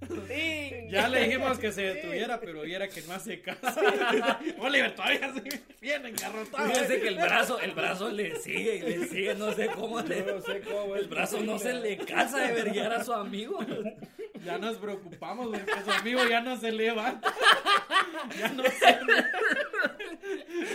¡Ting! 0.00 0.90
Ya 0.90 1.08
le 1.08 1.24
dijimos 1.24 1.58
que 1.58 1.72
se 1.72 1.82
detuviera, 1.82 2.38
pero 2.40 2.62
viera 2.62 2.88
que 2.88 3.02
no 3.02 3.14
hace 3.14 3.40
caso. 3.40 3.80
Oliver 4.58 4.94
todavía 4.96 5.32
sigue 5.32 5.60
bien 5.80 6.06
engarrotado. 6.06 6.68
Fíjense 6.68 7.00
que 7.00 7.08
el 7.08 7.16
brazo, 7.16 7.60
el 7.60 7.72
brazo 7.72 8.10
le 8.10 8.36
sigue 8.36 8.76
y 8.76 8.80
le 8.82 9.06
sigue, 9.06 9.34
no 9.34 9.52
sé 9.52 9.68
cómo 9.68 10.00
le... 10.02 10.22
No 10.22 10.40
sé 10.40 10.60
cómo 10.60 10.96
El 10.96 11.08
brazo 11.08 11.40
no 11.40 11.58
se 11.58 11.72
le 11.74 11.96
cansa 11.98 12.38
de 12.38 12.52
verguiar 12.52 12.92
a 12.92 13.04
su 13.04 13.12
amigo. 13.12 13.58
Ya 14.44 14.58
nos 14.58 14.76
preocupamos 14.76 15.48
porque 15.48 15.82
su 15.84 15.90
amigo 15.90 16.20
ya 16.28 16.40
no 16.40 16.56
se 16.56 16.72
levanta. 16.72 17.32
Ya 18.38 18.48
no 18.48 18.62
se 18.64 18.70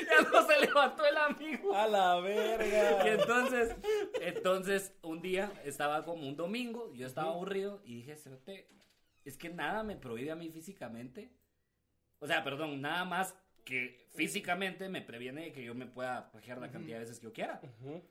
Ya 0.10 0.22
no 0.32 0.48
se 0.48 0.60
levantó 0.66 1.06
el 1.06 1.18
amigo. 1.18 1.76
A 1.76 1.88
la 1.88 2.20
Y 2.20 2.24
verga. 2.24 3.08
entonces, 3.08 3.76
entonces, 4.22 4.94
un 5.02 5.22
día 5.22 5.52
estaba 5.66 6.04
como 6.06 6.28
un 6.28 6.36
domingo, 6.36 6.92
yo 6.94 7.08
estaba 7.08 7.32
aburrido 7.32 7.82
y 7.86 7.96
dije, 7.96 8.16
"Cerote, 8.16 8.68
es 9.26 9.38
que 9.38 9.50
nada 9.50 9.84
me 9.84 9.96
prohíbe 9.96 10.32
a 10.32 10.36
mí 10.36 10.50
físicamente. 10.50 11.32
O 12.20 12.28
sea, 12.28 12.44
perdón, 12.44 12.82
nada 12.82 13.06
más 13.06 13.36
que 13.64 14.08
físicamente 14.14 14.90
me 14.90 15.02
previene 15.02 15.42
de 15.46 15.52
que 15.52 15.64
yo 15.64 15.74
me 15.74 15.86
pueda 15.86 16.32
pajear 16.32 16.58
la 16.60 16.70
cantidad 16.70 16.98
de 16.98 17.02
veces 17.06 17.20
que 17.20 17.26
yo 17.28 17.34
quiera. 17.34 17.62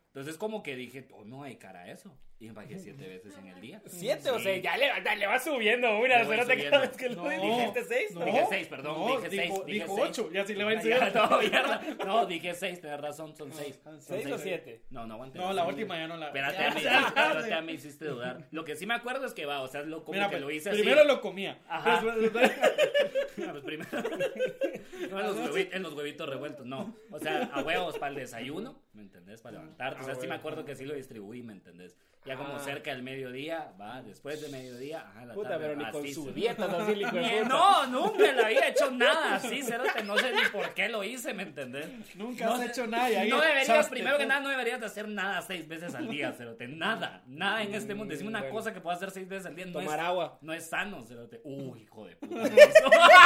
Entonces, 0.09 0.37
como 0.37 0.63
que 0.63 0.75
dije, 0.77 1.07
oh, 1.13 1.25
no 1.25 1.43
hay 1.43 1.57
cara 1.57 1.81
a 1.83 1.91
eso. 1.91 2.17
Y 2.41 2.47
me 2.47 2.53
bajé 2.53 2.79
siete 2.79 3.07
veces 3.07 3.37
en 3.37 3.49
el 3.49 3.61
día. 3.61 3.83
Siete, 3.85 4.31
o 4.31 4.39
sea, 4.41 4.57
ya 4.57 4.75
le, 4.79 4.87
ya 5.05 5.15
le 5.15 5.27
va 5.27 5.39
subiendo 5.39 5.99
una. 5.99 6.21
Le 6.21 6.25
voy 6.25 6.39
Espérate 6.39 6.53
subiendo. 6.55 6.71
cada 6.71 6.87
vez 6.87 6.97
que 6.97 7.09
lo 7.11 7.23
No, 7.23 7.29
dijiste 7.59 7.85
seis. 7.85 8.11
no. 8.13 8.25
Dije 8.25 8.45
seis, 8.49 8.67
perdón, 8.69 8.99
No, 8.99 9.07
dije 9.21 9.29
dijo- 9.29 9.43
seis. 9.57 9.67
Dije 9.67 9.79
dijo 9.85 9.97
seis. 9.97 10.09
ocho, 10.09 10.33
ya 10.33 10.47
sí 10.47 10.55
le 10.55 10.65
va 10.65 10.71
a 10.71 10.73
Ya, 10.73 10.81
enseñar. 10.81 11.15
no, 11.15 11.39
mierda. 11.39 11.81
No, 12.07 12.25
dije 12.27 12.55
seis, 12.55 12.81
tenés 12.81 12.99
razón, 12.99 13.37
son 13.37 13.53
seis. 13.53 13.79
Son 13.85 14.01
¿Seis 14.01 14.27
o 14.33 14.39
siete? 14.39 14.81
No, 14.89 15.07
no 15.07 15.15
aguanté. 15.15 15.39
No, 15.39 15.53
la 15.53 15.67
última 15.67 15.99
ya 15.99 16.07
no 16.09 16.17
la. 16.17 16.29
Espérate, 16.29 16.57
Ya, 16.57 16.71
a 16.71 16.75
mí, 16.75 16.81
ya, 16.83 17.07
espérate, 17.09 17.63
mí 17.63 17.73
hiciste 17.75 18.07
dudar. 18.07 18.49
Lo 18.53 18.65
que 18.65 18.75
sí 18.75 18.87
me 18.87 18.95
acuerdo 18.95 19.27
es 19.27 19.35
que 19.35 19.45
va, 19.45 19.61
o 19.61 19.69
sea, 19.69 19.83
lo, 19.83 20.03
como 20.03 20.15
Mira, 20.15 20.31
que 20.31 20.37
pues, 20.37 20.41
lo 20.43 20.51
hice 20.51 20.71
primero 20.71 21.01
así. 21.01 21.09
lo 21.09 21.21
comía. 21.21 21.59
Ajá. 21.69 22.03
Después- 22.17 22.53
No, 23.37 23.53
pues 23.53 23.65
primero. 23.65 23.91
No, 25.11 25.19
los 25.23 25.37
huevitos, 25.51 25.75
en 25.75 25.83
los 25.83 25.90
huevitos 25.93 26.29
revueltos, 26.29 26.67
no. 26.67 26.95
O 27.11 27.19
sea, 27.19 27.45
a 27.53 27.63
huevos 27.63 27.99
para 27.99 28.11
el 28.11 28.17
desayuno, 28.17 28.83
¿me 28.93 29.03
entendés? 29.03 29.41
Para 29.41 29.59
levantarte. 29.59 30.03
O 30.03 30.05
sea, 30.05 30.15
sí 30.15 30.27
me 30.27 30.35
acuerdo 30.35 30.65
que 30.65 30.75
sí 30.77 30.85
lo 30.85 30.95
distribuí, 30.95 31.43
¿me 31.43 31.53
entendés? 31.53 31.97
Ya 32.27 32.37
como 32.37 32.57
Ah. 32.57 32.59
cerca 32.59 32.91
del 32.91 33.03
mediodía, 33.03 33.73
va, 33.81 34.03
después 34.03 34.43
de 34.43 34.49
mediodía, 34.51 35.01
ajá, 35.09 35.25
la 35.25 35.33
Puta, 35.33 35.51
tarde, 35.51 35.65
pero 35.69 35.77
ni 35.79 35.91
con 35.91 36.03
así 36.05 36.13
su 36.13 36.31
dieta 36.33 36.65
así, 36.79 36.95
Ni- 36.97 37.05
puta. 37.07 37.45
No, 37.49 37.87
nunca 37.87 38.33
le 38.33 38.45
había 38.45 38.69
hecho 38.69 38.91
nada 38.91 39.37
así, 39.37 39.63
cerote, 39.63 40.03
no 40.05 40.19
sé 40.19 40.31
ni 40.33 40.43
por 40.53 40.75
qué 40.75 40.91
lo 40.91 41.03
hice, 41.03 41.33
¿me 41.33 41.45
entendés? 41.45 41.89
Nunca 42.17 42.45
No 42.45 42.55
has 42.57 42.69
hecho 42.69 42.87
nada 42.87 43.11
y 43.11 43.15
ahí 43.15 43.31
No 43.31 43.41
deberías, 43.41 43.89
primero 43.89 44.19
que 44.19 44.27
nada, 44.27 44.41
no 44.41 44.51
deberías 44.51 44.79
de 44.81 44.85
hacer 44.87 45.09
nada 45.09 45.41
seis 45.41 45.67
veces 45.67 45.95
al 45.95 46.09
día, 46.11 46.33
cerote. 46.33 46.69
Nada, 46.69 47.23
nada 47.27 47.63
en 47.63 47.75
este 47.75 47.95
mundo. 47.95 48.13
Decime 48.13 48.29
una 48.29 48.41
Bueno. 48.41 48.55
cosa 48.55 48.75
que 48.75 48.83
puedas 48.83 48.99
hacer 48.99 49.13
seis 49.13 49.27
veces 49.27 49.47
al 49.47 49.57
día. 49.57 49.65
No 49.67 49.73
Tomar 49.73 49.99
es, 49.99 50.05
agua. 50.05 50.39
No 50.43 50.53
es 50.53 50.67
sano, 50.67 51.03
cerote. 51.03 51.41
Uy, 51.45 51.83
hijo 51.85 52.05
de 52.07 52.17
puta. 52.17 52.35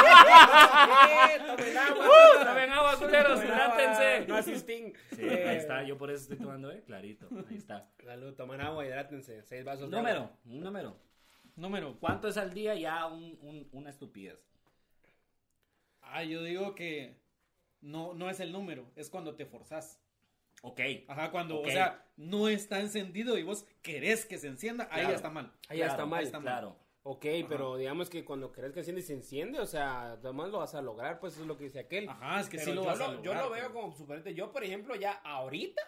Eh, 0.05 1.39
Tomen 1.45 1.77
agua. 1.77 2.05
Tomen 2.45 2.69
agua, 2.71 2.95
culeros, 2.97 3.43
hidrátense. 3.43 4.25
No 4.27 4.35
asisting. 4.37 4.93
Sí, 5.15 5.21
ahí 5.55 5.61
está, 5.61 5.83
yo 5.83 5.97
por 5.97 6.11
eso 6.11 6.21
estoy 6.23 6.37
tomando, 6.37 6.71
¿eh? 6.71 6.83
Clarito, 6.85 7.27
ahí 7.49 7.55
está. 7.57 7.89
Salud, 8.03 8.33
toman 8.35 8.61
agua, 8.61 8.85
hidrátense. 8.85 9.41
Seis 9.43 9.63
vasos 9.65 9.89
de 9.89 9.97
Número, 9.97 10.17
agua. 10.19 10.37
un 10.45 10.59
número. 10.61 10.97
Número. 11.55 11.97
¿Cuánto 11.99 12.27
es 12.27 12.37
al 12.37 12.53
día? 12.53 12.75
Ya 12.75 13.05
un, 13.07 13.37
un- 13.41 13.67
una 13.71 13.89
estupidez. 13.89 14.37
Ah, 16.01 16.23
yo 16.23 16.43
digo 16.43 16.75
que 16.75 17.17
no, 17.81 18.13
no 18.13 18.29
es 18.29 18.39
el 18.39 18.51
número, 18.51 18.91
es 18.95 19.09
cuando 19.09 19.35
te 19.35 19.45
forzás. 19.45 19.99
Ok. 20.61 20.79
Ajá, 21.07 21.31
cuando, 21.31 21.61
o 21.61 21.65
sea, 21.69 22.05
no 22.17 22.47
está 22.47 22.79
encendido 22.79 23.37
y 23.37 23.43
vos 23.43 23.65
querés 23.81 24.25
que 24.25 24.37
se 24.37 24.47
encienda, 24.47 24.85
ahí 24.85 24.99
Claro. 25.01 25.09
ya 25.09 25.15
está 25.15 25.29
mal. 25.29 25.51
Ahí 25.67 25.79
ya 25.79 25.85
está 25.85 25.95
Claro, 25.97 26.09
mal. 26.09 26.19
ahí 26.19 26.25
está 26.25 26.39
mal. 26.39 26.75
Ok, 27.07 27.23
pero 27.47 27.77
digamos 27.77 28.09
que 28.09 28.25
cuando 28.25 28.51
crees 28.51 28.73
que 28.73 28.79
enciende 28.79 29.03
se 29.03 29.13
enciende, 29.13 29.59
o 29.59 29.67
sea, 29.67 30.13
además 30.13 30.49
lo 30.49 30.57
vas 30.57 30.73
a 30.73 30.81
lograr, 30.81 31.19
pues 31.19 31.33
eso 31.33 31.43
es 31.43 31.47
lo 31.47 31.55
que 31.55 31.65
dice 31.65 31.77
aquel. 31.81 32.09
Ajá, 32.09 32.39
es 32.39 32.49
que 32.49 32.57
Pero 32.57 32.71
sí 32.71 32.75
lo 32.75 32.81
yo, 32.81 32.87
vas 32.87 32.99
a 32.99 33.07
lo, 33.09 33.13
yo 33.21 33.25
lograr, 33.25 33.43
lo 33.43 33.49
veo 33.51 33.61
pero- 33.67 33.73
como 33.81 33.95
superante. 33.95 34.33
Yo, 34.33 34.51
por 34.51 34.63
ejemplo, 34.63 34.95
ya 34.95 35.11
ahorita, 35.23 35.83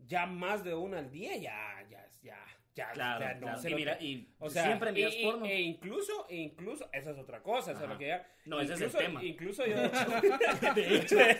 ya 0.00 0.26
más 0.26 0.64
de 0.64 0.74
una 0.74 0.98
al 0.98 1.12
día, 1.12 1.36
ya, 1.36 1.86
ya, 1.88 2.08
ya, 2.22 2.44
ya. 2.74 2.90
Claro, 2.92 3.20
ya 3.24 3.34
no 3.34 3.40
claro. 3.40 3.58
sé 3.60 3.70
Y 3.70 3.74
mira, 3.74 3.98
y 4.00 4.28
o 4.38 4.48
sea, 4.50 4.64
siempre 4.64 4.92
miras 4.92 5.14
e, 5.16 5.22
porno. 5.24 5.46
e 5.46 5.60
incluso, 5.60 6.26
e 6.28 6.36
incluso, 6.36 6.88
esa 6.92 7.10
es 7.10 7.18
otra 7.18 7.42
cosa, 7.42 7.72
o 7.72 7.76
sea, 7.76 7.86
lo 7.86 7.98
que 7.98 8.06
ya, 8.08 8.26
No, 8.46 8.60
ese 8.60 8.74
es 8.74 8.80
el 8.80 8.86
incluso- 8.86 8.98
tema. 8.98 9.24
Incluso 9.24 9.66
yo, 9.66 9.76
De 10.74 10.96
hecho, 10.96 11.20
es 11.20 11.36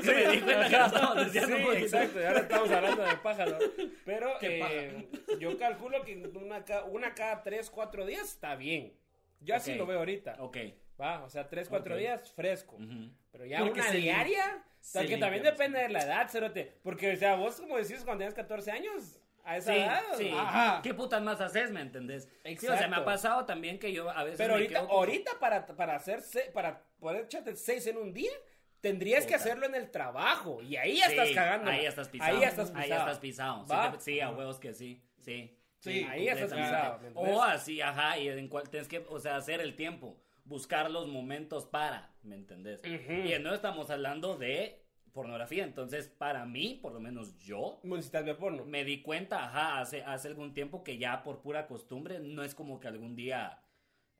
que 0.00 0.14
me 0.14 0.30
di 0.32 0.40
cuenta 0.40 0.68
que 0.68 0.76
lo 0.78 0.86
estábamos 0.86 1.32
diciendo 1.32 1.56
Sí, 1.72 1.78
exacto, 1.82 2.20
y 2.20 2.24
ahora 2.24 2.40
estamos 2.40 2.70
hablando 2.70 3.02
de 3.02 3.16
pájaro. 3.16 3.58
Pero 4.04 4.30
eh, 4.42 5.08
yo 5.40 5.56
calculo 5.58 6.02
que 6.04 6.16
una, 6.34 6.64
una 6.90 7.14
cada 7.14 7.42
tres, 7.42 7.70
cuatro 7.70 8.04
días 8.06 8.22
está 8.28 8.54
bien. 8.56 8.92
Yo 9.40 9.54
así 9.56 9.74
lo 9.74 9.86
veo 9.86 9.98
ahorita. 9.98 10.36
Ok. 10.38 10.56
Va, 11.00 11.24
o 11.24 11.28
sea, 11.30 11.48
tres, 11.48 11.68
cuatro 11.68 11.94
Ok. 11.94 12.00
días 12.00 12.30
fresco. 12.32 12.76
Ujú. 12.76 13.10
Pero 13.32 13.46
ya 13.46 13.58
Porque 13.60 13.80
una 13.80 13.90
se 13.90 13.96
diaria, 13.96 14.62
o 14.64 14.84
sea, 14.84 15.02
se 15.02 15.08
que 15.08 15.16
también 15.16 15.42
depende 15.42 15.80
de 15.80 15.88
la 15.88 16.02
edad, 16.04 16.28
cerote. 16.28 16.78
Porque, 16.82 17.12
o 17.12 17.16
sea, 17.16 17.34
vos 17.34 17.58
como 17.60 17.76
decís 17.78 18.02
cuando 18.04 18.18
tenías 18.18 18.34
14 18.34 18.70
años, 18.70 19.20
a 19.44 19.56
esa 19.56 19.72
Sí, 19.72 19.78
edad. 19.80 20.02
sí. 20.16 20.30
Ajá. 20.36 20.80
¿Qué 20.82 20.94
putas 20.94 21.22
más 21.22 21.40
haces, 21.40 21.70
me 21.70 21.80
entendés? 21.80 22.28
Sí, 22.44 22.66
o 22.68 22.76
sea, 22.76 22.88
me 22.88 22.96
ha 22.96 23.04
pasado 23.04 23.44
también 23.44 23.78
que 23.78 23.92
yo 23.92 24.08
a 24.10 24.22
veces 24.24 24.38
Pero 24.38 24.54
me 24.54 24.60
ahorita, 24.60 24.80
quedo 24.80 24.90
ahorita 24.90 25.30
para, 25.40 25.66
para 25.66 25.96
hacer, 25.96 26.20
se- 26.22 26.50
para 26.52 26.82
poder 27.00 27.24
echarte 27.24 27.56
seis 27.56 27.86
en 27.86 27.96
un 27.96 28.12
día, 28.12 28.32
tendrías 28.80 29.26
que 29.26 29.34
hacerlo 29.34 29.66
en 29.66 29.74
el 29.74 29.90
trabajo. 29.90 30.60
Y 30.62 30.76
ahí 30.76 30.98
ya 30.98 31.06
Sí, 31.06 31.12
estás 31.12 31.30
cagando. 31.32 31.70
Ahí 31.70 31.82
ya 31.82 31.88
estás 31.88 32.08
pisado. 32.08 32.34
Ahí 32.34 32.40
ya 32.40 32.48
estás 32.48 32.68
Ahí 32.68 32.74
pisado. 32.74 32.88
ya 32.88 32.98
estás 32.98 33.18
pisado. 33.18 33.64
Sí, 33.66 33.72
¿Va? 33.72 33.92
te- 33.92 34.00
Sí, 34.00 34.20
a 34.20 34.30
huevos 34.30 34.58
que 34.58 34.74
sí. 34.74 35.02
Sí. 35.18 35.58
Sí, 35.78 36.06
ahí 36.08 36.26
ya 36.26 36.34
estás 36.34 36.52
pisado. 36.52 37.00
O 37.14 37.42
así, 37.42 37.80
ajá, 37.80 38.16
y 38.18 38.28
en 38.28 38.46
cual 38.48 38.68
tienes 38.70 38.86
que, 38.88 38.98
o 39.08 39.18
sea, 39.18 39.36
hacer 39.36 39.60
el 39.60 39.74
tiempo, 39.74 40.16
buscar 40.44 40.90
los 40.90 41.08
momentos 41.08 41.66
para, 41.66 42.10
¿me 42.22 42.36
entendés? 42.36 42.80
Y 42.84 43.36
no 43.40 43.52
estamos 43.54 43.90
hablando 43.90 44.36
de 44.36 44.81
pornografía, 45.12 45.64
entonces 45.64 46.08
para 46.08 46.44
mí, 46.46 46.78
por 46.80 46.92
lo 46.92 47.00
menos 47.00 47.38
yo, 47.38 47.78
Necesitas 47.82 48.24
ver 48.24 48.36
porno. 48.36 48.64
me 48.64 48.84
di 48.84 49.02
cuenta, 49.02 49.44
ajá, 49.44 49.80
hace, 49.80 50.02
hace 50.04 50.28
algún 50.28 50.54
tiempo 50.54 50.82
que 50.82 50.98
ya 50.98 51.22
por 51.22 51.40
pura 51.40 51.66
costumbre, 51.66 52.18
no 52.20 52.42
es 52.42 52.54
como 52.54 52.80
que 52.80 52.88
algún 52.88 53.14
día, 53.14 53.58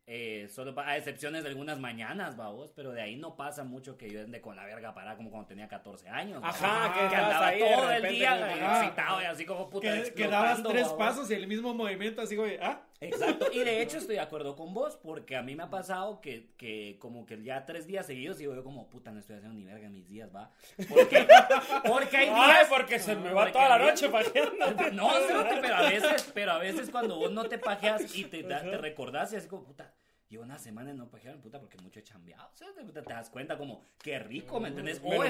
eh, 0.07 0.49
solo 0.51 0.75
a 0.81 0.97
excepciones 0.97 1.45
de 1.45 1.49
algunas 1.49 1.79
mañanas, 1.79 2.37
vamos, 2.37 2.73
pero 2.75 2.93
de 2.93 3.01
ahí 3.01 3.17
no 3.17 3.37
pasa 3.37 3.65
mucho 3.65 3.97
que 3.97 4.11
yo 4.11 4.21
ande 4.21 4.41
con 4.41 4.55
la 4.57 4.65
verga 4.67 4.93
parada 4.95 5.17
como 5.17 5.31
cuando 5.31 5.49
tenía 5.49 5.69
14 5.69 6.09
años. 6.09 6.41
Ajá, 6.45 6.67
babos. 6.89 6.99
que 6.99 7.09
que 7.09 7.17
andaba 7.17 7.47
ahí 7.47 7.61
todo 7.61 7.91
el 7.93 8.09
día 8.09 8.31
como- 8.33 8.67
Ajá. 8.67 8.81
excitado 8.83 9.23
y 9.23 9.25
así 9.25 9.47
como 9.47 9.71
puta 9.71 10.03
Que, 10.03 10.13
que 10.13 10.29
dabas 10.29 10.63
tres 10.63 10.83
babos. 10.85 10.99
pasos 10.99 11.31
y 11.31 11.35
el 11.35 11.47
mismo 11.47 11.73
movimiento, 11.73 12.21
así, 12.21 12.37
güey, 12.37 12.59
ah, 12.61 12.83
Exacto, 13.03 13.47
y 13.53 13.65
de 13.65 13.83
hecho 13.83 13.99
estoy 13.99 14.15
de 14.15 14.21
acuerdo 14.21 14.55
con 14.55 14.73
vos, 14.73 14.97
porque 14.97 15.37
a 15.37 15.43
mí 15.43 15.57
me 15.57 15.65
ha 15.65 15.71
pasado 15.71 16.21
que, 16.21 16.53
que 16.57 16.97
como 17.01 17.27
que 17.27 17.43
ya 17.43 17.67
tres 17.67 17.87
días 17.87 18.07
seguidos 18.07 18.39
digo 18.39 18.55
yo 18.55 18.63
como, 18.63 18.89
puta, 18.89 19.11
no 19.11 19.19
estoy 19.19 19.37
haciendo 19.37 19.59
ni 19.59 19.65
verga 19.65 19.89
mis 19.89 20.07
días, 20.07 20.31
va. 20.35 20.53
Porque, 20.89 21.27
porque 21.87 22.17
hay 22.17 22.29
Ay, 22.33 22.53
días... 22.53 22.69
porque 22.69 22.99
se 22.99 23.17
me 23.17 23.33
va 23.33 23.51
toda 23.51 23.71
la 23.71 23.79
noche 23.79 24.09
pajeando. 24.09 24.53
No, 24.93 25.11
pero 25.61 25.75
a 25.75 25.83
veces, 25.83 26.31
pero 26.35 26.53
a 26.53 26.59
veces 26.59 26.91
cuando 26.91 27.17
vos 27.17 27.33
no 27.33 27.45
te 27.45 27.59
pajeas 27.59 28.15
y 28.15 28.25
te, 28.25 28.43
te 28.45 28.77
recordás 28.79 29.33
y 29.33 29.37
así 29.37 29.49
como, 29.49 29.65
puta, 29.65 29.93
llevo 30.33 30.45
una 30.45 30.59
semana 30.59 30.91
y 30.91 30.95
no 30.95 31.09
pajear, 31.11 31.37
puta, 31.41 31.61
porque 31.61 31.77
mucho 31.83 32.01
he 32.01 32.03
chambeado, 32.03 32.51
cerote, 32.55 32.83
puta, 32.85 33.03
te 33.03 33.13
das 33.13 33.29
cuenta 33.29 33.59
como, 33.59 33.85
qué 34.03 34.19
rico, 34.19 34.59
¿me 34.59 34.69
entendés? 34.69 35.01
Mm, 35.03 35.09
me 35.09 35.17
O 35.19 35.23
lo 35.23 35.29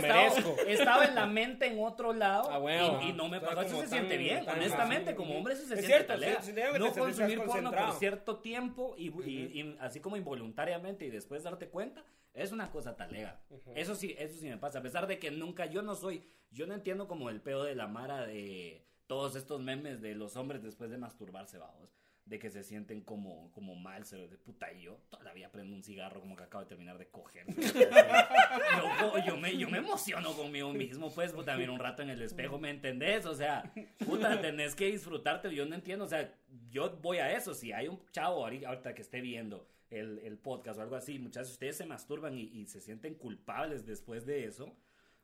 estaba, 0.69 1.05
en 1.05 1.15
la 1.17 1.27
mente 1.27 1.67
en 1.67 1.83
otro 1.85 2.13
lado 2.13 2.49
Ah, 2.51 2.59
bueno. 2.59 3.01
y, 3.03 3.09
y 3.11 3.13
no 3.13 3.29
me 3.29 3.41
pasó, 3.41 3.63
eso 3.63 3.81
se 3.81 3.89
siente 3.89 4.17
bien, 4.17 4.49
honestamente, 4.49 5.15
como 5.17 5.37
hombre 5.37 5.55
eso 5.55 5.67
se 5.67 5.75
Es 5.75 5.85
siente 5.85 6.05
cierto, 6.07 6.43
sí, 6.43 6.53
sí, 6.55 6.79
No 6.79 6.93
consumir 6.95 7.43
porno 7.45 7.71
por 7.73 7.93
cierto 7.99 8.37
tiempo 8.39 8.95
y, 8.97 9.09
y- 9.29 9.61
y 9.61 9.77
así 9.81 9.99
como 10.01 10.17
involuntariamente 10.17 11.05
y 11.05 11.11
después 11.11 11.43
darte 11.43 11.69
cuenta, 11.69 12.05
es 12.33 12.53
una 12.53 12.71
cosa 12.71 12.95
talega. 12.97 13.41
Eso 13.75 13.97
sí, 13.97 14.15
eso 14.17 14.39
sí 14.39 14.49
me 14.49 14.57
pasa, 14.57 14.79
a 14.79 14.83
pesar 14.83 15.09
de 15.09 15.19
que 15.19 15.33
nunca, 15.33 15.67
yo 15.67 15.83
no 15.83 15.97
soy, 15.97 16.25
yo 16.53 16.67
no 16.69 16.75
entiendo 16.75 17.09
como 17.09 17.29
el 17.29 17.41
pedo 17.41 17.65
de 17.65 17.75
la 17.75 17.89
mara 17.89 18.25
de 18.25 18.87
todos 19.09 19.35
estos 19.35 19.61
memes 19.61 20.01
de 20.01 20.15
los 20.15 20.37
hombres 20.37 20.63
después 20.63 20.91
de 20.91 20.97
masturbarse, 20.97 21.59
vamos. 21.59 21.91
De 22.25 22.39
que 22.39 22.51
se 22.51 22.63
sienten 22.63 23.01
como, 23.01 23.51
como 23.53 23.75
mal, 23.75 24.07
se 24.07 24.17
de 24.17 24.39
puta. 24.39 24.73
Y 24.73 24.83
yo 24.83 24.99
todavía 25.11 25.51
prendo 25.51 25.75
un 25.75 25.83
cigarro 25.83 26.21
como 26.21 26.37
que 26.37 26.45
acabo 26.45 26.63
de 26.63 26.69
terminar 26.69 26.97
de 26.99 27.09
coger. 27.09 27.47
Loco, 29.01 29.19
yo, 29.27 29.37
me, 29.37 29.57
yo 29.57 29.69
me 29.69 29.79
emociono 29.79 30.33
conmigo 30.35 30.73
mismo, 30.73 31.13
pues, 31.13 31.33
puta, 31.33 31.57
mira 31.57 31.73
un 31.73 31.79
rato 31.79 32.03
en 32.03 32.11
el 32.11 32.23
espejo, 32.23 32.59
¿me 32.59 32.71
entendés? 32.71 33.27
O 33.27 33.35
sea, 33.35 33.71
puta, 34.07 34.41
tenés 34.41 34.75
que 34.75 34.87
disfrutarte. 34.87 35.55
Yo 35.55 35.67
no 35.67 35.75
entiendo, 35.75 36.05
o 36.05 36.09
sea, 36.09 36.33
yo 36.71 36.97
voy 37.03 37.19
a 37.19 37.33
eso. 37.37 37.55
Si 37.55 37.73
hay 37.73 37.89
un 37.89 38.01
chavo 38.13 38.45
ahorita 38.45 38.95
que 38.95 39.03
esté 39.03 39.21
viendo 39.21 39.69
el, 39.91 40.21
el 40.21 40.39
podcast 40.39 40.79
o 40.79 40.83
algo 40.83 40.97
así, 40.97 41.19
muchachos, 41.19 41.53
ustedes 41.53 41.77
se 41.77 41.87
masturban 41.87 42.39
y, 42.39 42.43
y 42.43 42.67
se 42.67 42.81
sienten 42.81 43.15
culpables 43.15 43.85
después 43.85 44.25
de 44.27 44.45
eso. 44.45 44.75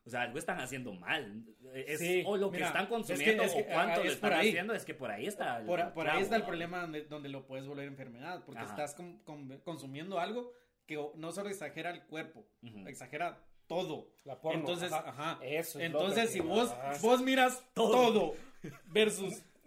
O 0.04 0.10
sea, 0.10 0.22
algo 0.22 0.38
están 0.38 0.58
haciendo 0.60 0.92
mal. 0.94 1.44
Es, 1.74 1.98
Sí, 2.00 2.22
o 2.24 2.36
lo 2.36 2.50
que 2.50 2.62
están 2.62 2.76
es 2.76 2.82
que- 2.84 2.88
consumiendo 2.88 3.42
es 3.42 3.52
que, 3.52 3.60
o 3.60 3.66
cuánto 3.66 4.00
ah, 4.00 4.04
le 4.04 4.08
es 4.10 4.16
por 4.16 4.28
están 4.28 4.32
ahí. 4.40 4.48
haciendo, 4.48 4.74
es 4.74 4.84
que 4.86 4.94
por 4.94 5.10
ahí 5.10 5.26
está. 5.26 5.58
el- 5.58 5.66
por, 5.66 5.80
el 5.80 5.88
por 5.88 6.08
ahí 6.08 6.22
está 6.22 6.36
el 6.36 6.44
problema 6.44 6.80
donde, 6.80 7.04
donde 7.04 7.28
lo 7.28 7.46
puedes 7.46 7.66
volver 7.66 7.86
enfermedad, 7.88 8.42
porque 8.46 8.60
Ajá. 8.62 8.70
estás 8.70 8.96
consumiendo 9.64 10.18
algo 10.18 10.52
que 10.86 10.96
no 11.16 11.32
solo 11.32 11.50
exagera 11.50 11.90
el 11.90 12.02
cuerpo, 12.04 12.46
exagera 12.86 13.44
todo. 13.66 14.08
La 14.24 14.40
porno, 14.40 14.60
Entonces, 14.60 14.90
ajá. 14.92 15.38
Eso 15.42 15.78
es 15.78 15.84
Entonces, 15.84 16.24
lo 16.24 16.30
si 16.30 16.40
vos, 16.40 16.74
vos 17.02 17.20
miras 17.22 17.62
Todo. 17.74 17.92
todo, 17.92 18.34
versus 18.86 19.42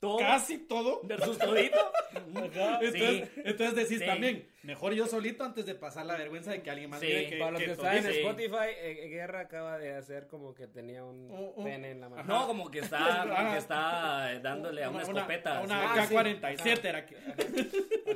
Todo 0.00 0.18
casi 0.18 0.58
todo, 0.58 1.00
versus 1.02 1.36
todito. 1.38 1.92
entonces, 2.34 2.92
Sí. 2.92 3.24
entonces 3.44 3.74
decís 3.74 3.98
Sí. 3.98 4.06
también, 4.06 4.48
mejor 4.62 4.92
yo 4.92 5.06
solito 5.06 5.42
antes 5.44 5.66
de 5.66 5.74
pasar 5.74 6.06
la 6.06 6.16
vergüenza 6.16 6.52
de 6.52 6.62
que 6.62 6.70
alguien 6.70 6.88
más 6.90 7.00
Sí. 7.00 7.06
mire 7.06 7.28
que, 7.30 7.36
Para 7.38 7.50
los 7.50 7.60
que, 7.60 7.66
que 7.66 7.72
están 7.72 7.96
en. 7.96 8.06
Spotify, 8.06 8.68
eh, 8.80 9.08
Guerra 9.08 9.40
acaba 9.40 9.76
de 9.78 9.94
hacer 9.96 10.28
como 10.28 10.54
que 10.54 10.68
tenía 10.68 11.02
un 11.04 11.28
Oh, 11.32 11.54
oh. 11.56 11.64
pene 11.64 11.90
en 11.90 12.00
la 12.00 12.08
mano. 12.08 12.22
No, 12.22 12.46
como 12.46 12.70
que 12.70 12.78
está, 12.78 13.26
como 13.36 13.52
que 13.52 13.58
está 13.58 14.32
eh, 14.34 14.40
dándole 14.40 14.84
a 14.84 14.90
una, 14.90 15.02
escopeta. 15.02 15.60
Una, 15.62 15.92
así. 15.94 16.14
Ah, 16.14 16.20
AK-47 16.20 16.84
era 16.88 17.04
que- 17.04 17.16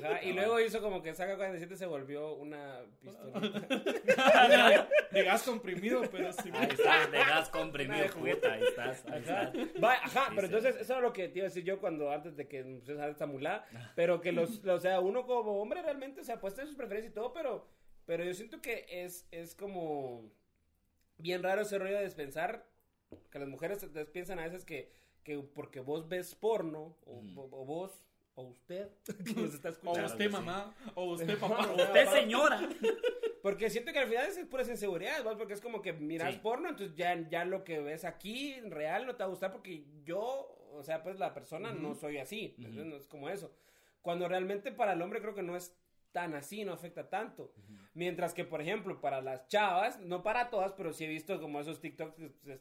Ajá, 0.05 0.23
y 0.23 0.33
luego 0.33 0.61
hizo 0.61 0.81
como 0.81 1.03
que 1.03 1.14
saca 1.14 1.37
47 1.37 1.77
se 1.77 1.87
volvió 1.87 2.35
una 2.35 2.81
pistolita. 3.03 4.88
de 5.11 5.23
gas 5.25 5.42
comprimido, 5.42 6.03
pero 6.11 6.33
sí. 6.33 6.51
Ahí 6.55 6.68
está, 6.71 7.07
de 7.07 7.18
gas 7.18 7.49
comprimido, 7.49 8.05
Una 8.16 8.35
puta, 8.35 8.53
ahí 8.53 8.62
estás, 8.62 9.05
ahí 9.07 9.23
Ajá, 9.29 9.42
estás. 9.53 9.83
Va, 9.83 9.92
ajá 9.95 10.25
Sí, 10.29 10.33
pero 10.37 10.49
sí. 10.49 10.55
entonces 10.55 10.77
eso 10.81 10.92
era 10.92 11.03
lo 11.03 11.12
que 11.12 11.29
te 11.29 11.38
iba 11.38 11.47
a 11.47 11.49
decir 11.49 11.64
yo 11.64 11.71
cuando 11.80 12.11
antes 12.11 12.37
de 12.37 12.48
que 12.48 12.58
empecé 12.61 12.92
a 12.92 12.94
usar 12.96 13.11
esta 13.11 13.26
mulá, 13.26 13.64
pero 13.94 14.20
que 14.20 14.32
los, 14.32 14.64
o 14.64 14.78
sea, 14.80 15.00
uno 15.00 15.26
como 15.26 15.61
hombre 15.61 15.82
realmente, 15.82 16.20
o 16.20 16.24
sea, 16.24 16.40
puede 16.40 16.54
tener 16.54 16.68
sus 16.68 16.76
preferencias 16.76 17.12
y 17.12 17.14
todo, 17.14 17.32
pero, 17.32 17.66
pero 18.06 18.24
yo 18.24 18.35
siento 18.35 18.61
que 18.61 18.87
es, 18.88 19.26
es 19.30 19.54
como 19.54 20.30
bien 21.18 21.42
raro 21.42 21.62
ese 21.62 21.78
rollo 21.78 21.98
de 21.98 22.11
pensar 22.11 22.66
que 23.30 23.38
las 23.38 23.48
mujeres 23.48 23.87
piensan 24.12 24.38
a 24.38 24.44
veces 24.44 24.64
que, 24.64 24.90
que 25.24 25.38
porque 25.38 25.80
vos 25.80 26.08
ves 26.08 26.35
porno, 26.35 26.96
o, 27.06 27.18
Ujú. 27.18 27.40
o- 27.40 27.62
o 27.62 27.64
vos, 27.64 28.04
o 28.35 28.42
usted, 28.44 28.88
que 29.24 29.35
nos 29.40 29.54
está 29.54 29.68
O 29.68 29.72
escuchando. 29.72 30.06
usted, 30.06 30.18
que 30.18 30.24
sí. 30.24 30.32
mamá, 30.32 30.74
o 30.94 31.04
usted, 31.12 31.38
papá. 31.40 31.70
Usted, 31.72 32.08
señora. 32.08 32.68
Porque 33.42 33.68
siento 33.70 33.92
que 33.92 33.98
al 33.98 34.09
final 34.09 34.26
es 34.26 34.38
pura 34.46 34.62
inseguridad, 34.62 35.22
¿vale? 35.24 35.37
Porque 35.37 35.55
es 35.55 35.61
como 35.61 35.83
que 35.83 35.92
miras 35.92 36.35
Sí. 36.35 36.40
porno, 36.42 36.68
entonces 36.68 36.96
ya, 36.96 37.14
ya 37.28 37.44
lo 37.44 37.64
que 37.64 37.81
ves 37.81 38.05
aquí 38.05 38.52
en 38.52 38.70
real 38.70 39.05
no 39.07 39.14
te 39.16 39.20
va 39.24 39.26
a 39.26 39.31
gustar 39.31 39.50
porque 39.52 39.85
yo, 40.05 40.57
o 40.72 40.83
sea, 40.83 41.02
pues 41.02 41.18
la 41.18 41.35
persona 41.35 41.72
no 41.72 41.94
soy 41.94 42.18
así, 42.18 42.55
Ujú. 42.57 42.66
entonces 42.68 42.87
no 42.87 42.96
es 42.96 43.07
como 43.07 43.28
eso. 43.28 43.52
Cuando 44.00 44.28
realmente 44.28 44.70
para 44.72 44.92
el 44.92 45.02
hombre 45.02 45.20
creo 45.20 45.35
que 45.35 45.42
no 45.42 45.57
es 45.57 45.76
tan 46.12 46.35
así, 46.35 46.62
no 46.64 46.74
afecta 46.74 47.09
tanto. 47.09 47.55
Mientras 47.94 48.35
que, 48.35 48.44
por 48.44 48.61
ejemplo, 48.61 49.00
para 49.00 49.22
las 49.22 49.48
chavas, 49.48 49.98
no 50.00 50.22
para 50.22 50.50
todas, 50.50 50.72
pero 50.72 50.92
sí 50.92 51.05
he 51.05 51.09
visto 51.09 51.40
como 51.40 51.59
esos 51.59 51.81
TikToks, 51.81 52.14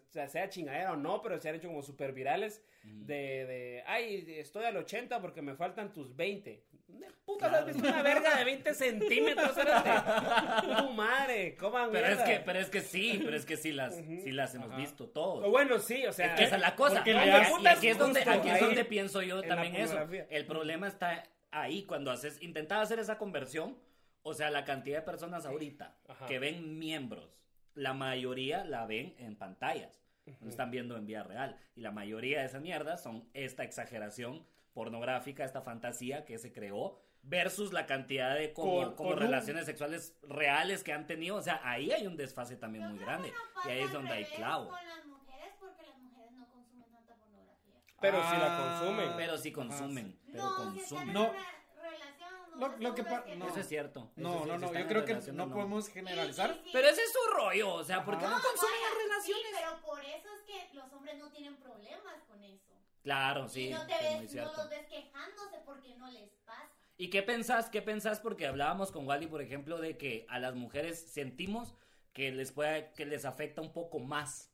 sea, 0.10 0.50
chingadera 0.50 0.94
o 0.94 0.96
no, 0.96 1.22
pero 1.22 1.38
se 1.40 1.50
han 1.50 1.56
hecho 1.56 1.68
como 1.68 1.82
súper 1.82 2.14
virales 2.14 2.64
de, 2.84 3.46
de, 3.46 3.84
ay, 3.88 4.26
estoy 4.38 4.64
al 4.66 4.78
80 4.78 5.20
porque 5.22 5.42
me 5.42 5.56
faltan 5.56 5.92
tus 5.92 6.16
20. 6.16 6.64
Puta, 7.26 7.50
Claro. 7.50 7.58
¿has 7.68 7.74
visto 7.74 7.88
una 7.88 8.02
verga 8.02 8.36
de 8.38 8.44
20 8.46 8.74
centímetros? 8.74 9.56
Tu 9.56 10.90
madre, 10.94 11.56
coman 11.56 11.90
Pero 11.92 12.08
es, 12.08 12.16
mierda. 12.18 12.26
que, 12.26 12.40
pero 12.46 12.60
es 12.60 12.70
que 12.70 12.82
sí, 12.82 13.22
pero 13.24 13.38
es 13.38 13.46
que 13.46 13.58
sí 13.58 13.72
las, 13.72 13.96
sí 13.96 14.32
las 14.32 14.54
hemos 14.56 14.70
Ajá. 14.70 14.78
visto 14.78 15.08
todos. 15.10 15.50
Bueno, 15.50 15.80
sí, 15.80 16.06
o 16.06 16.14
sea. 16.14 16.28
Es 16.28 16.34
que 16.40 16.44
esa 16.46 16.56
es 16.56 16.62
la 16.62 16.76
cosa. 16.76 16.96
porque 16.96 17.12
Y 17.12 17.16
aquí- 17.18 17.30
das- 17.30 17.52
y 17.62 17.68
aquí 17.68 17.88
es 17.88 17.98
donde, 17.98 18.22
aquí 18.22 18.50
es 18.50 18.60
donde 18.60 18.86
pienso 18.86 19.22
yo 19.22 19.42
también 19.44 19.76
eso. 19.76 19.98
El 20.30 20.46
problema 20.46 20.88
está 20.88 21.24
ahí 21.52 21.84
cuando 21.84 22.12
haces, 22.12 22.42
intentas 22.42 22.80
hacer 22.82 23.00
esa 23.00 23.18
conversión. 23.18 23.78
O 24.24 24.34
sea, 24.36 24.52
la 24.52 24.66
cantidad 24.66 24.98
de 25.00 25.02
personas 25.04 25.46
ahorita 25.48 25.96
Ajá. 26.08 26.28
que 26.28 26.38
ven 26.38 26.78
miembros, 26.78 27.40
la 27.74 27.94
mayoría 27.94 28.64
la 28.66 28.86
ven 28.86 29.16
en 29.18 29.36
pantallas. 29.36 30.00
No 30.42 30.50
están 30.50 30.70
viendo 30.70 30.96
en 30.96 31.08
vida 31.08 31.24
real. 31.24 31.58
Y 31.76 31.82
la 31.82 31.92
mayoría 31.92 32.42
de 32.42 32.46
esas 32.46 32.62
mierdas 32.62 33.02
son 33.02 33.28
esta 33.34 33.64
exageración 33.64 34.46
pornográfica, 34.74 35.44
esta 35.44 35.62
fantasía 35.62 36.26
que 36.26 36.38
se 36.38 36.52
creó 36.54 37.00
versus 37.24 37.72
la 37.74 37.86
cantidad 37.86 38.34
de 38.36 38.52
como, 38.54 38.72
Con- 38.84 38.96
como 38.96 39.10
con 39.10 39.18
un- 39.20 39.24
relaciones 39.26 39.66
sexuales 39.66 40.18
reales 40.24 40.84
que 40.84 40.92
han 40.94 41.06
tenido. 41.08 41.36
O 41.36 41.42
sea, 41.42 41.62
ahí 41.64 41.92
hay 41.92 42.08
un 42.08 42.18
desfase 42.18 42.56
también 42.56 42.88
muy 42.90 42.98
Yo 43.00 43.06
grande. 43.06 43.32
no 43.32 43.70
Y 43.70 43.74
ahí 43.74 43.82
es 43.82 43.92
donde 43.92 44.12
hay 44.14 44.26
clavo. 44.26 44.70
Con 44.70 44.88
las 44.88 45.06
mujeres 45.06 45.54
porque 45.60 45.84
las 45.84 45.98
mujeres 46.00 46.32
no 46.32 46.48
consumen 46.50 46.90
tanta 46.92 47.16
pornografía. 47.18 47.76
Pero 48.02 48.18
si 48.24 48.38
la 48.38 48.58
Ah. 48.58 48.80
consumen. 48.80 49.12
Pero 49.18 49.38
sí 49.38 49.52
consumen. 49.52 50.20
Pero 50.32 50.44
no, 50.44 50.50
si 50.50 50.64
consumen. 50.80 51.08
en 51.10 51.14
No. 51.14 51.32
Lo- 52.58 52.78
lo 52.78 52.94
que 52.96 53.02
no. 53.04 53.48
Eso 53.48 53.60
es 53.60 53.68
cierto. 53.68 54.12
No, 54.18 54.46
no, 54.46 54.56
si 54.56 54.62
no, 54.66 54.74
yo 54.74 54.88
creo 54.88 55.06
que 55.06 55.14
relación, 55.14 55.38
no 55.38 55.50
podemos 55.50 55.88
generalizar. 55.90 56.50
Sí, 56.52 56.58
sí, 56.60 56.64
sí. 56.66 56.70
Pero 56.74 56.88
ese 56.90 57.02
es 57.02 57.12
su 57.14 57.34
rollo, 57.34 57.74
o 57.76 57.84
sea, 57.84 58.04
¿por 58.06 58.18
qué 58.20 58.26
no 58.26 58.34
consumen 58.34 58.82
las 58.84 59.04
relaciones? 59.04 59.48
Sí, 59.48 59.56
pero 59.58 59.82
por 59.82 60.04
eso 60.04 60.28
es 60.36 60.42
que 60.44 60.74
los 60.76 60.92
hombres 60.94 61.18
no 61.18 61.32
tienen 61.32 61.56
problemas 61.56 62.22
con 62.28 62.44
eso. 62.44 62.71
Claro, 63.04 63.46
y 63.46 63.50
sí, 63.50 63.70
no 63.72 63.86
te 63.88 63.94
es 63.94 64.02
muy 64.02 64.10
ves, 64.12 64.24
no 64.24 64.30
cierto. 64.30 64.58
los 64.58 64.70
ves 64.70 64.86
quejándose 64.88 65.58
porque 65.66 65.96
no 65.96 66.10
les 66.12 66.30
pasa. 66.46 66.70
¿Y 66.98 67.10
qué 67.10 67.24
pensás? 67.24 67.70
¿Qué 67.70 67.82
pensás? 67.82 68.20
Porque 68.20 68.46
hablábamos 68.46 68.92
con 68.92 69.08
Wally, 69.08 69.28
por 69.28 69.42
ejemplo, 69.42 69.80
de 69.80 69.98
que 69.98 70.26
a 70.30 70.38
las 70.40 70.54
mujeres 70.56 71.00
sentimos 71.00 71.74
que 72.14 72.32
les 72.32 72.52
puede, 72.52 72.92
que 72.94 73.06
les 73.06 73.26
afecta 73.26 73.62
un 73.62 73.74
poco 73.74 74.00
más. 74.00 74.50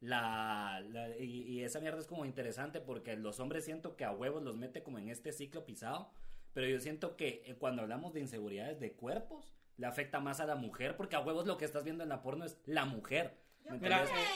La, 0.00 0.80
la- 0.90 1.16
y, 1.18 1.42
y 1.42 1.64
esa 1.64 1.80
mierda 1.80 1.98
es 2.00 2.06
como 2.06 2.24
interesante 2.24 2.80
porque 2.80 3.16
los 3.16 3.40
hombres 3.40 3.64
siento 3.64 3.96
que 3.96 4.04
a 4.04 4.12
huevos 4.12 4.42
los 4.44 4.56
mete 4.56 4.82
como 4.84 4.98
en 4.98 5.08
este 5.08 5.32
ciclo 5.32 5.64
pisado, 5.66 6.12
pero 6.52 6.68
yo 6.68 6.78
siento 6.80 7.16
que 7.16 7.42
eh, 7.46 7.56
cuando 7.58 7.82
hablamos 7.82 8.12
de 8.12 8.20
inseguridades 8.20 8.78
de 8.78 8.92
cuerpos, 8.92 9.52
le 9.76 9.86
afecta 9.86 10.20
más 10.20 10.38
a 10.40 10.46
la 10.46 10.54
mujer 10.54 10.96
porque 10.96 11.16
a 11.16 11.20
huevos 11.20 11.46
lo 11.46 11.58
que 11.58 11.64
estás 11.64 11.82
viendo 11.84 12.02
en 12.04 12.08
la 12.10 12.22
porno 12.22 12.44
es 12.44 12.58
la 12.64 12.84
mujer. 12.84 13.36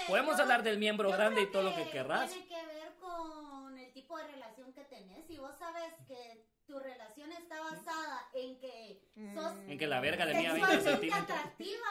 Podemos 0.09 0.37
yo- 0.37 0.43
hablar 0.43 0.63
del 0.65 0.79
miembro 0.79 1.11
grande 1.11 1.43
y 1.43 1.51
todo 1.51 1.63
lo 1.63 1.75
que 1.77 1.89
querrás. 1.91 2.31
Tiene 2.33 2.47
que 2.49 2.67
ver 2.67 2.93
con 3.01 3.79
el 3.79 3.93
tipo 3.93 4.19
de 4.19 4.25
relación 4.27 4.73
que 4.73 4.85
tenés. 5.03 5.27
Si 5.27 5.39
vos 5.39 5.55
sabes 5.59 5.93
que 6.07 6.47
tu 6.67 6.79
relación 6.79 7.33
está 7.33 7.61
basada 7.61 8.29
en 8.35 8.59
que 8.61 9.03
sos 9.35 9.53
En 9.69 9.79
que 9.79 9.87
la 9.87 10.01
verga 10.01 10.25
le 10.25 10.35
mía 10.35 10.53
20 10.53 10.71
sexualmente 10.71 10.91
centímetros. 11.09 11.39
atractiva, 11.39 11.89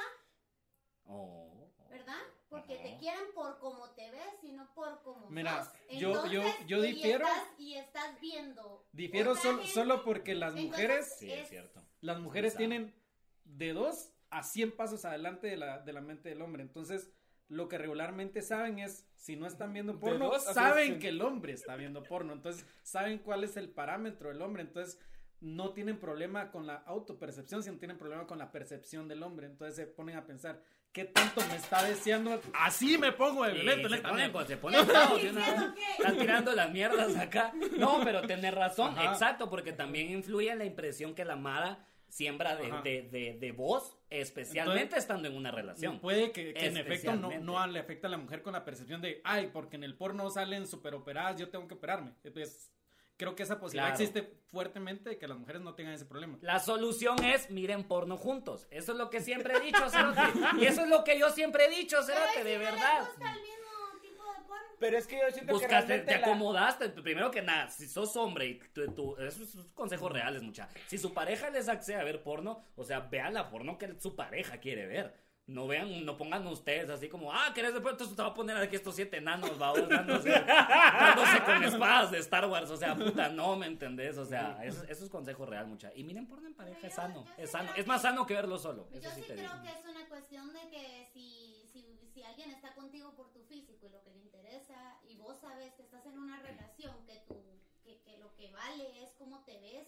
Oh. 1.06 1.70
¿verdad? 1.90 2.20
Porque 2.50 2.74
Ajá. 2.76 2.84
te 2.84 2.98
quieren 2.98 3.34
por 3.34 3.60
cómo 3.60 3.90
te 3.92 4.10
ves 4.12 4.44
y 4.44 4.52
no 4.54 4.74
por 4.74 5.02
cómo 5.04 5.30
Mira, 5.30 5.64
sos. 5.66 5.74
yo- 6.00 6.26
yo- 6.28 6.42
Entonces, 6.42 6.68
yo 6.68 6.84
y 6.84 6.88
difiero. 6.94 7.26
estás- 7.28 7.48
Y 7.60 7.76
estás, 7.76 8.20
viendo. 8.22 8.88
Difiero 8.92 9.32
otra 9.32 9.42
sol- 9.44 9.58
gente, 9.60 9.74
solo 9.74 10.04
porque 10.04 10.36
las 10.36 10.56
entonces, 10.56 10.72
mujeres, 10.72 11.16
Sí, 11.20 11.32
es 11.32 11.50
cierto. 11.50 11.82
las 12.02 12.20
mujeres 12.20 12.56
tienen 12.56 12.96
de 13.44 13.74
dos 13.74 14.14
a 14.30 14.44
100 14.44 14.72
pasos 14.76 15.04
adelante 15.06 15.48
de 15.48 15.58
la, 15.58 15.80
de 15.80 15.94
la 15.94 16.02
mente 16.02 16.30
del 16.30 16.42
hombre. 16.42 16.64
Entonces, 16.64 17.10
lo 17.52 17.68
que 17.68 17.78
regularmente 17.78 18.42
saben 18.42 18.80
es, 18.80 19.06
si 19.18 19.36
no 19.36 19.46
están 19.46 19.74
viendo 19.74 20.00
porno, 20.00 20.30
dos 20.30 20.44
saben 20.44 21.00
que 21.00 21.10
el 21.10 21.22
hombre 21.22 21.52
está 21.54 21.76
viendo 21.76 22.02
porno. 22.02 22.32
Entonces, 22.32 22.66
saben 22.82 23.20
cuál 23.20 23.44
es 23.44 23.58
el 23.58 23.70
parámetro 23.70 24.30
del 24.30 24.42
hombre. 24.42 24.62
Entonces, 24.64 24.98
no 25.42 25.74
tienen 25.74 26.00
problema 26.00 26.50
con 26.50 26.66
la 26.66 26.76
autopercepción, 26.76 27.62
sino 27.62 27.78
tienen 27.78 27.98
problema 27.98 28.26
con 28.26 28.38
la 28.40 28.52
percepción 28.52 29.08
del 29.10 29.22
hombre. 29.24 29.48
Entonces, 29.48 29.76
se 29.76 29.86
ponen 29.86 30.16
a 30.16 30.26
pensar, 30.26 30.62
¿qué 30.94 31.04
tanto 31.04 31.42
me 31.50 31.56
está 31.58 31.84
deseando? 31.84 32.40
Así 32.54 32.98
me 32.98 33.12
pongo 33.12 33.44
de 33.44 33.52
Sí, 33.52 33.56
violento. 33.58 33.90
se 33.90 33.98
ponen, 33.98 34.18
neta. 34.18 34.32
pues, 34.34 34.48
se 34.48 34.54
¿Qué 34.54 34.62
ponen 34.62 34.88
bravos 34.88 35.22
una? 35.24 35.76
Están 35.98 36.18
tirando 36.20 36.52
las 36.54 36.72
mierdas 36.72 37.18
acá. 37.18 37.52
No, 37.78 38.00
pero 38.04 38.22
tenés 38.22 38.54
razón, 38.54 38.94
Ajá. 38.98 39.12
exacto, 39.12 39.50
porque 39.50 39.74
también 39.74 40.10
influye 40.12 40.56
la 40.56 40.64
impresión 40.64 41.14
que 41.16 41.26
la 41.26 41.36
Mara 41.36 41.86
siembra 42.12 42.56
de, 42.56 42.72
de, 42.84 43.02
de, 43.10 43.38
de 43.40 43.52
vos, 43.52 43.98
especialmente 44.10 44.82
Entonces, 44.84 45.04
estando 45.04 45.28
en 45.28 45.36
una 45.36 45.50
relación. 45.50 46.00
Puede 46.00 46.32
que, 46.32 46.54
que 46.54 46.66
en 46.68 46.78
efecto 46.78 47.16
no, 47.16 47.32
no 47.40 47.66
le 47.68 47.80
afecta 47.80 48.08
a 48.08 48.12
la 48.12 48.18
mujer 48.18 48.42
con 48.42 48.54
la 48.54 48.66
percepción 48.66 49.02
de, 49.02 49.22
ay, 49.24 49.50
porque 49.52 49.78
en 49.78 49.84
el 49.84 49.96
porno 49.96 50.30
salen 50.30 50.68
super 50.68 50.94
operadas, 50.94 51.38
yo 51.40 51.50
tengo 51.50 51.68
que 51.68 51.76
operarme. 51.76 52.12
Pues, 52.34 52.72
creo 53.18 53.36
que 53.36 53.44
esa 53.44 53.60
posibilidad 53.60 53.90
Claro. 53.96 54.04
existe 54.04 54.34
fuertemente 54.52 55.12
de 55.12 55.18
que 55.18 55.28
las 55.28 55.38
mujeres 55.38 55.62
no 55.62 55.74
tengan 55.74 55.94
ese 55.94 56.06
problema. 56.06 56.38
La 56.42 56.60
solución 56.60 57.24
es 57.24 57.50
miren 57.50 57.84
porno 57.86 58.18
juntos. 58.18 58.68
Eso 58.72 58.92
es 58.92 58.98
lo 58.98 59.10
que 59.10 59.22
siempre 59.22 59.56
he 59.56 59.60
dicho, 59.62 59.90
Cerote. 59.90 60.22
Y 60.60 60.66
eso 60.66 60.82
es 60.82 60.90
lo 60.90 61.04
que 61.04 61.18
yo 61.18 61.30
siempre 61.30 61.66
he 61.66 61.70
dicho, 61.70 62.02
Cerote, 62.04 62.44
de 62.44 62.58
verdad 62.58 63.08
el 63.20 63.42
mismo 63.42 64.02
tipo 64.02 64.24
de 64.24 64.40
porno. 64.48 64.71
Pero 64.82 64.98
es 64.98 65.08
que 65.08 65.16
yo 65.18 65.30
siento 65.32 65.46
que 65.48 65.54
Buscaste, 65.54 65.88
realmente 65.88 66.12
te 66.14 66.20
la- 66.20 66.26
acomodaste. 66.28 66.90
Primero 66.90 67.32
que 67.32 67.42
nada, 67.42 67.70
si 67.70 67.88
sos 67.88 68.16
hombre 68.18 68.48
y 68.48 68.60
tú, 68.74 68.86
tú- 68.94 69.16
esos 69.18 69.48
son 69.50 69.70
consejos 69.70 70.12
reales, 70.12 70.42
mucha. 70.42 70.68
Si 70.88 70.98
su 70.98 71.14
pareja 71.14 71.50
les 71.52 71.70
accede 71.70 71.96
a 71.98 72.04
ver 72.04 72.22
porno, 72.24 72.64
o 72.76 72.84
sea, 72.84 73.00
vean 73.02 73.34
la 73.36 73.50
porno 73.50 73.78
que 73.78 73.98
su 74.00 74.16
pareja 74.16 74.58
quiere 74.58 74.88
ver. 74.88 75.14
No 75.48 75.68
vean, 75.68 76.06
no 76.06 76.18
pongan 76.18 76.46
ustedes 76.48 76.90
así 76.90 77.10
como, 77.10 77.34
ah, 77.34 77.52
¿querés 77.54 77.74
ver? 77.74 77.82
Entonces 77.92 78.16
te 78.16 78.22
va 78.22 78.30
a 78.30 78.34
poner 78.34 78.56
aquí 78.58 78.76
estos 78.76 78.96
siete 78.96 79.18
enanos, 79.18 79.58
vamos, 79.58 79.90
dándose, 79.90 80.30
dándose 80.48 81.44
con 81.44 81.64
espadas 81.64 82.12
de 82.12 82.20
Star 82.20 82.46
Wars. 82.46 82.70
O 82.70 82.78
sea, 82.78 82.96
puta, 82.96 83.28
no 83.30 83.56
me 83.58 83.66
entendés. 83.68 84.18
O 84.18 84.26
sea, 84.26 84.60
eso, 84.64 84.84
eso 84.88 85.04
es 85.04 85.10
consejo 85.10 85.46
real, 85.46 85.68
mucha. 85.68 85.92
Y 85.96 86.04
miren 86.04 86.28
porno 86.28 86.48
en 86.48 86.54
pareja, 86.54 86.88
es 86.88 86.94
sano, 86.94 87.26
es 87.38 87.52
sano. 87.52 87.70
Es 87.76 87.86
más 87.88 88.02
que- 88.02 88.08
sano 88.08 88.26
que 88.26 88.34
verlo 88.36 88.58
solo. 88.58 88.88
Eso 88.94 89.02
Yo 89.04 89.10
sí 89.16 89.22
sí 89.22 89.28
te 89.28 89.36
digo. 89.36 89.50
creo 89.50 89.62
que 89.64 89.80
es 89.80 89.86
una 89.86 90.08
cuestión 90.08 90.54
de 90.54 90.60
que 90.70 91.06
si, 91.14 91.68
si, 91.74 92.00
si 92.14 92.24
alguien 92.24 92.52
está 92.52 92.74
contigo 92.74 93.14
por 93.16 93.32
tu 93.34 93.42
físico 93.44 93.88
y 93.88 93.90
lo 93.90 94.02
que 94.04 94.10
le 94.12 94.18
interesa 94.52 94.98
y 95.08 95.16
vos 95.16 95.38
sabes 95.40 95.74
que 95.76 95.84
estás 95.84 96.06
en 96.06 96.20
una 96.20 96.42
relación 96.42 96.94
que, 97.06 97.18
tu, 97.28 97.36
que, 97.84 97.98
que 98.04 98.18
lo 98.18 98.36
que 98.36 98.52
vale 98.52 99.04
es 99.04 99.12
cómo 99.18 99.40
te 99.46 99.58
ves 99.60 99.88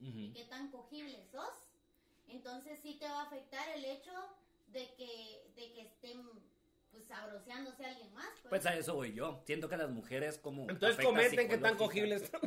y 0.00 0.32
qué 0.32 0.44
tan 0.44 0.68
cogible 0.68 1.24
sos, 1.30 1.54
entonces 2.28 2.78
sí 2.82 2.96
te 2.98 3.08
va 3.08 3.20
a 3.20 3.26
afectar 3.26 3.68
el 3.70 3.84
hecho 3.84 4.12
de 4.66 4.92
que, 4.96 5.52
de 5.54 5.72
que 5.72 5.82
estén 5.82 6.18
pues 6.94 7.06
sabroseándose 7.08 7.84
a 7.84 7.88
alguien 7.88 8.14
más. 8.14 8.28
Pues. 8.42 8.48
Pues 8.48 8.66
a 8.66 8.74
eso 8.76 8.94
voy 8.94 9.12
yo. 9.14 9.42
Siento 9.44 9.68
que 9.68 9.76
las 9.76 9.90
mujeres 9.90 10.38
como... 10.38 10.68
Entonces 10.70 11.04
comenten 11.04 11.48
qué 11.48 11.58
tan 11.58 11.76
cogibles. 11.76 12.30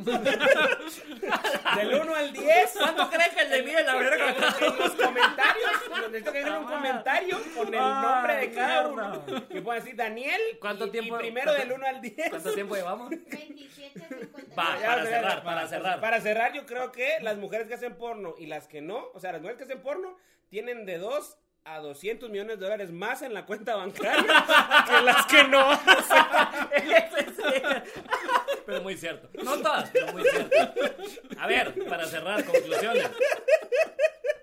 Del 1.75 1.93
1 2.01 2.15
al 2.15 2.31
10. 2.33 2.75
¿Cuánto 2.79 3.09
crees 3.09 3.29
que 3.35 3.43
le 3.45 3.63
mide 3.63 3.83
la 3.83 3.95
verga? 3.95 4.29
En 4.29 4.77
los 4.77 4.91
comentarios, 4.91 5.71
necesito 6.07 6.31
que 6.31 6.39
hagan 6.39 6.61
un 6.63 6.71
comentario 6.71 7.37
con 7.55 7.73
el 7.73 7.79
nombre 7.79 8.35
de 8.37 8.51
cada 8.53 8.87
mierda. 8.89 9.19
uno. 9.27 9.47
Que 9.49 9.61
puedan 9.61 9.81
decir 9.83 9.95
Daniel. 9.97 10.41
¿Cuánto 10.61 10.87
y- 10.87 10.91
tiempo- 10.91 11.15
Y 11.17 11.19
primero 11.19 11.51
cuánto- 11.51 11.63
del 11.63 11.71
1 11.73 11.85
al 11.87 12.01
10. 12.01 12.29
¿Cuánto 12.29 12.53
tiempo 12.53 12.75
llevamos? 12.75 13.09
27, 13.09 13.99
50. 14.09 14.55
Va, 14.55 14.79
Ya, 14.79 14.85
para 14.87 15.03
cerrar, 15.05 15.43
para 15.43 15.67
cerrar. 15.67 15.99
Para 16.01 16.21
cerrar, 16.21 16.53
yo 16.53 16.65
creo 16.65 16.91
que 16.93 17.17
las 17.21 17.37
mujeres 17.37 17.67
que 17.67 17.73
hacen 17.73 17.95
porno 17.97 18.35
y 18.37 18.45
las 18.45 18.67
que 18.67 18.81
no, 18.81 19.09
o 19.13 19.19
sea, 19.19 19.33
las 19.33 19.41
mujeres 19.41 19.57
que 19.57 19.65
hacen 19.65 19.81
porno 19.81 20.17
tienen 20.49 20.85
de 20.85 20.97
2 20.99 21.37
a 21.67 21.79
200 21.79 22.29
millones 22.29 22.57
de 22.59 22.63
dólares 22.63 22.91
más 22.91 23.21
en 23.21 23.33
la 23.33 23.45
cuenta 23.45 23.75
bancaria 23.75 24.45
que 24.87 25.01
las 25.01 25.25
que 25.25 25.43
no. 25.43 25.69
O 25.97 26.01
sea, 26.03 26.69
Pero 28.65 28.81
muy 28.81 28.95
cierto. 28.97 29.29
No 29.43 29.57
todas, 29.57 29.89
pero 29.91 30.11
muy 30.13 30.23
cierto. 30.23 30.55
A 31.39 31.47
ver, 31.47 31.73
para 31.87 32.05
cerrar, 32.05 32.43
conclusiones. 32.45 33.09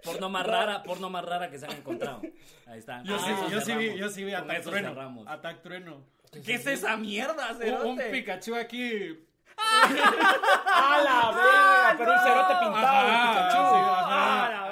Porno 0.03 0.29
más 0.29 0.47
rara, 0.47 0.83
porno 0.83 1.09
más 1.09 1.25
rara 1.25 1.51
que 1.51 1.59
se 1.59 1.65
han 1.67 1.73
encontrado. 1.73 2.21
Ahí 2.67 2.79
está. 2.79 3.03
Yo, 3.05 3.19
sí, 3.19 3.31
yo, 3.51 3.61
sí 3.61 3.75
vi, 3.75 3.97
yo 3.97 4.09
sí 4.11 4.25
vi 4.25 4.33
eso 4.33 4.71
Trueno. 4.71 4.89
cerramos. 4.91 5.27
Trueno. 5.63 6.05
¿Qué 6.45 6.55
es 6.55 6.67
esa 6.67 6.97
mierda, 6.97 7.53
Un, 7.53 7.59
cerote? 7.59 7.89
un 7.89 7.99
Pikachu 8.11 8.55
aquí. 8.57 9.25
¡A 9.57 10.99
la 11.05 11.31
verga! 11.31 11.95
Pero 11.97 12.13
un 12.13 12.19
cerote 12.19 12.55
pintado. 12.61 12.87
Ajá, 12.87 13.33
Pikachu. 13.33 13.75
sí, 13.75 13.81
ajá. 13.81 14.64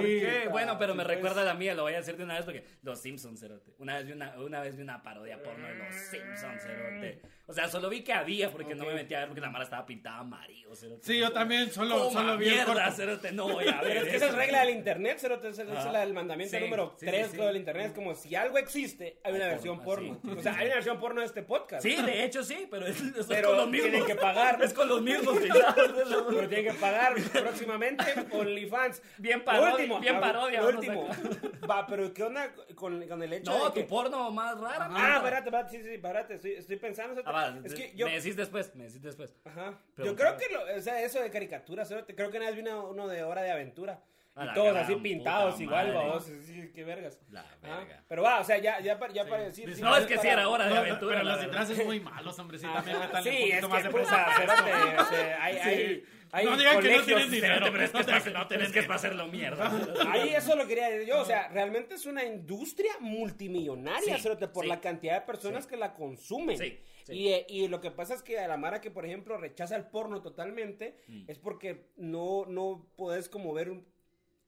¿Por 0.00 0.42
qué? 0.42 0.48
Bueno, 0.50 0.78
pero 0.78 0.94
me 0.94 1.04
pues. 1.04 1.16
recuerda 1.16 1.42
a 1.42 1.44
la 1.44 1.54
mía, 1.54 1.74
lo 1.74 1.82
voy 1.82 1.94
a 1.94 1.98
decir 1.98 2.16
de 2.16 2.24
una 2.24 2.34
vez 2.34 2.44
porque 2.44 2.64
los 2.82 3.00
Simpsons, 3.00 3.40
cerote. 3.40 3.72
Una 3.78 3.96
vez 3.96 4.06
vi 4.06 4.12
una, 4.12 4.38
una 4.38 4.60
vez 4.60 4.76
vi 4.76 4.82
una 4.82 5.02
parodia 5.02 5.42
porno 5.42 5.66
de 5.66 5.74
los 5.74 5.94
Simpsons, 5.94 6.62
cerote. 6.62 7.20
O 7.46 7.52
sea, 7.52 7.68
solo 7.68 7.88
vi 7.88 8.02
que 8.04 8.12
había 8.12 8.52
porque 8.52 8.76
no 8.76 8.84
me 8.84 8.94
metí 8.94 9.12
a 9.14 9.18
ver 9.20 9.28
porque 9.28 9.40
la 9.40 9.50
mara 9.50 9.64
estaba 9.64 9.84
pintada 9.84 10.18
amarillo, 10.18 10.72
cerote. 10.76 11.04
Sí, 11.04 11.18
yo 11.18 11.32
también 11.32 11.70
solo, 11.72 11.98
Coma 12.04 12.20
solo 12.20 12.38
vi 12.38 12.46
el 12.48 12.54
mierda, 12.54 12.74
corto. 12.74 12.92
cerote, 12.92 13.32
no 13.32 13.48
voy 13.48 13.66
a 13.66 13.72
ver 13.80 13.88
Pero 13.88 14.00
es 14.02 14.08
que 14.08 14.16
esa 14.16 14.26
es 14.28 14.34
regla 14.36 14.60
del 14.60 14.70
internet, 14.70 15.18
cerote, 15.18 15.48
esa 15.48 15.62
es 15.64 15.92
del 15.92 16.14
mandamiento 16.14 16.56
Sí, 16.56 16.62
número 16.62 16.94
sí, 16.96 17.06
3 17.06 17.26
sí, 17.26 17.36
sí. 17.36 17.42
del 17.42 17.56
internet. 17.56 17.86
Es 17.86 17.92
como 17.92 18.14
si 18.14 18.36
algo 18.36 18.56
existe, 18.56 19.18
hay 19.24 19.34
una 19.34 19.48
versión 19.48 19.80
porno, 19.82 20.14
porno. 20.20 20.32
sí. 20.34 20.38
O 20.38 20.42
sea, 20.42 20.54
hay 20.58 20.66
una 20.66 20.74
versión 20.76 21.00
porno 21.00 21.20
de 21.22 21.26
este 21.26 21.42
podcast. 21.42 21.82
Sí, 21.82 21.96
de 22.00 22.24
hecho 22.24 22.44
sí, 22.44 22.68
pero 22.70 22.86
es, 22.86 23.00
es 23.00 23.26
Pero 23.26 23.48
con 23.48 23.56
los 23.56 23.68
mismos. 23.68 23.90
tienen 23.90 24.06
que 24.06 24.14
pagar. 24.14 24.62
Es 24.62 24.72
con 24.72 24.88
los 24.88 25.02
mismos. 25.02 25.36
Pero 25.40 26.48
tienen 26.48 26.72
que 26.72 26.78
pagar 26.80 27.14
próximamente 27.32 28.04
OnlyFans. 28.32 29.02
Bien 29.18 29.42
parodia, 29.42 29.74
último, 29.96 30.00
bien 30.00 30.20
parodia. 30.20 30.60
Lo 30.62 30.68
último. 30.68 31.08
Va, 31.70 31.86
pero 31.86 32.12
¿qué 32.12 32.22
onda 32.24 32.52
con, 32.74 33.06
con 33.06 33.22
el 33.22 33.32
hecho 33.32 33.50
No, 33.50 33.66
de 33.66 33.72
que... 33.74 33.82
tu 33.82 33.88
porno 33.88 34.30
más 34.30 34.58
rara. 34.60 34.88
Ah, 34.90 35.16
espérate, 35.16 35.48
espérate, 35.48 35.70
sí, 35.76 35.82
sí, 35.82 35.94
espérate, 35.94 36.34
estoy, 36.34 36.52
estoy 36.52 36.76
pensando. 36.76 37.22
Ah, 37.24 37.32
va, 37.32 37.58
es 37.64 37.74
que 37.74 37.92
yo... 37.94 38.06
Me 38.06 38.14
decís 38.16 38.36
después, 38.36 38.74
me 38.74 38.84
decís 38.84 39.02
después. 39.02 39.34
Ajá. 39.44 39.78
Pero- 39.94 40.06
yo 40.08 40.16
creo 40.16 40.36
que, 40.36 40.46
lo, 40.52 40.78
o 40.78 40.80
sea, 40.80 41.02
eso 41.02 41.20
de 41.20 41.30
caricaturas, 41.30 41.88
creo 42.16 42.30
que 42.30 42.36
una 42.38 42.46
vez 42.46 42.54
vi 42.56 42.62
una- 42.62 42.80
uno 42.82 43.06
de 43.08 43.22
Hora 43.22 43.42
de 43.42 43.50
Aventura. 43.52 44.02
Y 44.36 44.54
todos 44.54 44.76
así 44.76 44.94
pintados 44.96 45.60
igual, 45.60 45.92
vamos, 45.92 46.24
sí, 46.24 46.70
qué 46.72 46.84
vergas. 46.84 47.20
La 47.30 47.40
Ajá. 47.40 47.56
verga. 47.62 48.04
Pero 48.08 48.22
va, 48.22 48.40
o 48.40 48.44
sea, 48.44 48.58
ya, 48.58 48.80
ya, 48.80 48.98
para, 48.98 49.12
ya 49.12 49.26
para 49.26 49.42
decir... 49.44 49.74
sí, 49.74 49.82
No, 49.82 49.94
es 49.96 50.06
que 50.06 50.14
sí 50.14 50.18
para- 50.18 50.32
era 50.32 50.48
hora 50.48 50.64
de 50.66 50.74
No, 50.74 50.80
aventura. 50.80 51.16
pero 51.18 51.28
los 51.28 51.38
verdad. 51.40 51.58
disfraces 51.58 51.84
muy 51.86 52.00
malos, 52.00 52.38
hombre. 52.38 52.58
Sí, 52.58 52.66
también 52.72 52.96
Ajá, 52.96 53.06
métanle 53.06 53.30
Sí, 53.30 53.44
un 53.44 53.58
es 53.58 53.68
más 53.68 53.78
que, 53.82 53.88
de 53.88 53.90
puta, 53.90 54.02
o 54.02 54.06
sea, 54.08 55.44
hay, 55.44 55.56
hay, 55.56 56.04
hay 56.32 56.44
No 56.46 56.56
digan 56.56 56.80
que 56.80 56.96
no 56.96 57.02
tienen 57.04 57.30
dinero, 57.30 57.66
pero 57.72 57.84
es 57.84 57.90
que, 57.90 57.98
es 58.00 58.06
No, 58.32 58.46
es 58.64 58.72
que 58.72 58.78
es 58.78 58.90
hacerlo 58.90 59.26
mierda. 59.26 59.70
Ahí 60.10 60.28
eso 60.30 60.54
lo 60.56 60.66
quería 60.66 60.88
decir 60.88 61.08
yo, 61.08 61.20
o 61.20 61.24
sea, 61.24 61.48
realmente 61.48 61.96
es 61.96 62.06
una 62.06 62.24
industria 62.24 62.92
multimillonaria, 63.00 64.16
Sí, 64.16 64.22
cerote, 64.22 64.48
por 64.48 64.64
sí. 64.64 64.68
la 64.70 64.80
cantidad 64.80 65.14
de 65.20 65.26
personas 65.26 65.64
Sí. 65.64 65.70
que 65.70 65.76
la 65.76 65.92
consumen. 65.94 66.56
Sí, 66.56 66.78
sí. 67.04 67.12
Y, 67.12 67.28
eh, 67.32 67.46
y 67.48 67.68
lo 67.68 67.80
que 67.80 67.90
pasa 67.90 68.14
es 68.14 68.22
que 68.22 68.38
a 68.38 68.48
la 68.48 68.56
Mara 68.56 68.80
que, 68.80 68.90
por 68.90 69.04
ejemplo, 69.04 69.36
rechaza 69.36 69.76
el 69.76 69.84
porno 69.86 70.22
totalmente, 70.22 70.96
Mm. 71.08 71.24
es 71.28 71.38
porque 71.38 71.86
no, 71.96 72.46
no 72.46 72.86
podés 72.96 73.28
como 73.28 73.52
ver 73.52 73.70
un- 73.70 73.86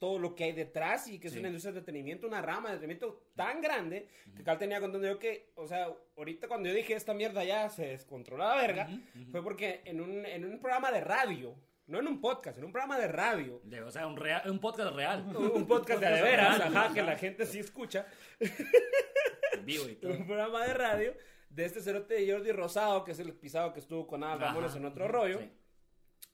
todo 0.03 0.19
lo 0.19 0.35
que 0.35 0.43
hay 0.43 0.53
detrás 0.53 1.07
y 1.07 1.21
que 1.21 1.29
es 1.29 1.37
una 1.37 1.47
industria 1.47 1.71
de 1.73 1.79
entretenimiento, 1.79 2.27
una 2.27 2.43
rama 2.43 2.71
de 2.71 2.75
entretenimiento 2.75 3.23
tan 3.37 3.61
grande 3.61 4.09
que 4.37 4.43
Carl 4.43 4.59
tenía 4.59 4.81
contando 4.81 5.07
yo 5.07 5.17
que, 5.17 5.53
o 5.55 5.69
sea, 5.69 5.95
ahorita 6.17 6.49
cuando 6.49 6.69
yo 6.69 6.75
dije 6.75 6.95
esta 6.95 7.15
mierda 7.15 7.45
ya 7.45 7.69
se 7.69 7.87
descontroló 7.87 8.43
la 8.43 8.57
verga, 8.57 8.88
fue 9.31 9.45
porque 9.45 9.83
en 9.85 10.01
un, 10.01 10.27
en 10.27 10.45
un 10.45 10.59
programa 10.59 10.91
de 10.91 11.03
radio, 11.03 11.55
no 11.87 12.01
en 12.01 12.09
un 12.09 12.21
podcast, 12.21 12.59
en 12.59 12.65
un 12.65 12.73
programa 12.73 12.99
de 12.99 13.07
radio. 13.07 13.61
De- 13.62 13.81
o 13.83 13.93
sea, 13.93 14.09
un, 14.09 14.17
real- 14.17 14.43
un 14.51 14.59
podcast 14.59 14.93
real. 14.93 15.25
Un 15.55 15.69
podcast 15.69 16.01
de, 16.03 16.11
veras, 16.21 16.59
ajá, 16.59 16.93
que 16.93 17.03
la 17.03 17.17
gente 17.17 17.47
sí 17.47 17.61
escucha. 17.61 18.05
En 19.53 19.65
vivo 19.65 19.88
y 19.88 19.95
todo. 19.95 20.11
un 20.15 20.27
programa 20.27 20.67
de 20.67 20.75
radio 20.75 21.15
de 21.49 21.65
este 21.65 21.81
cerote 21.81 22.15
de 22.15 22.33
Jordi 22.33 22.51
Rosado, 22.51 23.05
que 23.05 23.12
es 23.12 23.21
el 23.21 23.33
pisado 23.35 23.73
que 23.73 23.79
estuvo 23.79 24.09
con 24.09 24.25
Ajá. 24.25 24.35
Ramones 24.37 24.75
en 24.75 24.85
otro 24.85 25.07
rollo. 25.07 25.38
Sí. 25.38 25.51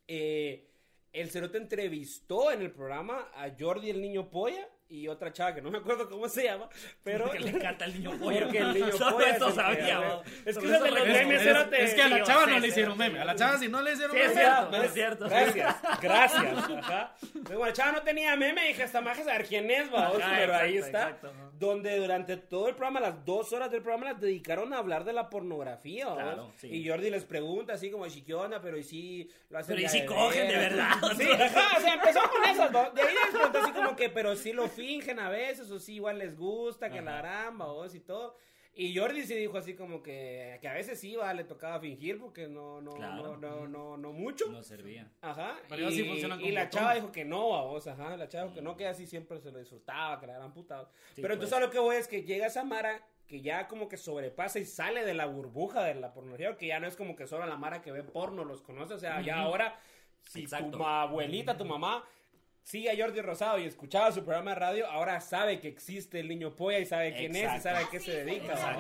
Eh, 0.06 0.67
el 1.12 1.30
cerote 1.30 1.58
entrevistó 1.58 2.50
en 2.50 2.62
el 2.62 2.70
programa 2.70 3.30
a 3.34 3.50
Jordi 3.58 3.90
el 3.90 4.00
niño 4.00 4.30
polla 4.30 4.68
y 4.90 5.06
otra 5.08 5.32
chava 5.32 5.54
que 5.54 5.60
no 5.62 5.70
me 5.70 5.78
acuerdo 5.78 6.08
cómo 6.08 6.28
se 6.28 6.44
llama, 6.44 6.68
pero 7.02 7.24
Porque 7.26 7.40
le 7.40 7.50
encanta 7.50 7.84
el 7.84 7.94
niño 7.94 8.18
pollo. 8.18 8.40
Porque 8.44 8.58
el 8.58 8.72
niño 8.74 8.92
Solo 8.96 9.20
es 9.20 9.36
eso 9.36 9.46
que- 9.48 9.52
sabía, 9.52 9.98
es 9.98 10.06
vos. 10.08 10.24
que 10.24 10.50
es 10.50 10.56
eso 10.56 10.84
de 10.84 10.90
los 10.90 11.06
memes, 11.06 11.42
Es, 11.42 11.56
es 11.72 11.94
que 11.94 12.02
a 12.02 12.08
la 12.08 12.16
sí, 12.16 12.22
chava 12.24 12.44
sí, 12.44 12.50
no 12.50 12.54
sí, 12.56 12.60
le 12.62 12.68
hicieron 12.68 12.92
sí, 12.94 12.98
meme. 12.98 13.20
A 13.20 13.24
la 13.24 13.34
chava 13.36 13.58
si 13.58 13.68
no 13.68 13.82
le 13.82 13.92
hicieron 13.92 14.16
Sí, 14.16 14.22
es 14.22 14.28
meme. 14.34 14.40
cierto, 14.40 14.70
¿ves? 14.70 14.84
es 14.84 14.92
cierto. 14.94 15.28
Gracias, 15.28 15.76
gracias. 16.00 16.44
Ajá. 16.78 17.14
Bueno, 17.54 17.72
chava 17.72 17.92
no 17.92 18.02
tenía 18.02 18.34
meme, 18.36 18.68
dije, 18.68 18.82
hasta 18.82 19.00
más 19.00 19.18
saber 19.18 19.46
quién 19.46 19.70
es, 19.70 19.92
va, 19.92 20.06
Ajá, 20.08 20.32
pero 20.38 20.54
ahí 20.56 20.78
está. 20.78 21.02
exacto. 21.10 21.32
Donde 21.58 21.96
durante 21.98 22.36
todo 22.36 22.68
el 22.68 22.74
programa, 22.76 23.00
las 23.00 23.24
dos 23.24 23.52
horas 23.52 23.70
del 23.70 23.82
programa, 23.82 24.12
las 24.12 24.20
dedicaron 24.20 24.72
a 24.72 24.78
hablar 24.78 25.04
de 25.04 25.12
la 25.12 25.28
pornografía. 25.28 26.06
Claro, 26.14 26.52
sí. 26.56 26.68
Y 26.68 26.88
Jordi 26.88 27.10
les 27.10 27.24
pregunta 27.24 27.72
así 27.74 27.90
como, 27.90 28.06
"¿Y 28.06 28.22
qué 28.22 28.32
onda? 28.34 28.60
Pero 28.60 28.78
y 28.78 28.84
si 28.84 29.28
lo 29.50 29.58
hacen 29.58 29.74
Pero 29.74 29.86
y 29.86 29.90
si 29.90 30.06
cogen 30.06 30.46
de 30.48 30.56
verdad. 30.56 30.90
Sí, 31.16 31.28
ajá, 31.30 31.76
o 31.76 31.80
sea, 31.80 31.94
empezó 31.94 32.20
con 32.30 32.44
esas, 32.48 32.70
¿no? 32.70 32.90
De 32.92 33.02
ahí 33.02 33.08
les 33.12 33.34
preguntó 33.34 33.58
así 33.58 33.72
como 33.72 33.96
que, 33.96 34.08
pero 34.08 34.36
sí 34.36 34.52
lo 34.52 34.68
fingen 34.78 35.18
a 35.18 35.28
veces, 35.28 35.70
o 35.70 35.78
sí 35.78 35.96
igual 35.96 36.18
les 36.18 36.36
gusta, 36.36 36.88
que 36.90 37.02
la 37.02 37.18
gran, 37.18 37.58
vos 37.58 37.94
y 37.94 38.00
todo. 38.00 38.36
Y 38.74 38.96
Jordi 38.96 39.24
sí 39.24 39.34
dijo 39.34 39.58
así 39.58 39.74
como 39.74 40.04
que, 40.04 40.56
que 40.60 40.68
a 40.68 40.72
veces 40.74 41.00
sí, 41.00 41.16
va, 41.16 41.34
le 41.34 41.42
tocaba 41.42 41.80
fingir 41.80 42.16
porque 42.20 42.46
no, 42.46 42.80
no, 42.80 42.92
Claro. 42.94 43.36
no, 43.36 43.36
no, 43.36 43.66
no, 43.66 43.96
no 43.96 44.12
mucho. 44.12 44.46
No 44.52 44.62
servía. 44.62 45.10
Ajá. 45.20 45.56
Pero 45.68 45.90
y, 45.90 45.92
sí 45.96 46.04
funcionan 46.04 46.38
y 46.38 46.42
como 46.44 46.54
la 46.54 46.64
botón. 46.66 46.78
chava 46.80 46.94
dijo 46.94 47.10
que 47.10 47.24
no, 47.24 47.48
vamos, 47.50 47.86
ajá. 47.88 48.16
La 48.16 48.28
chava 48.28 48.44
dijo 48.44 48.54
que 48.54 48.62
no, 48.62 48.76
que 48.76 48.86
así 48.86 49.04
siempre 49.08 49.40
se 49.40 49.50
lo 49.50 49.58
disfrutaba, 49.58 50.20
que 50.20 50.28
la 50.28 50.34
gran 50.34 50.52
puta. 50.54 50.88
Sí, 51.14 51.22
Pero 51.22 51.34
entonces 51.34 51.56
pues. 51.56 51.62
a 51.62 51.66
lo 51.66 51.72
que 51.72 51.80
voy 51.80 51.96
es 51.96 52.06
que 52.06 52.22
llega 52.22 52.46
esa 52.46 52.62
Mara 52.62 53.04
que 53.26 53.40
ya 53.42 53.66
como 53.66 53.88
que 53.88 53.96
sobrepasa 53.96 54.60
y 54.60 54.64
sale 54.64 55.04
de 55.04 55.12
la 55.12 55.26
burbuja 55.26 55.82
de 55.82 55.96
la 55.96 56.12
pornografía, 56.14 56.56
que 56.56 56.68
ya 56.68 56.78
no 56.78 56.86
es 56.86 56.94
como 56.96 57.16
que 57.16 57.26
solo 57.26 57.46
la 57.46 57.56
Mara 57.56 57.82
que 57.82 57.90
ve 57.90 58.04
porno 58.04 58.44
los 58.44 58.62
conoce, 58.62 58.94
o 58.94 58.98
sea, 58.98 59.20
ya 59.22 59.40
ahora, 59.40 59.76
si 60.22 60.42
Exacto. 60.44 60.78
tu 60.78 60.84
abuelita, 60.84 61.56
tu 61.56 61.64
mamá 61.64 62.04
sigue 62.68 62.90
a 62.90 62.96
Jordi 63.02 63.22
Rosado 63.22 63.58
y 63.58 63.64
escuchaba 63.64 64.12
su 64.12 64.22
programa 64.22 64.50
de 64.50 64.56
radio, 64.56 64.86
ahora 64.90 65.20
sabe 65.22 65.58
que 65.58 65.68
existe 65.68 66.20
el 66.20 66.28
niño 66.28 66.54
polla 66.54 66.78
y 66.78 66.84
sabe 66.84 67.14
quién 67.14 67.34
es 67.34 67.56
y 67.56 67.60
sabe 67.60 67.78
a 67.78 67.80
Ah, 67.80 67.88
qué 67.90 67.98
sí, 67.98 68.04
se 68.06 68.24
dedica. 68.24 68.78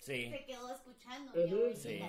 Sí. 0.00 0.30
se 0.30 0.44
quedó 0.44 0.74
escuchando. 0.74 1.32
Sí, 1.76 2.00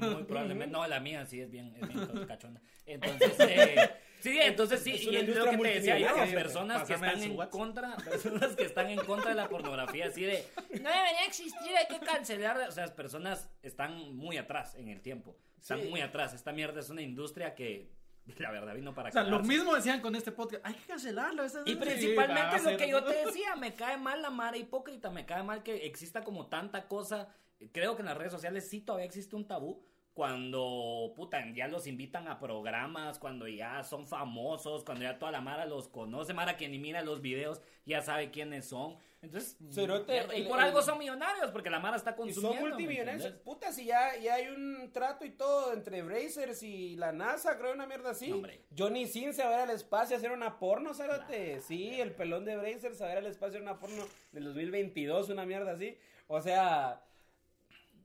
muy 0.00 0.22
probablemente. 0.24 0.72
No, 0.72 0.86
la 0.86 1.00
mía 1.00 1.26
sí 1.26 1.40
es 1.42 1.50
bien, 1.50 1.74
es 1.78 1.86
bien 1.86 2.26
cachonda. 2.26 2.62
Entonces, 2.86 3.34
eh, 3.40 3.90
sí, 4.20 4.38
entonces 4.40 4.80
sí, 4.82 4.92
Es 4.92 5.02
y 5.02 5.16
es 5.16 5.28
lo 5.36 5.44
que 5.50 5.56
te 5.58 5.68
decía 5.80 5.98
yo, 5.98 6.14
personas 6.34 6.86
que 6.86 6.94
están 6.94 7.22
en 7.22 7.36
WhatsApp. 7.36 7.50
contra, 7.52 7.96
personas 8.04 8.56
que 8.56 8.64
están 8.64 8.88
en 8.88 9.00
contra 9.00 9.30
de 9.30 9.36
la 9.36 9.48
pornografía, 9.50 10.06
así 10.06 10.22
de, 10.22 10.44
no 10.80 10.88
debería 10.88 11.24
existir, 11.26 11.76
hay 11.76 11.86
que 11.88 12.02
cancelar, 12.04 12.56
o 12.66 12.70
sea, 12.72 12.84
las 12.84 12.92
personas 12.92 13.50
están 13.62 14.14
muy 14.16 14.38
atrás 14.38 14.74
en 14.76 14.88
el 14.88 15.02
tiempo, 15.02 15.36
están 15.60 15.82
Sí. 15.82 15.88
muy 15.88 16.00
atrás, 16.00 16.32
esta 16.32 16.52
mierda 16.52 16.80
es 16.80 16.88
una 16.88 17.02
industria 17.02 17.54
que, 17.54 17.90
la 18.38 18.50
verdad, 18.50 18.74
vino 18.74 18.94
para 18.94 19.08
O 19.08 19.12
sea, 19.12 19.24
lo 19.24 19.40
mismo 19.40 19.74
decían 19.74 20.00
con 20.00 20.14
este 20.14 20.32
podcast. 20.32 20.64
Hay 20.66 20.74
que 20.74 20.86
cancelarlo. 20.86 21.44
ese- 21.44 21.60
Y 21.66 21.70
sí, 21.70 21.76
principalmente 21.76 22.56
a 22.56 22.70
lo 22.70 22.76
que 22.76 22.88
yo 22.88 23.04
te 23.04 23.24
decía, 23.26 23.56
me 23.56 23.74
cae 23.74 23.96
mal 23.96 24.22
la 24.22 24.30
mara 24.30 24.56
hipócrita, 24.56 25.10
me 25.10 25.26
cae 25.26 25.42
mal 25.42 25.62
que 25.62 25.86
exista 25.86 26.22
como 26.24 26.46
tanta 26.46 26.86
cosa. 26.88 27.28
Creo 27.72 27.96
que 27.96 28.02
en 28.02 28.06
las 28.06 28.16
redes 28.16 28.32
sociales 28.32 28.68
sí 28.68 28.80
todavía 28.80 29.06
existe 29.06 29.34
un 29.36 29.46
tabú. 29.46 29.82
Cuando, 30.14 31.12
puta, 31.14 31.38
ya 31.54 31.68
los 31.68 31.86
invitan 31.86 32.26
a 32.26 32.40
programas, 32.40 33.20
cuando 33.20 33.46
ya 33.46 33.84
son 33.84 34.06
famosos, 34.06 34.82
cuando 34.84 35.04
ya 35.04 35.16
toda 35.18 35.30
la 35.30 35.40
Mara 35.40 35.64
los 35.64 35.88
conoce, 35.88 36.34
Mara 36.34 36.56
que 36.56 36.68
ni 36.68 36.78
mira 36.78 37.02
los 37.02 37.20
videos, 37.22 37.62
ya 37.86 38.02
sabe 38.02 38.30
quiénes 38.32 38.66
son. 38.68 38.96
Entonces, 39.20 39.56
Cerote, 39.72 40.12
mierda, 40.12 40.36
y 40.36 40.42
por 40.46 40.60
algo 40.60 40.80
son 40.80 40.96
millonarios, 40.96 41.50
porque 41.50 41.68
la 41.70 41.80
Mara 41.80 41.96
está 41.96 42.12
Y 42.12 42.14
consumiendo. 42.14 42.52
son 42.58 42.62
¿me 42.62 42.68
multimillonarios. 42.70 43.32
Puta, 43.42 43.72
si 43.72 43.84
ya, 43.86 44.16
ya 44.16 44.34
hay 44.34 44.46
un 44.46 44.92
trato 44.92 45.24
y 45.24 45.30
todo 45.30 45.72
entre 45.72 46.02
Brazers 46.02 46.62
y 46.62 46.94
la 46.94 47.10
NASA, 47.10 47.58
creo 47.58 47.72
una 47.72 47.84
mierda 47.86 48.10
así. 48.10 48.30
Hombre. 48.30 48.60
Johnny 48.78 49.06
Sin 49.08 49.34
se 49.34 49.42
va 49.44 49.56
a 49.58 49.62
al 49.64 49.70
espacio 49.70 50.14
a 50.14 50.18
hacer 50.18 50.30
una 50.30 50.58
porno, 50.60 50.94
¿sabes? 50.94 51.20
Sí, 51.66 52.00
el 52.00 52.12
pelón 52.12 52.44
de 52.44 52.56
Brazers 52.56 52.96
se 52.96 53.04
va 53.04 53.10
a 53.10 53.16
al 53.18 53.26
espacio 53.26 53.46
a 53.46 53.50
hacer 53.50 53.62
una 53.62 53.78
porno 53.78 54.04
del 54.30 54.44
2022, 54.44 55.30
una 55.30 55.44
mierda 55.44 55.72
así. 55.72 55.98
O 56.28 56.40
sea, 56.40 57.02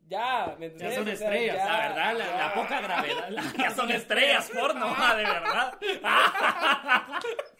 ya, 0.08 0.56
¿me 0.58 0.76
Ya 0.76 0.92
son 0.96 1.08
estrellas, 1.08 1.56
ya- 1.58 1.66
La 1.66 1.88
verdad, 1.90 2.18
la, 2.18 2.38
la 2.48 2.54
poca 2.56 2.82
gravedad, 2.82 3.30
la- 3.30 3.54
ya 3.58 3.70
son 3.72 3.92
estrellas 3.92 4.50
porno, 4.50 4.88
de 5.16 5.24
verdad. 5.24 5.78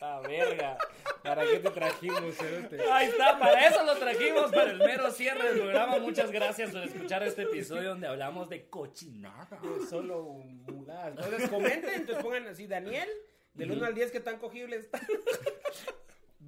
Ah, 0.02 0.22
verga. 0.28 0.78
¿Para 1.24 1.46
qué 1.46 1.60
te 1.60 1.70
trajimos, 1.70 2.36
cerote? 2.36 2.82
Ahí 2.92 3.08
está, 3.08 3.40
para 3.40 3.68
eso 3.68 3.84
lo 3.84 3.96
trajimos, 3.96 4.52
para 4.52 4.72
el 4.72 4.78
mero 4.80 5.10
cierre 5.10 5.50
del 5.50 5.60
programa. 5.60 6.00
Muchas 6.00 6.32
gracias 6.32 6.72
por 6.72 6.84
escuchar 6.84 7.24
este 7.24 7.44
episodio 7.44 7.90
donde 7.90 8.08
hablamos 8.08 8.50
de 8.50 8.68
cochinada. 8.68 9.60
Solo 9.90 10.24
muladas. 10.24 11.14
Entonces 11.18 11.50
comenten, 11.50 11.94
entonces 11.94 12.24
pongan 12.24 12.48
así, 12.48 12.68
Daniel, 12.68 13.08
del 13.54 13.72
1 13.72 13.86
al 13.86 13.96
10, 13.96 14.12
¿qué 14.12 14.20
tan 14.20 14.38
cogible 14.38 14.76
está? 14.76 15.00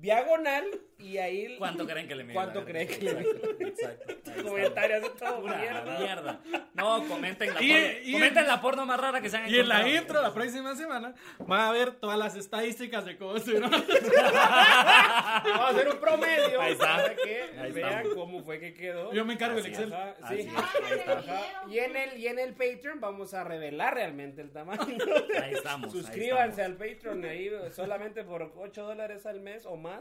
Diagonal, 0.05 0.65
y 0.99 1.17
ahí... 1.17 1.55
¿Cuánto 1.57 1.85
creen 1.87 2.07
que 2.07 2.15
le 2.15 2.23
mide? 2.23 2.33
¿Cuánto 2.35 2.63
creen 2.63 2.87
que 2.87 2.97
le 2.99 3.11
Exacto, 3.11 3.49
exacto. 3.59 4.31
Ahí. 4.31 4.43
Comentarios 4.43 5.01
de 5.01 5.09
todo, 5.09 5.41
mierda. 5.41 5.99
mierda. 5.99 6.39
No, 6.75 7.07
comenten 7.07 7.53
la, 7.53 7.61
Y- 7.61 7.69
porno, 7.71 7.87
y- 8.03 8.11
comenten 8.13 8.47
la 8.47 8.61
porno 8.61 8.85
más 8.85 8.99
rara 8.99 9.19
que 9.21 9.29
se 9.29 9.37
han 9.37 9.49
Y 9.49 9.57
en 9.59 9.67
la 9.67 9.87
intro, 9.89 10.21
la 10.21 10.33
próxima 10.33 10.75
semana, 10.75 11.15
van 11.39 11.59
a 11.61 11.71
ver 11.71 11.91
todas 11.95 12.17
las 12.19 12.35
estadísticas 12.35 13.03
de 13.05 13.17
cómo 13.17 13.35
estuvieron. 13.35 13.71
Vamos 13.71 15.59
a 15.59 15.67
hacer 15.69 15.87
un 15.89 15.97
promedio 15.99 16.61
Ahí 16.61 16.73
está. 16.73 16.95
para 16.97 17.15
que 17.15 17.41
Ahí 17.59 17.71
vean 17.71 17.91
estamos. 17.93 18.13
cómo 18.15 18.43
fue 18.43 18.59
que 18.59 18.73
quedó. 18.73 19.11
Yo 19.13 19.25
me 19.25 19.33
encargo 19.33 19.55
del 19.57 19.65
Excel. 19.67 19.93
Ajá, 19.93 20.15
sí. 20.29 20.39
es, 20.39 20.47
ahí 20.47 20.99
está. 20.99 21.19
Ajá. 21.19 21.41
Y 21.69 21.79
en 21.79 21.95
el 21.95 22.17
y 22.17 22.27
en 22.27 22.39
el 22.39 22.53
Patreon 22.53 22.99
vamos 22.99 23.33
a 23.33 23.43
revelar 23.43 23.93
realmente 23.95 24.41
el 24.41 24.51
tamaño. 24.51 24.81
Ahí 25.41 25.53
estamos. 25.53 25.93
ahí 25.93 26.01
Suscríbanse 26.01 26.61
estamos. 26.61 26.81
al 26.81 26.89
Patreon 26.95 27.25
ahí 27.25 27.51
solamente 27.71 28.23
por 28.23 28.51
8 28.55 28.83
dólares 28.83 29.25
al 29.25 29.39
mes 29.41 29.65
o 29.65 29.75
más. 29.77 29.94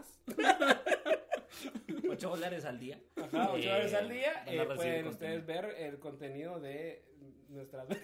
8 2.10 2.28
dólares 2.28 2.64
al 2.64 2.78
día. 2.78 2.98
Ajá, 3.16 3.50
8 3.52 3.56
Eh, 3.58 3.66
dólares 3.66 3.94
al 3.94 4.08
día. 4.08 4.32
eh, 4.46 4.56
pueden 4.74 4.76
contenido. 5.04 5.10
ustedes 5.10 5.46
ver 5.46 5.64
el 5.78 5.98
contenido 5.98 6.60
de 6.60 7.04
nuestras. 7.48 7.86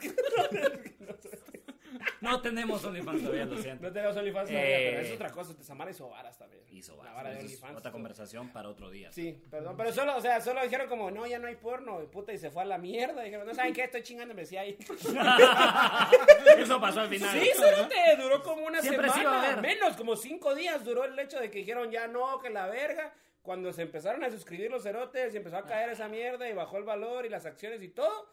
No 2.20 2.40
tenemos 2.40 2.84
OnlyFans 2.84 3.20
todavía, 3.22 3.46
lo 3.46 3.58
siento. 3.58 3.82
no 3.86 3.92
tenemos 3.92 4.16
OnlyFans 4.16 4.50
Eh, 4.50 4.52
todavía, 4.52 4.78
pero 4.90 5.00
es 5.00 5.12
otra 5.12 5.30
cosa. 5.30 5.56
Te 5.56 5.64
Samara 5.64 5.90
hizo 5.90 6.08
varas 6.08 6.38
también. 6.38 6.62
Hizo 6.70 6.96
varas, 6.96 7.42
es 7.42 7.60
otra 7.62 7.80
todo. 7.80 7.92
conversación 7.92 8.50
para 8.52 8.68
otro 8.68 8.90
día. 8.90 9.10
Sí, 9.10 9.42
perdón, 9.50 9.74
pero 9.76 9.92
solo, 9.92 10.16
o 10.16 10.20
sea, 10.20 10.40
solo 10.40 10.62
dijeron 10.62 10.88
como, 10.88 11.10
no, 11.10 11.26
ya 11.26 11.40
no 11.40 11.48
hay 11.48 11.56
porno, 11.56 12.00
y 12.02 12.06
puta, 12.06 12.32
y 12.32 12.38
se 12.38 12.50
fue 12.50 12.62
a 12.62 12.66
la 12.66 12.78
mierda. 12.78 13.22
Dijeron, 13.22 13.44
no 13.46 13.54
saben 13.54 13.72
qué, 13.74 13.84
estoy 13.84 14.02
chingando, 14.04 14.34
me 14.34 14.42
decía 14.42 14.60
ahí. 14.60 14.78
Eso 16.58 16.80
pasó 16.80 17.00
al 17.00 17.08
final. 17.08 17.40
Sí, 17.40 17.50
cerote, 17.56 17.96
duró 18.22 18.42
como 18.44 18.66
una 18.66 18.80
Siempre 18.80 19.08
sí 19.08 19.18
semana, 19.18 19.30
va 19.30 19.42
a 19.42 19.44
haber. 19.46 19.49
Menos, 19.60 19.96
como 19.96 20.16
cinco 20.16 20.54
días 20.54 20.84
duró 20.84 21.04
el 21.04 21.18
hecho 21.18 21.38
de 21.40 21.50
que 21.50 21.58
dijeron 21.58 21.90
ya 21.90 22.06
no, 22.06 22.40
que 22.40 22.50
la 22.50 22.66
verga. 22.66 23.12
Cuando 23.42 23.72
se 23.72 23.82
empezaron 23.82 24.22
a 24.22 24.30
suscribir 24.30 24.70
los 24.70 24.82
cerotes 24.82 25.32
y 25.32 25.38
empezó 25.38 25.56
a 25.56 25.64
caer 25.64 25.90
esa 25.90 26.08
mierda 26.08 26.48
y 26.48 26.52
bajó 26.52 26.76
el 26.76 26.84
valor 26.84 27.24
y 27.24 27.30
las 27.30 27.46
acciones 27.46 27.80
y 27.82 27.88
todo, 27.88 28.28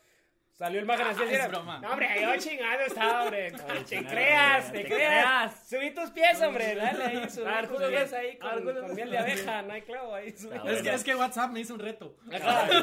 salió 0.52 0.80
el 0.80 0.84
imagen 0.86 1.08
así. 1.08 1.22
Ah, 1.42 1.48
broma. 1.48 1.80
No, 1.80 1.92
hombre, 1.92 2.10
yo 2.22 2.36
chingando 2.38 2.84
estaba, 2.86 3.24
hombre. 3.24 3.52
te 3.90 4.06
creas, 4.06 4.66
hombre, 4.66 4.84
te 4.84 4.90
te 4.90 4.96
creas. 4.96 5.54
creas. 5.54 5.70
Subí 5.70 5.92
tus 5.92 6.10
pies, 6.12 6.42
hombre, 6.42 6.76
dale 6.76 7.04
ahí, 7.06 7.30
subí 7.30 7.46
A 7.48 7.56
ver, 7.56 7.68
tus 7.68 7.78
culo, 7.78 7.90
pies 7.90 8.14
ahí 8.14 8.38
con, 8.38 8.64
con 8.66 8.96
miel 8.96 9.10
de 9.12 9.18
abeja, 9.18 9.62
no 9.62 9.74
hay 9.74 9.82
clavo 9.84 10.14
ahí. 10.14 10.36
subí. 10.38 10.58
Ah, 10.58 10.64
Es 10.68 10.82
que, 10.82 10.94
es 10.94 11.04
que 11.06 11.16
WhatsApp 11.16 11.52
me 11.52 11.62
hizo 11.62 11.74
un 11.74 11.80
reto. 11.80 12.18
Ajá. 12.34 12.68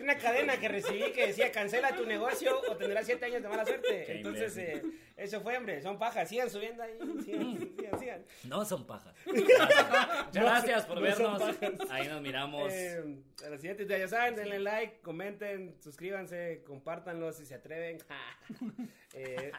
Una 0.00 0.16
cadena 0.16 0.58
que 0.58 0.68
recibí 0.68 1.12
que 1.12 1.28
decía 1.28 1.52
cancela 1.52 1.94
tu 1.94 2.06
negocio 2.06 2.60
o 2.68 2.76
tendrás 2.76 3.06
siete 3.06 3.26
años 3.26 3.42
de 3.42 3.48
mala 3.48 3.64
suerte. 3.64 4.04
Qué 4.06 4.12
Entonces, 4.16 4.56
eh, 4.56 4.82
eso 5.16 5.40
fue, 5.42 5.56
hombre, 5.56 5.82
son 5.82 5.98
pajas, 5.98 6.28
sigan 6.28 6.48
subiendo 6.48 6.82
ahí, 6.82 6.98
sigan, 7.22 7.58
sigan, 7.76 8.00
sigan. 8.00 8.24
No 8.44 8.64
son 8.64 8.86
pajas. 8.86 9.14
Muchas 9.26 10.32
gracias 10.32 10.86
por 10.86 10.96
no 10.96 11.02
vernos. 11.02 11.42
Ahí 11.90 12.08
nos 12.08 12.22
miramos. 12.22 12.72
Eh, 12.72 13.02
a 13.44 13.50
la 13.50 13.58
siguiente, 13.58 13.86
ya 13.86 14.08
saben, 14.08 14.34
denle 14.36 14.58
like, 14.58 15.00
comenten, 15.02 15.76
suscríbanse, 15.80 16.62
compártanlo 16.66 17.32
si 17.32 17.44
se 17.44 17.54
atreven. 17.54 17.98
eh, 19.14 19.52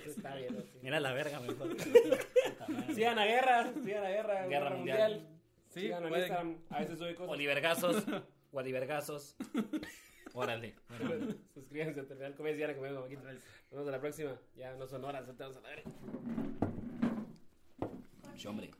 eso 0.00 0.10
está 0.10 0.36
bien. 0.36 0.54
¿no? 0.54 0.60
Sí. 0.62 0.78
Mira 0.82 1.00
la 1.00 1.12
verga 1.12 1.40
mejor. 1.40 1.76
Sigan 2.94 3.18
a 3.18 3.26
guerra, 3.26 3.72
sigan 3.82 4.04
a 4.04 4.08
guerra, 4.08 4.46
Guerra 4.46 4.70
mundial. 4.70 5.26
Sí, 5.70 5.80
sigan 5.80 6.04
en 6.04 6.08
pueden. 6.08 6.24
Instagram, 6.24 6.58
a 6.70 6.78
veces 6.78 6.98
sube 6.98 7.14
cosas. 7.14 7.32
Olivergazos. 7.32 8.04
Guadivergazos. 8.52 9.36
Órale. 10.34 10.74
Bueno, 10.88 11.34
Suscríbanse 11.54 12.00
a 12.00 12.06
Terminal 12.06 12.34
Comedia, 12.34 12.68
me 12.68 12.74
vengo 12.74 13.04
aquí. 13.04 13.16
Nos 13.16 13.70
vemos 13.70 13.88
a 13.88 13.90
la 13.90 14.00
próxima. 14.00 14.38
Ya 14.54 14.74
no 14.74 14.86
son 14.86 15.04
horas, 15.04 15.26
vamos 15.26 15.56
a 15.56 15.60
la 15.60 15.68
verga. 15.68 15.90
sí, 18.36 18.46
hombre. 18.46 18.70